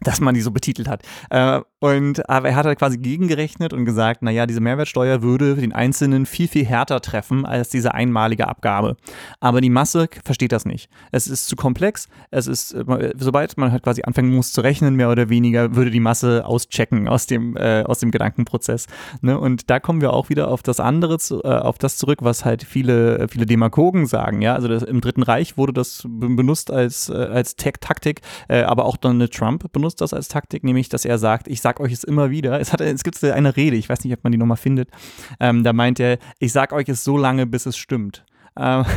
dass 0.00 0.20
man 0.20 0.34
die 0.34 0.40
so 0.40 0.50
betitelt 0.50 0.88
hat. 0.88 1.02
Äh, 1.30 1.60
und 1.78 2.28
aber 2.30 2.48
er 2.48 2.56
hat 2.56 2.64
halt 2.64 2.78
quasi 2.78 2.96
gegengerechnet 2.96 3.74
und 3.74 3.84
gesagt, 3.84 4.22
naja, 4.22 4.46
diese 4.46 4.60
Mehrwertsteuer 4.60 5.20
würde 5.20 5.56
den 5.56 5.74
Einzelnen 5.74 6.24
viel, 6.24 6.48
viel 6.48 6.64
härter 6.64 7.02
treffen 7.02 7.44
als 7.44 7.68
diese 7.68 7.92
einmalige 7.92 8.48
Abgabe. 8.48 8.96
Aber 9.40 9.60
die 9.60 9.68
Masse 9.68 10.08
versteht 10.24 10.52
das 10.52 10.64
nicht. 10.64 10.88
Es 11.12 11.28
ist 11.28 11.48
zu 11.48 11.54
komplex. 11.54 12.08
Es 12.30 12.46
ist, 12.46 12.72
äh, 12.72 13.12
sobald 13.18 13.58
man 13.58 13.72
halt 13.72 13.82
quasi 13.82 14.02
anfangen 14.04 14.34
muss 14.34 14.52
zu 14.52 14.62
rechnen, 14.62 14.94
mehr 14.94 15.10
oder 15.10 15.28
weniger, 15.28 15.74
würde 15.74 15.90
die 15.90 16.00
Masse 16.00 16.46
auschecken 16.46 17.08
aus 17.08 17.26
dem, 17.26 17.58
äh, 17.58 17.82
aus 17.82 17.98
dem 17.98 18.10
Gedankenprozess. 18.10 18.86
Ne? 19.20 19.38
Und 19.38 19.68
da 19.68 19.78
kommen 19.78 20.00
wir 20.00 20.14
auch 20.14 20.30
wieder 20.30 20.48
auf 20.48 20.62
das 20.62 20.80
andere, 20.80 21.18
zu, 21.18 21.42
äh, 21.44 21.48
auf 21.48 21.76
das 21.76 21.98
zurück, 21.98 22.20
was 22.22 22.46
halt 22.46 22.62
viele, 22.62 23.28
viele 23.28 23.44
Demagogen 23.44 24.06
sagen. 24.06 24.40
Ja, 24.40 24.54
also 24.54 24.66
das, 24.66 24.82
im 24.82 25.02
Dritten 25.02 25.22
Reich 25.22 25.58
wurde 25.58 25.74
das 25.74 26.04
benutzt 26.06 26.70
als, 26.70 27.10
äh, 27.10 27.12
als 27.12 27.56
Taktik, 27.56 28.22
äh, 28.48 28.62
aber 28.62 28.86
auch 28.86 28.96
Donald 28.96 29.34
Trump 29.34 29.70
benutzt 29.72 30.00
das 30.00 30.14
als 30.14 30.28
Taktik, 30.28 30.64
nämlich, 30.64 30.88
dass 30.88 31.04
er 31.04 31.18
sagt, 31.18 31.48
ich 31.48 31.65
sag 31.66 31.80
euch 31.80 31.92
es 31.92 32.04
immer 32.04 32.30
wieder. 32.30 32.60
Es, 32.60 32.72
es 32.72 33.02
gibt 33.02 33.24
eine 33.24 33.56
Rede, 33.56 33.74
ich 33.74 33.88
weiß 33.88 34.04
nicht, 34.04 34.12
ob 34.12 34.22
man 34.22 34.30
die 34.30 34.38
nochmal 34.38 34.56
findet. 34.56 34.88
Ähm, 35.40 35.64
da 35.64 35.72
meint 35.72 35.98
er, 35.98 36.18
ich 36.38 36.52
sag 36.52 36.72
euch 36.72 36.88
es 36.88 37.02
so 37.02 37.18
lange, 37.18 37.44
bis 37.44 37.66
es 37.66 37.76
stimmt. 37.76 38.24
Ähm, 38.56 38.84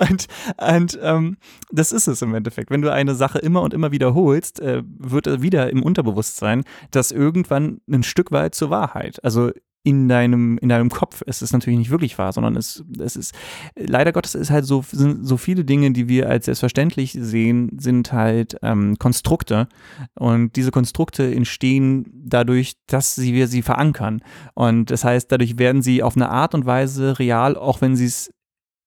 Und, 0.00 0.28
und 0.56 0.96
ähm, 1.02 1.36
das 1.72 1.90
ist 1.90 2.06
es 2.06 2.22
im 2.22 2.32
Endeffekt. 2.32 2.70
Wenn 2.70 2.80
du 2.80 2.92
eine 2.92 3.16
Sache 3.16 3.40
immer 3.40 3.62
und 3.62 3.74
immer 3.74 3.90
wiederholst, 3.90 4.60
äh, 4.60 4.84
wird 4.84 5.42
wieder 5.42 5.70
im 5.70 5.82
Unterbewusstsein 5.82 6.62
das 6.92 7.10
irgendwann 7.10 7.80
ein 7.90 8.04
Stück 8.04 8.30
weit 8.30 8.54
zur 8.54 8.70
Wahrheit. 8.70 9.18
Also 9.24 9.50
in 9.88 10.06
deinem, 10.06 10.58
in 10.58 10.68
deinem 10.68 10.90
Kopf. 10.90 11.22
Es 11.26 11.40
ist 11.40 11.54
natürlich 11.54 11.78
nicht 11.78 11.90
wirklich 11.90 12.18
wahr, 12.18 12.34
sondern 12.34 12.56
es, 12.56 12.84
es 13.00 13.16
ist, 13.16 13.34
leider 13.74 14.12
Gottes 14.12 14.34
ist 14.34 14.50
halt 14.50 14.66
so, 14.66 14.84
sind 14.92 15.26
so 15.26 15.38
viele 15.38 15.64
Dinge, 15.64 15.92
die 15.92 16.08
wir 16.08 16.28
als 16.28 16.44
selbstverständlich 16.44 17.16
sehen, 17.18 17.70
sind 17.78 18.12
halt 18.12 18.58
ähm, 18.60 18.98
Konstrukte. 18.98 19.66
Und 20.12 20.56
diese 20.56 20.72
Konstrukte 20.72 21.34
entstehen 21.34 22.04
dadurch, 22.12 22.74
dass 22.86 23.14
sie, 23.14 23.32
wir 23.32 23.48
sie 23.48 23.62
verankern. 23.62 24.20
Und 24.52 24.90
das 24.90 25.04
heißt, 25.04 25.32
dadurch 25.32 25.56
werden 25.58 25.80
sie 25.80 26.02
auf 26.02 26.16
eine 26.16 26.28
Art 26.28 26.54
und 26.54 26.66
Weise 26.66 27.18
real, 27.18 27.56
auch 27.56 27.80
wenn 27.80 27.96
sie 27.96 28.04
es 28.04 28.30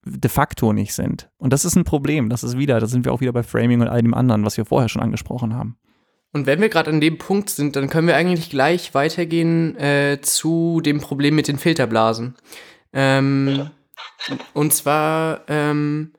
de 0.05 0.29
facto 0.29 0.71
nicht 0.71 0.93
sind. 0.93 1.31
Und 1.37 1.51
das 1.51 1.65
ist 1.65 1.75
ein 1.75 1.83
Problem. 1.83 2.29
Das 2.29 2.43
ist 2.43 2.59
wieder, 2.59 2.79
da 2.79 2.85
sind 2.85 3.05
wir 3.05 3.11
auch 3.11 3.21
wieder 3.21 3.33
bei 3.33 3.41
Framing 3.41 3.81
und 3.81 3.87
all 3.87 4.03
dem 4.03 4.13
anderen, 4.13 4.45
was 4.45 4.55
wir 4.55 4.65
vorher 4.65 4.87
schon 4.87 5.01
angesprochen 5.01 5.55
haben. 5.55 5.77
Und 6.33 6.45
wenn 6.45 6.61
wir 6.61 6.69
gerade 6.69 6.89
an 6.89 7.01
dem 7.01 7.17
Punkt 7.17 7.49
sind, 7.49 7.75
dann 7.75 7.89
können 7.89 8.07
wir 8.07 8.15
eigentlich 8.15 8.49
gleich 8.49 8.93
weitergehen 8.93 9.75
äh, 9.77 10.19
zu 10.21 10.81
dem 10.81 11.01
Problem 11.01 11.35
mit 11.35 11.47
den 11.47 11.57
Filterblasen. 11.57 12.35
Ähm, 12.93 13.69
und 14.53 14.73
zwar 14.73 15.41
ähm, 15.47 16.11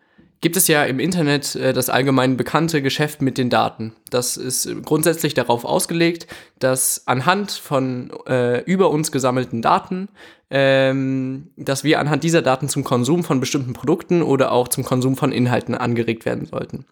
gibt 0.43 0.57
es 0.57 0.69
ja 0.69 0.85
im 0.85 1.01
Internet 1.01 1.55
äh, 1.55 1.73
das 1.73 1.89
allgemein 1.89 2.37
bekannte 2.37 2.83
Geschäft 2.83 3.23
mit 3.23 3.39
den 3.39 3.49
Daten. 3.49 3.95
Das 4.11 4.37
ist 4.37 4.69
grundsätzlich 4.85 5.33
darauf 5.33 5.65
ausgelegt, 5.65 6.27
dass 6.59 7.07
anhand 7.07 7.53
von 7.53 8.13
äh, 8.27 8.61
über 8.65 8.91
uns 8.91 9.13
gesammelten 9.13 9.63
Daten, 9.63 10.09
ähm, 10.51 11.49
dass 11.57 11.85
wir 11.85 12.01
anhand 12.01 12.25
dieser 12.25 12.43
Daten 12.43 12.69
zum 12.69 12.85
Konsum 12.85 13.25
von 13.25 13.41
bestimmten 13.41 13.73
Produkten 13.73 14.21
oder 14.23 14.53
auch 14.53 14.69
zum 14.69 14.85
Konsum 14.85 15.17
von 15.17 15.33
Inhalten 15.33 15.75
angeregt 15.75 16.27
werden 16.27 16.45
sollten. 16.45 16.85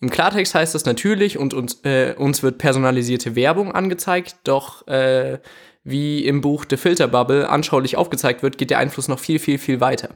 Im 0.00 0.08
Klartext 0.08 0.54
heißt 0.54 0.74
das 0.74 0.86
natürlich, 0.86 1.38
und 1.38 1.52
uns, 1.52 1.84
äh, 1.84 2.14
uns 2.16 2.42
wird 2.42 2.58
personalisierte 2.58 3.36
Werbung 3.36 3.72
angezeigt, 3.72 4.36
doch 4.44 4.86
äh, 4.88 5.38
wie 5.84 6.24
im 6.24 6.40
Buch 6.40 6.64
The 6.68 6.78
Filter 6.78 7.08
Bubble 7.08 7.48
anschaulich 7.48 7.96
aufgezeigt 7.96 8.42
wird, 8.42 8.56
geht 8.56 8.70
der 8.70 8.78
Einfluss 8.78 9.08
noch 9.08 9.18
viel, 9.18 9.38
viel, 9.38 9.58
viel 9.58 9.80
weiter. 9.80 10.10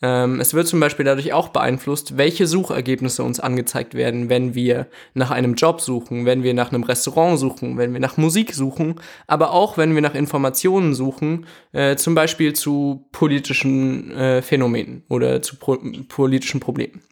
Ähm, 0.00 0.40
es 0.40 0.54
wird 0.54 0.66
zum 0.66 0.80
Beispiel 0.80 1.04
dadurch 1.04 1.34
auch 1.34 1.50
beeinflusst, 1.50 2.16
welche 2.16 2.46
Suchergebnisse 2.46 3.22
uns 3.22 3.38
angezeigt 3.38 3.94
werden, 3.94 4.30
wenn 4.30 4.54
wir 4.54 4.86
nach 5.12 5.30
einem 5.30 5.54
Job 5.54 5.82
suchen, 5.82 6.24
wenn 6.24 6.42
wir 6.42 6.54
nach 6.54 6.72
einem 6.72 6.82
Restaurant 6.82 7.38
suchen, 7.38 7.76
wenn 7.76 7.92
wir 7.92 8.00
nach 8.00 8.16
Musik 8.16 8.54
suchen, 8.54 8.96
aber 9.26 9.52
auch 9.52 9.76
wenn 9.76 9.94
wir 9.94 10.02
nach 10.02 10.14
Informationen 10.14 10.94
suchen, 10.94 11.46
äh, 11.72 11.96
zum 11.96 12.14
Beispiel 12.14 12.54
zu 12.54 13.06
politischen 13.12 14.10
äh, 14.12 14.42
Phänomenen 14.42 15.04
oder 15.08 15.42
zu 15.42 15.56
pro 15.56 15.78
politischen 16.08 16.60
Problemen 16.60 17.02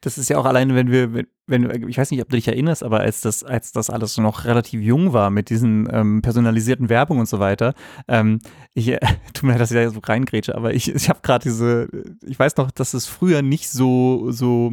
das 0.00 0.18
ist 0.18 0.28
ja 0.28 0.38
auch 0.38 0.44
alleine, 0.44 0.74
wenn 0.74 0.90
wir, 0.90 1.24
wenn, 1.46 1.88
ich 1.88 1.98
weiß 1.98 2.10
nicht, 2.10 2.20
ob 2.20 2.28
du 2.28 2.36
dich 2.36 2.48
erinnerst, 2.48 2.82
aber 2.82 3.00
als 3.00 3.20
das, 3.20 3.42
als 3.42 3.72
das 3.72 3.90
alles 3.90 4.18
noch 4.18 4.44
relativ 4.44 4.80
jung 4.80 5.12
war 5.12 5.30
mit 5.30 5.50
diesen 5.50 5.88
ähm, 5.90 6.22
personalisierten 6.22 6.88
Werbung 6.88 7.18
und 7.18 7.28
so 7.28 7.38
weiter, 7.38 7.74
ähm, 8.06 8.38
ich, 8.74 8.88
äh, 8.88 8.98
tut 9.34 9.44
mir 9.44 9.52
leid, 9.52 9.60
dass 9.60 9.70
ich 9.70 9.76
da 9.76 9.88
so 9.90 10.00
reingrätsche, 10.00 10.54
aber 10.54 10.74
ich, 10.74 10.94
ich 10.94 11.08
habe 11.08 11.20
gerade 11.22 11.42
diese, 11.42 11.88
ich 12.24 12.38
weiß 12.38 12.56
noch, 12.56 12.70
dass 12.70 12.94
es 12.94 13.06
früher 13.06 13.42
nicht 13.42 13.70
so, 13.70 14.30
so, 14.30 14.72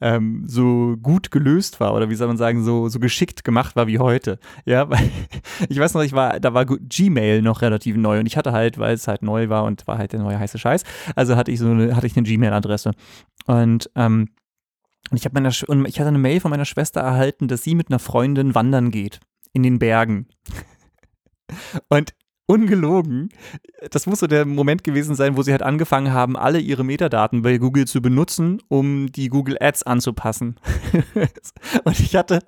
ähm, 0.00 0.44
so 0.46 0.96
gut 1.00 1.30
gelöst 1.30 1.80
war 1.80 1.94
oder 1.94 2.10
wie 2.10 2.14
soll 2.16 2.28
man 2.28 2.36
sagen, 2.36 2.64
so, 2.64 2.88
so 2.88 2.98
geschickt 2.98 3.44
gemacht 3.44 3.76
war 3.76 3.86
wie 3.86 3.98
heute. 3.98 4.38
Ja, 4.64 4.90
weil 4.90 5.10
ich 5.68 5.78
weiß 5.78 5.94
noch, 5.94 6.02
ich 6.02 6.12
war, 6.12 6.40
da 6.40 6.54
war 6.54 6.66
Gmail 6.66 7.42
noch 7.42 7.62
relativ 7.62 7.96
neu 7.96 8.18
und 8.20 8.26
ich 8.26 8.36
hatte 8.36 8.52
halt, 8.52 8.78
weil 8.78 8.94
es 8.94 9.08
halt 9.08 9.22
neu 9.22 9.48
war 9.48 9.64
und 9.64 9.86
war 9.86 9.98
halt 9.98 10.12
der 10.12 10.20
neue 10.20 10.38
heiße 10.38 10.58
Scheiß, 10.58 10.82
also 11.14 11.36
hatte 11.36 11.50
ich 11.50 11.60
so 11.60 11.70
eine, 11.70 11.94
hatte 11.94 12.06
ich 12.06 12.16
eine 12.16 12.26
Gmail-Adresse. 12.26 12.92
Und 13.46 13.90
ähm, 13.94 14.28
und 15.10 15.16
ich 15.16 15.24
habe 15.24 15.34
meiner 15.34 15.52
und 15.68 15.86
ich 15.86 15.98
hatte 15.98 16.08
eine 16.08 16.18
Mail 16.18 16.40
von 16.40 16.50
meiner 16.50 16.64
Schwester 16.64 17.00
erhalten, 17.00 17.48
dass 17.48 17.62
sie 17.62 17.74
mit 17.74 17.90
einer 17.90 17.98
Freundin 17.98 18.54
wandern 18.54 18.90
geht 18.90 19.20
in 19.52 19.62
den 19.62 19.78
Bergen. 19.78 20.28
Und 21.88 22.12
ungelogen, 22.46 23.30
das 23.90 24.06
muss 24.06 24.20
so 24.20 24.28
der 24.28 24.46
Moment 24.46 24.84
gewesen 24.84 25.16
sein, 25.16 25.36
wo 25.36 25.42
sie 25.42 25.50
halt 25.50 25.62
angefangen 25.62 26.12
haben, 26.12 26.36
alle 26.36 26.60
ihre 26.60 26.84
Metadaten 26.84 27.42
bei 27.42 27.58
Google 27.58 27.86
zu 27.86 28.00
benutzen, 28.00 28.62
um 28.68 29.10
die 29.10 29.28
Google 29.28 29.56
Ads 29.60 29.82
anzupassen. 29.82 30.56
und 31.84 31.98
ich 31.98 32.14
hatte 32.14 32.40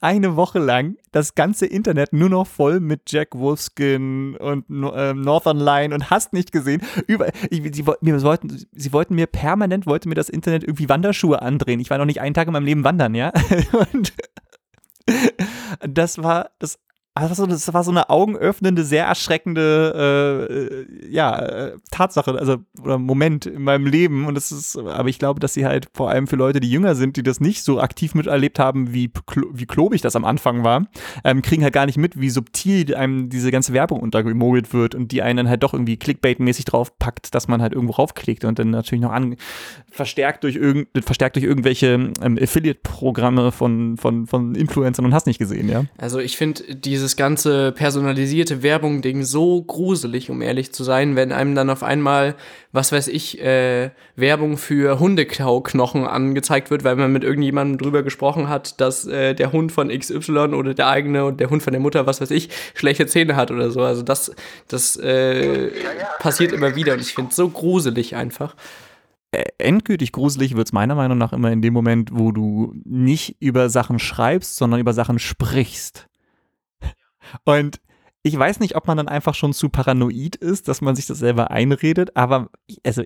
eine 0.00 0.34
Woche 0.34 0.58
lang 0.58 0.96
das 1.12 1.36
ganze 1.36 1.66
Internet 1.66 2.12
nur 2.12 2.28
noch 2.28 2.48
voll 2.48 2.80
mit 2.80 3.02
Jack 3.12 3.36
Wolfskin 3.36 4.36
und 4.36 4.64
äh, 4.68 5.14
Northern 5.14 5.58
Line 5.58 5.94
und 5.94 6.10
hast 6.10 6.32
nicht 6.32 6.50
gesehen. 6.50 6.82
Über, 7.06 7.28
ich, 7.50 7.62
sie, 7.74 7.84
mir 8.00 8.22
wollten, 8.22 8.66
sie 8.72 8.92
wollten 8.92 9.14
mir 9.14 9.28
permanent, 9.28 9.86
wollte 9.86 10.08
mir 10.08 10.16
das 10.16 10.28
Internet 10.28 10.64
irgendwie 10.64 10.88
Wanderschuhe 10.88 11.40
andrehen. 11.40 11.78
Ich 11.78 11.90
war 11.90 11.98
noch 11.98 12.06
nicht 12.06 12.20
einen 12.20 12.34
Tag 12.34 12.48
in 12.48 12.52
meinem 12.52 12.66
Leben 12.66 12.82
wandern, 12.82 13.14
ja. 13.14 13.32
und 13.92 14.12
das 15.80 16.22
war 16.22 16.50
das 16.58 16.78
also 17.16 17.46
das 17.46 17.72
war 17.72 17.84
so 17.84 17.92
eine 17.92 18.10
augenöffnende, 18.10 18.82
sehr 18.82 19.06
erschreckende 19.06 20.48
äh, 20.50 20.52
äh, 20.52 21.08
ja, 21.08 21.38
äh, 21.38 21.76
Tatsache, 21.92 22.36
also 22.36 22.56
oder 22.82 22.98
Moment 22.98 23.46
in 23.46 23.62
meinem 23.62 23.86
Leben. 23.86 24.26
Und 24.26 24.34
das 24.34 24.50
ist, 24.50 24.76
aber 24.76 25.08
ich 25.08 25.20
glaube, 25.20 25.38
dass 25.38 25.54
sie 25.54 25.64
halt 25.64 25.86
vor 25.94 26.10
allem 26.10 26.26
für 26.26 26.34
Leute, 26.34 26.58
die 26.58 26.68
jünger 26.68 26.96
sind, 26.96 27.16
die 27.16 27.22
das 27.22 27.38
nicht 27.38 27.62
so 27.62 27.80
aktiv 27.80 28.16
miterlebt 28.16 28.58
haben, 28.58 28.92
wie, 28.92 29.12
wie 29.52 29.66
klobig 29.66 30.00
das 30.00 30.16
am 30.16 30.24
Anfang 30.24 30.64
war, 30.64 30.88
ähm, 31.22 31.40
kriegen 31.40 31.62
halt 31.62 31.72
gar 31.72 31.86
nicht 31.86 31.98
mit, 31.98 32.20
wie 32.20 32.30
subtil 32.30 32.92
einem 32.96 33.28
diese 33.28 33.52
ganze 33.52 33.72
Werbung 33.72 34.00
untergemogelt 34.00 34.74
wird 34.74 34.96
und 34.96 35.12
die 35.12 35.22
einen 35.22 35.36
dann 35.36 35.48
halt 35.48 35.62
doch 35.62 35.72
irgendwie 35.72 35.96
Clickbait-mäßig 35.96 36.64
draufpackt, 36.64 37.32
dass 37.32 37.46
man 37.46 37.62
halt 37.62 37.74
irgendwo 37.74 37.92
raufklickt 37.94 38.44
und 38.44 38.58
dann 38.58 38.70
natürlich 38.70 39.02
noch 39.02 39.12
an, 39.12 39.36
verstärkt 39.88 40.42
durch, 40.42 40.56
irgend, 40.56 40.88
verstärkt 41.04 41.36
durch 41.36 41.44
irgendwelche 41.44 42.10
ähm, 42.22 42.38
Affiliate-Programme 42.40 43.52
von, 43.52 43.96
von, 43.98 44.26
von 44.26 44.56
Influencern 44.56 45.04
und 45.04 45.14
hast 45.14 45.28
nicht 45.28 45.38
gesehen, 45.38 45.68
ja. 45.68 45.84
Also 45.96 46.18
ich 46.18 46.36
finde 46.36 46.74
diese 46.74 47.03
dieses 47.04 47.16
ganze 47.16 47.72
personalisierte 47.72 48.62
Werbung-Ding 48.62 49.24
so 49.24 49.62
gruselig, 49.62 50.30
um 50.30 50.40
ehrlich 50.40 50.72
zu 50.72 50.84
sein, 50.84 51.16
wenn 51.16 51.32
einem 51.32 51.54
dann 51.54 51.68
auf 51.68 51.82
einmal, 51.82 52.34
was 52.72 52.92
weiß 52.92 53.08
ich, 53.08 53.42
äh, 53.42 53.90
Werbung 54.16 54.56
für 54.56 54.98
Hundekauknochen 54.98 56.06
angezeigt 56.06 56.70
wird, 56.70 56.82
weil 56.82 56.96
man 56.96 57.12
mit 57.12 57.22
irgendjemandem 57.22 57.76
drüber 57.76 58.02
gesprochen 58.02 58.48
hat, 58.48 58.80
dass 58.80 59.06
äh, 59.06 59.34
der 59.34 59.52
Hund 59.52 59.70
von 59.70 59.90
XY 59.90 60.54
oder 60.54 60.72
der 60.72 60.88
eigene 60.88 61.26
und 61.26 61.40
der 61.40 61.50
Hund 61.50 61.62
von 61.62 61.74
der 61.74 61.80
Mutter, 61.80 62.06
was 62.06 62.22
weiß 62.22 62.30
ich, 62.30 62.48
schlechte 62.72 63.06
Zähne 63.06 63.36
hat 63.36 63.50
oder 63.50 63.70
so. 63.70 63.82
Also 63.82 64.02
das, 64.02 64.34
das 64.68 64.96
äh, 64.96 65.70
passiert 66.20 66.52
immer 66.52 66.74
wieder 66.74 66.94
und 66.94 67.02
ich 67.02 67.12
finde 67.12 67.30
es 67.30 67.36
so 67.36 67.50
gruselig 67.50 68.16
einfach 68.16 68.56
äh, 69.32 69.44
endgültig 69.58 70.12
gruselig 70.12 70.56
wird 70.56 70.68
es 70.68 70.72
meiner 70.72 70.94
Meinung 70.94 71.18
nach 71.18 71.34
immer 71.34 71.50
in 71.52 71.60
dem 71.60 71.74
Moment, 71.74 72.10
wo 72.12 72.32
du 72.32 72.72
nicht 72.84 73.36
über 73.40 73.68
Sachen 73.68 73.98
schreibst, 73.98 74.56
sondern 74.56 74.80
über 74.80 74.94
Sachen 74.94 75.18
sprichst. 75.18 76.08
Und 77.44 77.80
ich 78.22 78.38
weiß 78.38 78.60
nicht, 78.60 78.74
ob 78.74 78.86
man 78.86 78.96
dann 78.96 79.08
einfach 79.08 79.34
schon 79.34 79.52
zu 79.52 79.68
paranoid 79.68 80.36
ist, 80.36 80.68
dass 80.68 80.80
man 80.80 80.96
sich 80.96 81.06
das 81.06 81.18
selber 81.18 81.50
einredet, 81.50 82.16
aber 82.16 82.48
also 82.84 83.02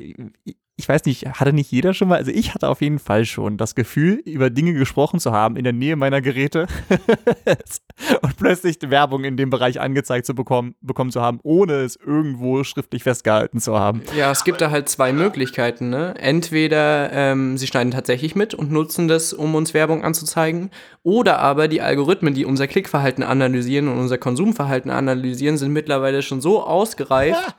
ich 0.79 0.89
weiß 0.89 1.07
nicht, 1.07 1.27
hatte 1.27 1.53
nicht 1.53 1.73
jeder 1.73 1.93
schon 1.93 2.07
mal, 2.07 2.19
also 2.19 2.31
ich 2.31 2.55
hatte 2.55 2.69
auf 2.69 2.81
jeden 2.81 3.01
Fall 3.01 3.25
schon 3.25 3.57
das 3.57 3.75
Gefühl, 3.75 4.23
über 4.25 4.49
Dinge 4.49 4.75
gesprochen 4.75 5.19
zu 5.19 5.33
haben 5.33 5.57
in 5.57 5.65
der 5.65 5.73
Nähe 5.73 5.97
meiner 5.97 6.21
Geräte 6.21 6.69
und 8.23 8.37
plötzlich 8.37 8.79
Werbung 8.83 9.25
in 9.25 9.37
dem 9.37 9.51
Bereich 9.51 9.81
angezeigt 9.81 10.25
zu 10.25 10.37
bekommen, 10.37 10.77
bekommen 10.81 11.11
zu 11.11 11.21
haben, 11.21 11.41
ohne 11.43 11.81
es 11.81 11.97
irgendwo 11.97 12.63
schriftlich 12.63 13.03
festgehalten 13.03 13.59
zu 13.59 13.77
haben. 13.77 14.03
Ja, 14.17 14.31
es 14.31 14.45
gibt 14.45 14.61
da 14.61 14.71
halt 14.71 14.89
zwei 14.89 15.13
Möglichkeiten. 15.13 15.91
Ne? 15.91 16.15
Entweder 16.17 17.11
ähm, 17.13 17.59
sie 17.59 17.67
schneiden 17.67 17.91
tatsächlich 17.91 18.37
mit 18.37 18.55
und 18.55 18.71
nutzen 18.71 19.09
das, 19.09 19.33
um 19.33 19.57
uns 19.57 19.75
Werbung 19.75 20.05
anzuzeigen, 20.05 20.71
oder 21.03 21.41
aber 21.41 21.67
die 21.67 21.83
Algorithmen, 21.83 22.35
die 22.35 22.45
unser 22.45 22.69
Klickverhalten 22.69 23.25
analysieren 23.25 23.89
und 23.89 23.99
unser 23.99 24.19
Konsumverhalten 24.19 24.93
analysieren, 24.93 25.59
sind 25.59 25.73
mittlerweile 25.73 26.23
schon 26.23 26.41
so 26.41 26.63
ausgereift, 26.63 27.57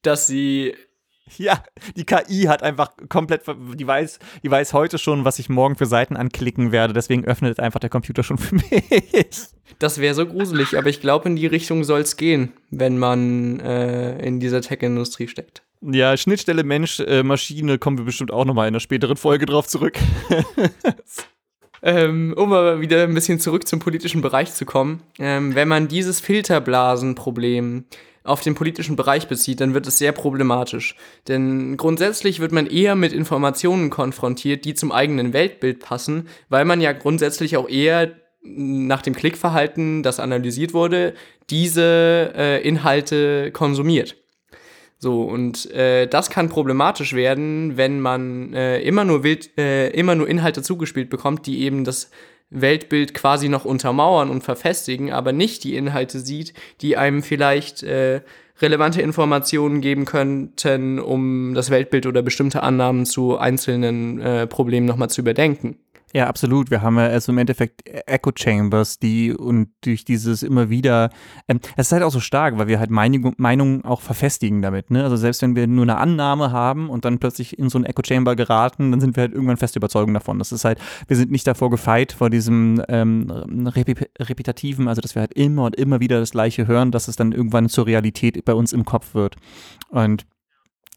dass 0.00 0.26
sie 0.26 0.74
Ja, 1.38 1.62
die 1.96 2.04
KI 2.04 2.44
hat 2.44 2.62
einfach 2.62 2.90
komplett, 3.08 3.42
die 3.74 3.86
weiß, 3.86 4.18
die 4.42 4.50
weiß 4.50 4.72
heute 4.72 4.98
schon, 4.98 5.24
was 5.24 5.38
ich 5.38 5.48
morgen 5.48 5.76
für 5.76 5.86
Seiten 5.86 6.16
anklicken 6.16 6.72
werde, 6.72 6.92
deswegen 6.92 7.24
öffnet 7.24 7.60
einfach 7.60 7.80
der 7.80 7.90
Computer 7.90 8.22
schon 8.22 8.38
für 8.38 8.56
mich. 8.56 8.64
Das 9.78 9.98
wäre 9.98 10.14
so 10.14 10.26
gruselig, 10.26 10.76
aber 10.76 10.88
ich 10.88 11.00
glaube, 11.00 11.28
in 11.28 11.36
die 11.36 11.46
Richtung 11.46 11.84
soll 11.84 12.00
es 12.00 12.16
gehen, 12.16 12.52
wenn 12.70 12.98
man 12.98 13.60
äh, 13.60 14.18
in 14.24 14.40
dieser 14.40 14.60
Tech-Industrie 14.60 15.28
steckt. 15.28 15.62
Ja, 15.80 16.16
Schnittstelle 16.16 16.62
Mensch-Maschine 16.62 17.72
äh, 17.72 17.78
kommen 17.78 17.98
wir 17.98 18.04
bestimmt 18.04 18.30
auch 18.30 18.44
nochmal 18.44 18.68
in 18.68 18.74
einer 18.74 18.80
späteren 18.80 19.16
Folge 19.16 19.46
drauf 19.46 19.66
zurück. 19.66 19.98
ähm, 21.82 22.34
um 22.36 22.52
aber 22.52 22.80
wieder 22.80 23.02
ein 23.02 23.14
bisschen 23.14 23.40
zurück 23.40 23.66
zum 23.66 23.80
politischen 23.80 24.20
Bereich 24.20 24.52
zu 24.54 24.64
kommen, 24.64 25.02
ähm, 25.18 25.56
wenn 25.56 25.66
man 25.66 25.88
dieses 25.88 26.20
Filterblasenproblem 26.20 27.86
auf 28.24 28.40
den 28.40 28.54
politischen 28.54 28.96
Bereich 28.96 29.28
bezieht, 29.28 29.60
dann 29.60 29.74
wird 29.74 29.86
es 29.86 29.98
sehr 29.98 30.12
problematisch. 30.12 30.96
Denn 31.28 31.76
grundsätzlich 31.76 32.40
wird 32.40 32.52
man 32.52 32.66
eher 32.66 32.94
mit 32.94 33.12
Informationen 33.12 33.90
konfrontiert, 33.90 34.64
die 34.64 34.74
zum 34.74 34.92
eigenen 34.92 35.32
Weltbild 35.32 35.80
passen, 35.80 36.28
weil 36.48 36.64
man 36.64 36.80
ja 36.80 36.92
grundsätzlich 36.92 37.56
auch 37.56 37.68
eher 37.68 38.12
nach 38.44 39.02
dem 39.02 39.14
Klickverhalten, 39.14 40.02
das 40.02 40.20
analysiert 40.20 40.74
wurde, 40.74 41.14
diese 41.50 42.32
äh, 42.36 42.66
Inhalte 42.66 43.52
konsumiert. 43.52 44.16
So, 44.98 45.22
und 45.22 45.68
äh, 45.72 46.06
das 46.06 46.30
kann 46.30 46.48
problematisch 46.48 47.12
werden, 47.12 47.76
wenn 47.76 48.00
man 48.00 48.54
äh, 48.54 48.80
immer, 48.82 49.04
nur 49.04 49.24
wild, 49.24 49.56
äh, 49.58 49.90
immer 49.90 50.14
nur 50.14 50.28
Inhalte 50.28 50.62
zugespielt 50.62 51.10
bekommt, 51.10 51.46
die 51.46 51.62
eben 51.62 51.82
das 51.84 52.10
Weltbild 52.52 53.14
quasi 53.14 53.48
noch 53.48 53.64
untermauern 53.64 54.30
und 54.30 54.42
verfestigen, 54.42 55.12
aber 55.12 55.32
nicht 55.32 55.64
die 55.64 55.76
Inhalte 55.76 56.20
sieht, 56.20 56.54
die 56.80 56.96
einem 56.96 57.22
vielleicht 57.22 57.82
äh, 57.82 58.20
relevante 58.60 59.02
Informationen 59.02 59.80
geben 59.80 60.04
könnten, 60.04 60.98
um 60.98 61.54
das 61.54 61.70
Weltbild 61.70 62.06
oder 62.06 62.22
bestimmte 62.22 62.62
Annahmen 62.62 63.06
zu 63.06 63.38
einzelnen 63.38 64.20
äh, 64.20 64.46
Problemen 64.46 64.86
nochmal 64.86 65.10
zu 65.10 65.20
überdenken. 65.20 65.78
Ja, 66.14 66.26
absolut. 66.26 66.70
Wir 66.70 66.82
haben 66.82 66.98
ja 66.98 67.06
also 67.06 67.32
im 67.32 67.38
Endeffekt 67.38 67.86
Echo 67.86 68.32
Chambers, 68.34 68.98
die 68.98 69.32
und 69.32 69.70
durch 69.82 70.04
dieses 70.04 70.42
immer 70.42 70.68
wieder, 70.68 71.08
ähm, 71.48 71.58
es 71.76 71.86
ist 71.86 71.92
halt 71.92 72.02
auch 72.02 72.10
so 72.10 72.20
stark, 72.20 72.58
weil 72.58 72.66
wir 72.68 72.78
halt 72.78 72.90
Meinung, 72.90 73.32
Meinungen 73.38 73.82
auch 73.86 74.02
verfestigen 74.02 74.60
damit. 74.60 74.90
Ne? 74.90 75.02
Also 75.04 75.16
selbst 75.16 75.40
wenn 75.40 75.56
wir 75.56 75.66
nur 75.66 75.84
eine 75.84 75.96
Annahme 75.96 76.52
haben 76.52 76.90
und 76.90 77.06
dann 77.06 77.18
plötzlich 77.18 77.58
in 77.58 77.70
so 77.70 77.78
ein 77.78 77.84
Echo 77.84 78.02
Chamber 78.04 78.36
geraten, 78.36 78.90
dann 78.90 79.00
sind 79.00 79.16
wir 79.16 79.22
halt 79.22 79.32
irgendwann 79.32 79.56
fest 79.56 79.74
überzeugt 79.74 80.14
davon. 80.14 80.38
Das 80.38 80.52
ist 80.52 80.66
halt, 80.66 80.78
wir 81.08 81.16
sind 81.16 81.30
nicht 81.30 81.46
davor 81.46 81.70
gefeit 81.70 82.12
vor 82.12 82.28
diesem 82.28 82.82
ähm, 82.88 83.30
Rep 83.30 84.08
repetitiven, 84.18 84.88
also 84.88 85.00
dass 85.00 85.14
wir 85.14 85.20
halt 85.20 85.32
immer 85.32 85.64
und 85.64 85.76
immer 85.76 86.00
wieder 86.00 86.20
das 86.20 86.32
Gleiche 86.32 86.66
hören, 86.66 86.90
dass 86.90 87.08
es 87.08 87.16
dann 87.16 87.32
irgendwann 87.32 87.70
zur 87.70 87.86
Realität 87.86 88.44
bei 88.44 88.52
uns 88.52 88.74
im 88.74 88.84
Kopf 88.84 89.14
wird. 89.14 89.36
Und 89.88 90.26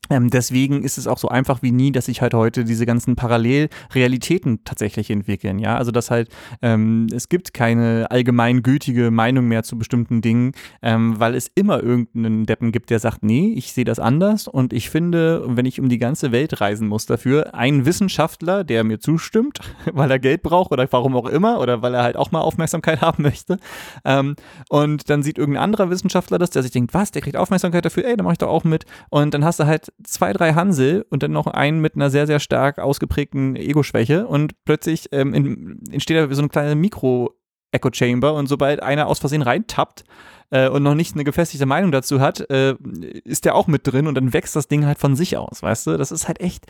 ähm, 0.09 0.29
deswegen 0.29 0.83
ist 0.83 0.97
es 0.97 1.07
auch 1.07 1.17
so 1.17 1.29
einfach 1.29 1.61
wie 1.61 1.71
nie, 1.71 1.91
dass 1.91 2.05
sich 2.05 2.21
halt 2.21 2.33
heute 2.33 2.63
diese 2.63 2.85
ganzen 2.85 3.15
Parallelrealitäten 3.15 4.63
tatsächlich 4.63 5.09
entwickeln. 5.09 5.59
Ja, 5.59 5.77
also 5.77 5.91
dass 5.91 6.11
halt 6.11 6.29
ähm, 6.61 7.07
es 7.11 7.29
gibt 7.29 7.53
keine 7.53 8.07
allgemeingültige 8.11 9.09
Meinung 9.11 9.47
mehr 9.47 9.63
zu 9.63 9.77
bestimmten 9.77 10.21
Dingen, 10.21 10.51
ähm, 10.81 11.19
weil 11.19 11.33
es 11.35 11.49
immer 11.55 11.81
irgendeinen 11.81 12.45
Deppen 12.45 12.71
gibt, 12.71 12.89
der 12.89 12.99
sagt, 12.99 13.23
nee, 13.23 13.53
ich 13.55 13.73
sehe 13.73 13.85
das 13.85 13.99
anders 13.99 14.47
und 14.47 14.73
ich 14.73 14.89
finde, 14.89 15.43
wenn 15.47 15.65
ich 15.65 15.79
um 15.79 15.89
die 15.89 15.97
ganze 15.97 16.31
Welt 16.31 16.61
reisen 16.61 16.87
muss 16.87 17.05
dafür, 17.05 17.55
ein 17.55 17.85
Wissenschaftler, 17.85 18.63
der 18.63 18.83
mir 18.83 18.99
zustimmt, 18.99 19.59
weil 19.93 20.11
er 20.11 20.19
Geld 20.19 20.43
braucht 20.43 20.71
oder 20.71 20.87
warum 20.91 21.15
auch 21.15 21.27
immer 21.27 21.59
oder 21.59 21.81
weil 21.81 21.93
er 21.93 22.03
halt 22.03 22.17
auch 22.17 22.31
mal 22.31 22.41
Aufmerksamkeit 22.41 23.01
haben 23.01 23.23
möchte, 23.23 23.57
ähm, 24.03 24.35
und 24.69 25.09
dann 25.09 25.23
sieht 25.23 25.37
irgendein 25.37 25.63
anderer 25.63 25.89
Wissenschaftler 25.89 26.37
das, 26.37 26.51
der 26.51 26.61
sich 26.61 26.71
denkt, 26.71 26.93
was, 26.93 27.11
der 27.11 27.21
kriegt 27.21 27.37
Aufmerksamkeit 27.37 27.85
dafür, 27.85 28.05
ey, 28.05 28.15
dann 28.15 28.23
mache 28.23 28.33
ich 28.33 28.39
doch 28.39 28.49
auch 28.49 28.63
mit 28.63 28.85
und 29.09 29.33
dann 29.33 29.43
hast 29.43 29.59
du 29.59 29.65
halt 29.65 29.84
zwei, 30.03 30.33
drei 30.33 30.53
Hansel 30.53 31.05
und 31.09 31.23
dann 31.23 31.31
noch 31.31 31.47
einen 31.47 31.81
mit 31.81 31.95
einer 31.95 32.09
sehr, 32.09 32.27
sehr 32.27 32.39
stark 32.39 32.79
ausgeprägten 32.79 33.55
Ego-Schwäche 33.55 34.27
und 34.27 34.53
plötzlich 34.65 35.09
ähm, 35.11 35.33
in, 35.33 35.79
entsteht 35.91 36.17
da 36.17 36.33
so 36.33 36.41
eine 36.41 36.49
kleine 36.49 36.75
Mikro-Echo-Chamber 36.75 38.33
und 38.33 38.47
sobald 38.47 38.81
einer 38.83 39.07
aus 39.07 39.19
Versehen 39.19 39.41
reintappt 39.41 40.03
äh, 40.51 40.69
und 40.69 40.83
noch 40.83 40.95
nicht 40.95 41.15
eine 41.15 41.23
gefestigte 41.23 41.65
Meinung 41.65 41.91
dazu 41.91 42.19
hat, 42.19 42.49
äh, 42.49 42.75
ist 43.23 43.45
der 43.45 43.55
auch 43.55 43.67
mit 43.67 43.85
drin 43.85 44.07
und 44.07 44.15
dann 44.15 44.33
wächst 44.33 44.55
das 44.55 44.67
Ding 44.67 44.85
halt 44.85 44.99
von 44.99 45.15
sich 45.15 45.37
aus, 45.37 45.61
weißt 45.61 45.87
du? 45.87 45.97
Das 45.97 46.11
ist 46.11 46.27
halt 46.27 46.39
echt, 46.39 46.65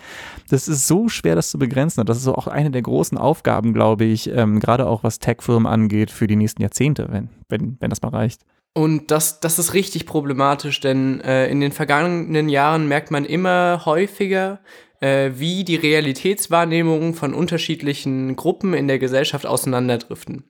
das 0.49 0.67
ist 0.67 0.87
so 0.87 1.09
schwer, 1.09 1.35
das 1.35 1.49
zu 1.49 1.59
begrenzen 1.59 2.01
und 2.01 2.09
das 2.09 2.17
ist 2.17 2.27
auch 2.27 2.47
eine 2.47 2.71
der 2.71 2.81
großen 2.81 3.17
Aufgaben, 3.17 3.73
glaube 3.73 4.05
ich, 4.05 4.29
ähm, 4.31 4.59
gerade 4.59 4.87
auch 4.87 5.03
was 5.03 5.19
Tech-Firmen 5.19 5.67
angeht 5.67 6.11
für 6.11 6.27
die 6.27 6.35
nächsten 6.35 6.61
Jahrzehnte, 6.61 7.07
wenn, 7.09 7.29
wenn, 7.49 7.77
wenn 7.79 7.89
das 7.89 8.01
mal 8.01 8.09
reicht. 8.09 8.41
Und 8.77 9.09
das, 9.09 9.39
das 9.39 9.57
ist 9.57 9.73
richtig 9.73 10.05
problematisch, 10.05 10.81
denn 10.81 11.21
äh, 11.21 11.47
in 11.47 11.61
den 11.61 11.71
vergangenen 11.71 12.49
Jahren 12.49 12.89
merkt 12.89 13.09
man 13.09 13.23
immer 13.23 13.83
häufiger, 13.85 14.59
äh, 14.99 15.31
wie 15.35 15.63
die 15.63 15.77
Realitätswahrnehmungen 15.77 17.13
von 17.13 17.33
unterschiedlichen 17.33 18.35
Gruppen 18.35 18.73
in 18.73 18.89
der 18.89 18.99
Gesellschaft 18.99 19.45
auseinanderdriften. 19.45 20.43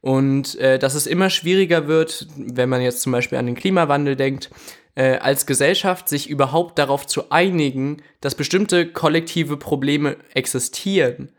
Und 0.00 0.58
äh, 0.58 0.80
dass 0.80 0.96
es 0.96 1.06
immer 1.06 1.30
schwieriger 1.30 1.86
wird, 1.86 2.26
wenn 2.36 2.68
man 2.68 2.82
jetzt 2.82 3.02
zum 3.02 3.12
Beispiel 3.12 3.38
an 3.38 3.46
den 3.46 3.54
Klimawandel 3.54 4.16
denkt, 4.16 4.50
äh, 4.96 5.18
als 5.18 5.46
Gesellschaft 5.46 6.08
sich 6.08 6.28
überhaupt 6.28 6.76
darauf 6.76 7.06
zu 7.06 7.30
einigen, 7.30 7.98
dass 8.20 8.34
bestimmte 8.34 8.90
kollektive 8.90 9.56
Probleme 9.56 10.16
existieren. 10.34 11.30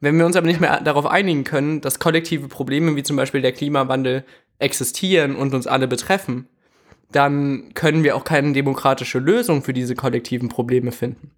Wenn 0.00 0.18
wir 0.18 0.24
uns 0.24 0.36
aber 0.36 0.46
nicht 0.46 0.60
mehr 0.60 0.80
darauf 0.80 1.04
einigen 1.04 1.44
können, 1.44 1.80
dass 1.82 1.98
kollektive 1.98 2.48
Probleme 2.48 2.96
wie 2.96 3.02
zum 3.02 3.16
Beispiel 3.16 3.42
der 3.42 3.52
Klimawandel 3.52 4.24
existieren 4.58 5.36
und 5.36 5.54
uns 5.54 5.66
alle 5.66 5.88
betreffen, 5.88 6.48
dann 7.12 7.72
können 7.74 8.04
wir 8.04 8.16
auch 8.16 8.24
keine 8.24 8.52
demokratische 8.52 9.18
Lösung 9.18 9.62
für 9.62 9.72
diese 9.72 9.94
kollektiven 9.94 10.48
Probleme 10.48 10.92
finden. 10.92 11.30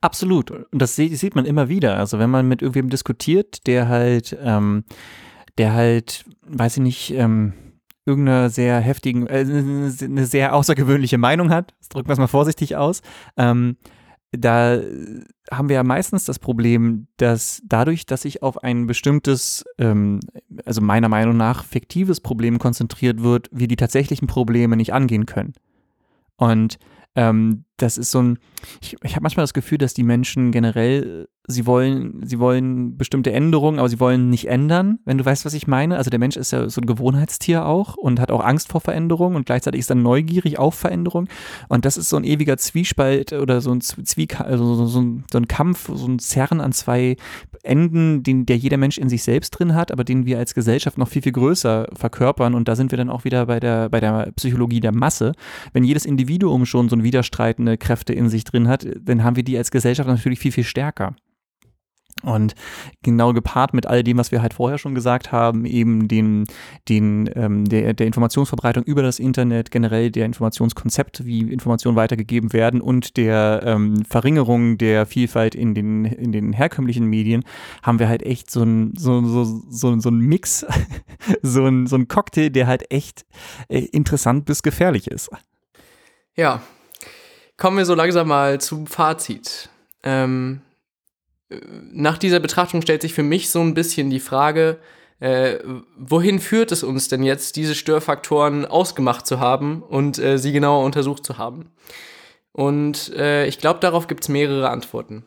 Absolut. 0.00 0.50
Und 0.50 0.66
das 0.72 0.96
sieht 0.96 1.34
man 1.34 1.44
immer 1.44 1.68
wieder. 1.68 1.96
Also 1.96 2.18
wenn 2.18 2.30
man 2.30 2.48
mit 2.48 2.62
irgendwem 2.62 2.90
diskutiert, 2.90 3.66
der 3.66 3.88
halt, 3.88 4.36
ähm, 4.42 4.84
der 5.58 5.74
halt, 5.74 6.24
weiß 6.42 6.78
ich 6.78 6.82
nicht, 6.82 7.10
ähm, 7.12 7.52
irgendeine 8.06 8.50
sehr 8.50 8.78
heftigen, 8.80 9.26
äh, 9.26 9.40
eine 9.40 10.26
sehr 10.26 10.54
außergewöhnliche 10.54 11.18
Meinung 11.18 11.50
hat, 11.50 11.74
drücken 11.90 12.08
wir 12.08 12.12
es 12.12 12.18
mal 12.18 12.26
vorsichtig 12.28 12.76
aus, 12.76 13.02
ähm, 13.36 13.76
da 14.38 14.80
haben 15.50 15.68
wir 15.68 15.76
ja 15.76 15.84
meistens 15.84 16.24
das 16.24 16.38
Problem, 16.38 17.06
dass 17.18 17.62
dadurch, 17.64 18.06
dass 18.06 18.22
sich 18.22 18.42
auf 18.42 18.62
ein 18.62 18.86
bestimmtes, 18.86 19.64
ähm, 19.78 20.20
also 20.64 20.80
meiner 20.80 21.08
Meinung 21.08 21.36
nach 21.36 21.64
fiktives 21.64 22.20
Problem 22.20 22.58
konzentriert 22.58 23.22
wird, 23.22 23.48
wir 23.52 23.68
die 23.68 23.76
tatsächlichen 23.76 24.26
Probleme 24.26 24.76
nicht 24.76 24.92
angehen 24.92 25.26
können. 25.26 25.52
Und 26.36 26.78
ähm, 27.14 27.65
das 27.76 27.98
ist 27.98 28.10
so 28.10 28.22
ein, 28.22 28.38
ich, 28.80 28.96
ich 29.02 29.12
habe 29.12 29.22
manchmal 29.22 29.44
das 29.44 29.54
Gefühl, 29.54 29.78
dass 29.78 29.94
die 29.94 30.02
Menschen 30.02 30.50
generell 30.52 31.28
sie 31.48 31.66
wollen, 31.66 32.22
sie 32.24 32.38
wollen 32.38 32.96
bestimmte 32.96 33.32
Änderungen, 33.32 33.78
aber 33.78 33.88
sie 33.88 34.00
wollen 34.00 34.30
nicht 34.30 34.48
ändern, 34.48 34.98
wenn 35.04 35.18
du 35.18 35.24
weißt, 35.24 35.44
was 35.44 35.54
ich 35.54 35.66
meine. 35.66 35.96
Also 35.96 36.10
der 36.10 36.18
Mensch 36.18 36.36
ist 36.36 36.50
ja 36.50 36.68
so 36.68 36.80
ein 36.80 36.86
Gewohnheitstier 36.86 37.66
auch 37.66 37.96
und 37.96 38.20
hat 38.20 38.30
auch 38.30 38.44
Angst 38.44 38.68
vor 38.70 38.80
Veränderungen 38.80 39.36
und 39.36 39.46
gleichzeitig 39.46 39.80
ist 39.80 39.90
er 39.90 39.96
neugierig 39.96 40.58
auf 40.58 40.74
Veränderungen. 40.74 41.28
Und 41.68 41.84
das 41.84 41.96
ist 41.96 42.08
so 42.08 42.16
ein 42.16 42.24
ewiger 42.24 42.56
Zwiespalt 42.56 43.32
oder 43.32 43.60
so 43.60 43.72
ein 43.72 43.80
Zwiek 43.80 44.40
also 44.40 44.74
so, 44.74 44.86
so, 44.86 45.02
so 45.30 45.38
ein 45.38 45.48
Kampf, 45.48 45.90
so 45.92 46.06
ein 46.06 46.18
Zerren 46.18 46.60
an 46.60 46.72
zwei 46.72 47.16
Enden, 47.62 48.22
den 48.22 48.46
der 48.46 48.56
jeder 48.56 48.76
Mensch 48.76 48.98
in 48.98 49.08
sich 49.08 49.22
selbst 49.22 49.50
drin 49.50 49.74
hat, 49.74 49.92
aber 49.92 50.04
den 50.04 50.26
wir 50.26 50.38
als 50.38 50.54
Gesellschaft 50.54 50.98
noch 50.98 51.08
viel, 51.08 51.22
viel 51.22 51.32
größer 51.32 51.88
verkörpern. 51.94 52.54
Und 52.54 52.68
da 52.68 52.76
sind 52.76 52.90
wir 52.90 52.98
dann 52.98 53.10
auch 53.10 53.24
wieder 53.24 53.46
bei 53.46 53.60
der, 53.60 53.88
bei 53.88 54.00
der 54.00 54.32
Psychologie 54.36 54.80
der 54.80 54.92
Masse. 54.92 55.32
Wenn 55.72 55.84
jedes 55.84 56.06
Individuum 56.06 56.66
schon 56.66 56.88
so 56.88 56.96
ein 56.96 57.04
widerstreitende 57.66 57.78
Kräfte 57.78 58.12
in 58.12 58.28
sich 58.28 58.44
drin 58.44 58.68
hat, 58.68 58.86
dann 59.00 59.24
haben 59.24 59.36
wir 59.36 59.44
die 59.44 59.58
als 59.58 59.70
Gesellschaft 59.70 60.08
natürlich 60.08 60.38
viel, 60.38 60.52
viel 60.52 60.64
stärker. 60.64 61.14
Und 62.22 62.54
genau 63.02 63.34
gepaart 63.34 63.74
mit 63.74 63.86
all 63.86 64.02
dem, 64.02 64.16
was 64.16 64.32
wir 64.32 64.40
halt 64.40 64.54
vorher 64.54 64.78
schon 64.78 64.94
gesagt 64.94 65.32
haben, 65.32 65.66
eben 65.66 66.08
den, 66.08 66.46
den, 66.88 67.28
ähm, 67.34 67.66
der, 67.66 67.92
der 67.92 68.06
Informationsverbreitung 68.06 68.84
über 68.84 69.02
das 69.02 69.18
Internet, 69.18 69.70
generell 69.70 70.10
der 70.10 70.24
Informationskonzept, 70.24 71.26
wie 71.26 71.40
Informationen 71.40 71.94
weitergegeben 71.94 72.54
werden 72.54 72.80
und 72.80 73.18
der 73.18 73.60
ähm, 73.66 74.02
Verringerung 74.06 74.78
der 74.78 75.04
Vielfalt 75.04 75.54
in 75.54 75.74
den, 75.74 76.06
in 76.06 76.32
den 76.32 76.54
herkömmlichen 76.54 77.04
Medien, 77.04 77.44
haben 77.82 77.98
wir 77.98 78.08
halt 78.08 78.22
echt 78.22 78.50
so 78.50 78.62
ein, 78.62 78.94
so, 78.96 79.20
so, 79.20 79.44
so, 79.44 80.00
so 80.00 80.08
ein 80.08 80.18
Mix, 80.18 80.64
so 81.42 81.66
ein, 81.66 81.86
so 81.86 81.96
ein 81.96 82.08
Cocktail, 82.08 82.48
der 82.48 82.66
halt 82.66 82.90
echt 82.90 83.26
äh, 83.68 83.80
interessant 83.92 84.46
bis 84.46 84.62
gefährlich 84.62 85.08
ist. 85.08 85.28
Ja, 86.34 86.62
kommen 87.56 87.78
wir 87.78 87.84
so 87.84 87.94
langsam 87.94 88.28
mal 88.28 88.60
zum 88.60 88.86
Fazit. 88.86 89.68
Ähm 90.02 90.62
nach 91.48 92.18
dieser 92.18 92.40
Betrachtung 92.40 92.82
stellt 92.82 93.02
sich 93.02 93.14
für 93.14 93.22
mich 93.22 93.50
so 93.50 93.60
ein 93.60 93.74
bisschen 93.74 94.10
die 94.10 94.20
Frage, 94.20 94.78
äh, 95.20 95.58
wohin 95.96 96.40
führt 96.40 96.72
es 96.72 96.82
uns 96.82 97.08
denn 97.08 97.22
jetzt, 97.22 97.56
diese 97.56 97.74
Störfaktoren 97.74 98.66
ausgemacht 98.66 99.26
zu 99.26 99.40
haben 99.40 99.82
und 99.82 100.18
äh, 100.18 100.38
sie 100.38 100.52
genauer 100.52 100.84
untersucht 100.84 101.24
zu 101.24 101.38
haben? 101.38 101.70
Und 102.52 103.14
äh, 103.14 103.46
ich 103.46 103.58
glaube, 103.58 103.80
darauf 103.80 104.08
gibt 104.08 104.24
es 104.24 104.28
mehrere 104.28 104.70
Antworten. 104.70 105.24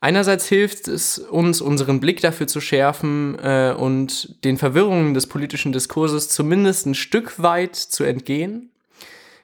Einerseits 0.00 0.46
hilft 0.46 0.88
es 0.88 1.18
uns, 1.18 1.60
unseren 1.60 2.00
Blick 2.00 2.22
dafür 2.22 2.46
zu 2.46 2.60
schärfen 2.60 3.38
äh, 3.38 3.74
und 3.76 4.42
den 4.44 4.56
Verwirrungen 4.56 5.12
des 5.12 5.26
politischen 5.26 5.72
Diskurses 5.72 6.30
zumindest 6.30 6.86
ein 6.86 6.94
Stück 6.94 7.42
weit 7.42 7.76
zu 7.76 8.04
entgehen. 8.04 8.69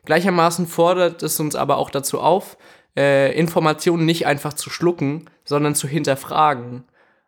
Gleichermaßen 0.07 0.67
fordert 0.67 1.23
es 1.23 1.39
uns 1.39 1.55
aber 1.55 1.77
auch 1.77 1.91
dazu 1.91 2.21
auf, 2.21 2.57
äh, 2.97 3.39
Informationen 3.39 4.07
nicht 4.07 4.27
einfach 4.27 4.55
zu 4.55 4.71
schlucken, 4.71 5.27
sondern 5.45 5.75
zu 5.75 5.87
hinterfragen. 5.87 6.85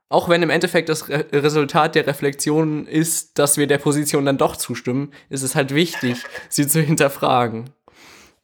Auch 0.09 0.31
wenn 0.31 0.43
im 0.43 0.49
Endeffekt 0.49 0.89
das 0.89 1.09
Re 1.11 1.27
Resultat 1.33 1.95
der 1.95 2.07
Reflexion 2.07 2.87
ist, 2.87 3.39
dass 3.39 3.59
wir 3.59 3.67
der 3.67 3.77
Position 3.77 4.25
dann 4.25 4.39
doch 4.39 4.57
zustimmen, 4.57 5.13
ist 5.29 5.43
es 5.43 5.55
halt 5.55 5.75
wichtig, 5.75 6.25
sie 6.49 6.67
zu 6.67 6.81
hinterfragen. 6.81 7.71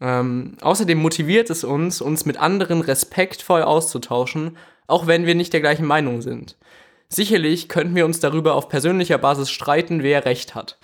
Ähm, 0.00 0.56
außerdem 0.60 0.98
motiviert 0.98 1.48
es 1.48 1.64
uns, 1.64 2.02
uns 2.02 2.26
mit 2.26 2.36
anderen 2.36 2.82
respektvoll 2.82 3.62
auszutauschen, 3.62 4.58
auch 4.86 5.06
wenn 5.06 5.24
wir 5.24 5.34
nicht 5.34 5.54
der 5.54 5.60
gleichen 5.60 5.86
Meinung 5.86 6.20
sind. 6.20 6.58
Sicherlich 7.08 7.68
könnten 7.68 7.94
wir 7.94 8.04
uns 8.04 8.20
darüber 8.20 8.54
auf 8.54 8.68
persönlicher 8.68 9.18
Basis 9.18 9.50
streiten, 9.50 10.02
wer 10.02 10.26
recht 10.26 10.54
hat. 10.54 10.78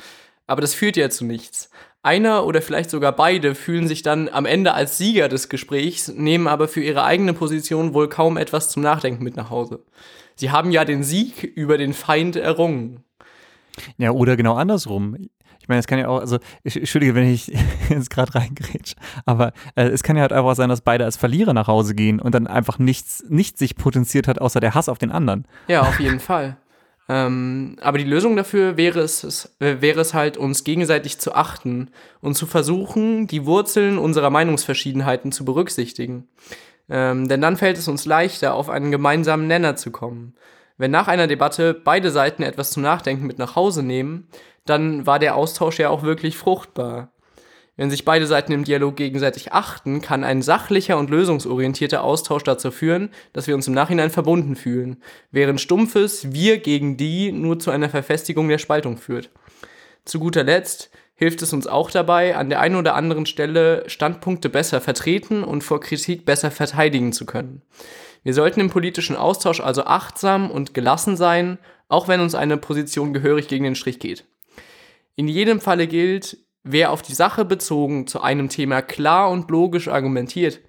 Aber 0.47 0.61
das 0.61 0.75
führt 0.75 0.97
ja 0.97 1.11
zu 1.11 1.25
nichts. 1.25 1.71
Einer 2.03 2.47
oder 2.47 2.63
vielleicht 2.63 2.89
sogar 2.89 3.13
beide 3.13 3.55
fühlen 3.55 3.87
sich 3.87 4.03
dann 4.03 4.31
am 4.31 4.47
Ende 4.47 4.73
als 4.73 4.97
Sieger 4.97 5.29
des 5.29 5.51
Gesprächs, 5.51 6.09
nehmen 6.09 6.49
aber 6.49 6.67
für 6.67 6.81
ihre 6.83 7.05
eigene 7.05 7.35
Position 7.35 7.93
wohl 7.93 8.09
kaum 8.09 8.39
etwas 8.39 8.71
zum 8.71 8.83
Nachdenken 8.83 9.23
mit 9.23 9.37
nach 9.37 9.51
Hause. 9.51 9.85
Sie 10.35 10.51
haben 10.51 10.71
ja 10.71 10.87
den 10.87 11.03
Sieg 11.03 11.43
über 11.43 11.77
den 11.77 11.93
Feind 11.93 12.37
errungen. 12.37 13.05
Ja, 13.99 14.13
oder 14.13 14.39
genau 14.39 14.55
andersrum. 14.55 15.15
Ich 15.61 15.69
meine, 15.69 15.81
es 15.81 15.87
kann 15.87 15.99
ja 15.99 16.09
auch, 16.09 16.21
also, 16.21 16.39
ich, 16.65 16.77
entschuldige, 16.77 17.15
wenn 17.15 17.29
ich 17.29 17.53
jetzt 17.91 18.09
gerade 18.09 18.35
reingrätsch, 18.35 18.95
aber 19.27 19.53
äh, 19.75 19.89
es 19.89 20.03
kann 20.03 20.17
ja 20.17 20.23
halt 20.23 20.33
einfach 20.33 20.57
sein, 20.57 20.71
dass 20.71 20.81
beide 20.81 21.05
als 21.05 21.19
Verlierer 21.19 21.53
nach 21.53 21.69
Hause 21.69 21.95
gehen 21.95 22.19
und 22.19 22.35
dann 22.35 22.47
einfach 22.47 22.79
nichts, 22.79 23.23
nichts 23.29 23.59
sich 23.59 23.77
potenziert 23.77 24.27
hat, 24.27 24.41
außer 24.41 24.61
der 24.61 24.75
Hass 24.75 24.89
auf 24.89 24.97
den 24.97 25.13
anderen. 25.13 25.47
Ja, 25.69 25.83
auf 25.83 26.01
jeden 26.01 26.19
Fall. 26.19 26.57
Ähm, 27.13 27.75
aber 27.81 27.99
die 27.99 28.05
Lösung 28.05 28.37
dafür 28.37 28.77
wäre 28.77 29.01
es, 29.01 29.25
es, 29.25 29.53
wäre 29.59 30.01
es 30.01 30.15
halt, 30.15 30.37
uns 30.37 30.63
gegenseitig 30.63 31.19
zu 31.19 31.35
achten 31.35 31.91
und 32.21 32.37
zu 32.37 32.47
versuchen, 32.47 33.27
die 33.27 33.47
Wurzeln 33.47 33.99
unserer 33.99 34.31
Meinungsverschiedenheiten 34.31 35.33
zu 35.33 35.45
berücksichtigen. 35.45 36.29
Ähm, 36.89 37.27
denn 37.27 37.41
dann 37.41 37.57
fällt 37.57 37.79
es 37.79 37.89
uns 37.89 38.07
leichter, 38.07 38.55
auf 38.55 38.71
einen 38.71 38.93
gemeinsamen 38.93 39.49
Nenner 39.49 39.75
zu 39.75 39.91
kommen. 39.91 40.35
Wenn 40.79 40.93
nach 40.93 41.09
einer 41.09 41.27
Debatte 41.27 41.75
beide 41.75 42.13
Seiten 42.13 42.45
etwas 42.45 42.71
zum 42.71 42.85
Nachdenken 42.85 43.27
mit 43.27 43.41
nach 43.41 43.57
Hause 43.57 43.83
nehmen, 43.83 44.29
dann 44.65 45.05
war 45.05 45.19
der 45.19 45.35
Austausch 45.35 45.81
ja 45.81 45.89
auch 45.89 46.05
wirklich 46.05 46.39
fruchtbar. 46.39 47.11
Wenn 47.81 47.91
sich 47.91 48.05
beide 48.05 48.27
Seiten 48.27 48.53
im 48.53 48.65
Dialog 48.65 48.97
gegenseitig 48.97 49.55
achten, 49.55 50.03
kann 50.03 50.23
ein 50.23 50.43
sachlicher 50.43 50.99
und 50.99 51.09
lösungsorientierter 51.09 52.05
Austausch 52.05 52.43
dazu 52.43 52.71
führen, 52.71 53.09
dass 53.33 53.47
wir 53.47 53.55
uns 53.55 53.69
im 53.69 53.73
Nachhinein 53.73 54.11
verbunden 54.11 54.55
fühlen, 54.55 55.03
während 55.31 55.63
stumpfes 55.63 56.31
Wir 56.31 56.59
gegen 56.59 56.99
die 56.99 57.33
nur 57.33 57.59
zu 57.59 57.71
einer 57.71 57.89
Verfestigung 57.89 58.51
der 58.51 58.59
Spaltung 58.59 58.99
führt. 58.99 59.31
Zu 60.05 60.21
guter 60.21 60.45
Letzt 60.45 60.91
hilft 61.15 61.41
es 61.41 61.55
uns 61.55 61.67
auch 61.67 61.91
dabei, 61.91 62.37
an 62.37 62.51
der 62.51 62.61
einen 62.61 62.77
oder 62.77 62.95
anderen 62.97 63.25
Stelle 63.25 63.85
Standpunkte 63.87 64.51
besser 64.51 64.83
vertreten 64.83 65.43
und 65.43 65.65
vor 65.65 65.81
Kritik 65.81 66.27
besser 66.27 66.51
verteidigen 66.51 67.15
zu 67.15 67.25
können. 67.25 67.63
Wir 68.23 68.35
sollten 68.35 68.61
im 68.61 68.69
politischen 68.69 69.17
Austausch 69.17 69.61
also 69.61 69.85
achtsam 69.85 70.51
und 70.51 70.75
gelassen 70.75 71.17
sein, 71.17 71.57
auch 71.89 72.09
wenn 72.09 72.21
uns 72.21 72.35
eine 72.35 72.59
Position 72.59 73.15
gehörig 73.15 73.49
gegen 73.49 73.65
den 73.65 73.75
Strich 73.75 74.01
geht. 74.01 74.27
In 75.17 75.29
jedem 75.29 75.63
Falle 75.63 75.87
gilt, 75.87 76.37
Wer 76.63 76.91
auf 76.91 77.01
die 77.03 77.15
Sache 77.15 77.45
bezogen 77.45 78.07
zu 78.07 78.21
einem 78.21 78.49
Thema 78.49 78.83
klar 78.83 79.31
und 79.31 79.51
logisch 79.51 79.89
argumentiert, 79.89 80.61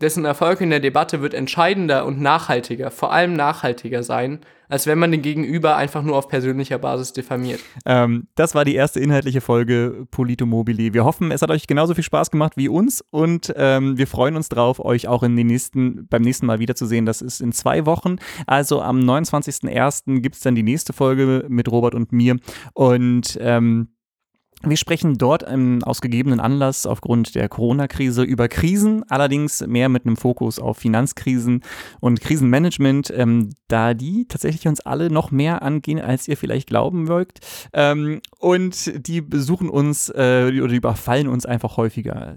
dessen 0.00 0.24
Erfolg 0.24 0.60
in 0.60 0.70
der 0.70 0.80
Debatte 0.80 1.20
wird 1.20 1.34
entscheidender 1.34 2.06
und 2.06 2.20
nachhaltiger, 2.20 2.90
vor 2.90 3.12
allem 3.12 3.34
nachhaltiger 3.34 4.02
sein, 4.02 4.40
als 4.68 4.86
wenn 4.86 4.98
man 4.98 5.10
den 5.10 5.22
Gegenüber 5.22 5.76
einfach 5.76 6.02
nur 6.02 6.16
auf 6.16 6.28
persönlicher 6.28 6.78
Basis 6.78 7.12
diffamiert. 7.12 7.60
Ähm, 7.84 8.28
das 8.34 8.54
war 8.54 8.64
die 8.64 8.74
erste 8.74 9.00
inhaltliche 9.00 9.40
Folge 9.40 10.06
Polito 10.10 10.46
Mobili. 10.46 10.94
Wir 10.94 11.04
hoffen, 11.04 11.32
es 11.32 11.42
hat 11.42 11.50
euch 11.50 11.66
genauso 11.66 11.94
viel 11.94 12.04
Spaß 12.04 12.30
gemacht 12.30 12.56
wie 12.56 12.68
uns 12.68 13.04
und 13.10 13.52
ähm, 13.56 13.98
wir 13.98 14.06
freuen 14.06 14.36
uns 14.36 14.48
drauf, 14.48 14.78
euch 14.78 15.08
auch 15.08 15.22
in 15.22 15.36
den 15.36 15.48
nächsten, 15.48 16.06
beim 16.08 16.22
nächsten 16.22 16.46
Mal 16.46 16.60
wiederzusehen. 16.60 17.04
Das 17.04 17.20
ist 17.20 17.40
in 17.40 17.52
zwei 17.52 17.84
Wochen. 17.84 18.16
Also 18.46 18.80
am 18.80 19.00
29.01. 19.00 20.20
gibt 20.20 20.36
es 20.36 20.42
dann 20.42 20.54
die 20.54 20.62
nächste 20.62 20.92
Folge 20.92 21.44
mit 21.48 21.70
Robert 21.70 21.94
und 21.94 22.12
mir 22.12 22.36
und 22.74 23.38
ähm, 23.40 23.88
wir 24.62 24.76
sprechen 24.76 25.16
dort 25.16 25.44
ähm, 25.48 25.82
aus 25.84 26.00
gegebenen 26.00 26.38
Anlass 26.38 26.86
aufgrund 26.86 27.34
der 27.34 27.48
Corona-Krise 27.48 28.22
über 28.22 28.48
Krisen, 28.48 29.04
allerdings 29.08 29.66
mehr 29.66 29.88
mit 29.88 30.04
einem 30.04 30.16
Fokus 30.16 30.58
auf 30.58 30.78
Finanzkrisen 30.78 31.62
und 32.00 32.20
Krisenmanagement, 32.20 33.12
ähm, 33.16 33.50
da 33.68 33.94
die 33.94 34.26
tatsächlich 34.28 34.68
uns 34.68 34.80
alle 34.80 35.10
noch 35.10 35.30
mehr 35.30 35.62
angehen, 35.62 36.00
als 36.00 36.28
ihr 36.28 36.36
vielleicht 36.36 36.68
glauben 36.68 37.04
mögt. 37.04 37.40
Ähm, 37.72 38.20
und 38.38 39.06
die 39.06 39.22
besuchen 39.22 39.70
uns 39.70 40.10
äh, 40.10 40.50
oder 40.54 40.68
die 40.68 40.76
überfallen 40.76 41.28
uns 41.28 41.46
einfach 41.46 41.76
häufiger. 41.76 42.36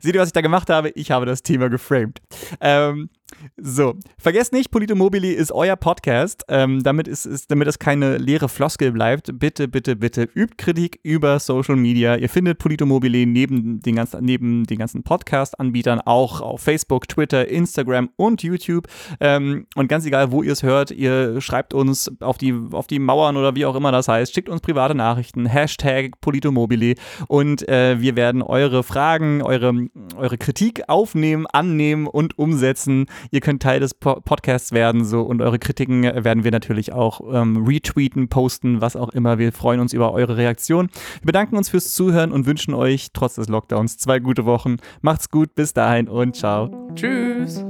Seht 0.00 0.14
ihr, 0.14 0.20
was 0.20 0.30
ich 0.30 0.32
da 0.32 0.40
gemacht 0.40 0.70
habe? 0.70 0.90
Ich 0.90 1.10
habe 1.10 1.26
das 1.26 1.42
Thema 1.42 1.68
geframed. 1.68 2.20
Ähm, 2.60 3.10
so, 3.56 3.94
vergesst 4.18 4.52
nicht, 4.52 4.70
Polito 4.70 4.94
Mobili 4.94 5.32
ist 5.32 5.52
euer 5.52 5.76
Podcast. 5.76 6.44
Ähm, 6.48 6.82
damit, 6.82 7.08
ist, 7.08 7.26
ist, 7.26 7.50
damit 7.50 7.68
es 7.68 7.78
keine 7.78 8.18
leere 8.18 8.48
Floskel 8.48 8.92
bleibt, 8.92 9.38
bitte, 9.38 9.68
bitte, 9.68 9.96
bitte 9.96 10.28
übt 10.34 10.56
Kritik 10.56 11.00
über 11.02 11.38
Social 11.38 11.76
Media. 11.76 12.16
Ihr 12.16 12.28
findet 12.28 12.58
Polito 12.58 12.86
Mobili 12.86 13.26
neben 13.26 13.80
den 13.80 13.96
ganzen, 13.96 14.24
neben 14.24 14.64
den 14.64 14.78
ganzen 14.78 15.02
Podcast-Anbietern 15.02 16.00
auch 16.00 16.40
auf 16.40 16.60
Facebook, 16.62 17.08
Twitter, 17.08 17.48
Instagram 17.48 18.10
und 18.16 18.42
YouTube. 18.42 18.88
Ähm, 19.20 19.66
und 19.74 19.88
ganz 19.88 20.06
egal, 20.06 20.32
wo 20.32 20.42
ihr 20.42 20.52
es 20.52 20.62
hört, 20.62 20.90
ihr 20.90 21.40
schreibt 21.40 21.74
uns 21.74 22.10
auf 22.20 22.38
die, 22.38 22.54
auf 22.72 22.86
die 22.86 22.98
Mauern 22.98 23.36
oder 23.36 23.54
wie 23.54 23.66
auch 23.66 23.74
immer 23.74 23.92
das 23.92 24.08
heißt, 24.08 24.34
schickt 24.34 24.48
uns 24.48 24.60
private 24.60 24.94
Nachrichten, 24.94 25.46
Hashtag 25.46 26.20
Polito 26.20 26.50
Mobili 26.50 26.96
und 27.28 27.68
äh, 27.68 28.00
wir 28.00 28.16
werden 28.16 28.42
eure 28.42 28.82
Fragen, 28.82 29.42
eure, 29.42 29.88
eure 30.16 30.38
Kritik 30.38 30.88
aufnehmen, 30.88 31.46
annehmen 31.46 32.06
und 32.06 32.38
umsetzen. 32.38 33.06
Ihr 33.30 33.40
könnt 33.40 33.62
Teil 33.62 33.80
des 33.80 33.94
po 33.94 34.20
Podcasts 34.20 34.72
werden 34.72 35.04
so 35.04 35.22
und 35.22 35.42
eure 35.42 35.58
Kritiken 35.58 36.02
werden 36.02 36.44
wir 36.44 36.50
natürlich 36.50 36.92
auch 36.92 37.20
ähm, 37.32 37.64
retweeten, 37.66 38.28
posten, 38.28 38.80
was 38.80 38.96
auch 38.96 39.10
immer. 39.10 39.38
Wir 39.38 39.52
freuen 39.52 39.80
uns 39.80 39.92
über 39.92 40.12
eure 40.12 40.36
Reaktion. 40.36 40.88
Wir 41.20 41.26
bedanken 41.26 41.56
uns 41.56 41.68
fürs 41.68 41.94
Zuhören 41.94 42.32
und 42.32 42.46
wünschen 42.46 42.74
euch 42.74 43.08
trotz 43.12 43.34
des 43.34 43.48
Lockdowns 43.48 43.98
zwei 43.98 44.18
gute 44.18 44.44
Wochen. 44.44 44.76
Macht's 45.00 45.30
gut, 45.30 45.54
bis 45.54 45.72
dahin 45.72 46.08
und 46.08 46.36
ciao. 46.36 46.70
Tschüss. 46.94 47.64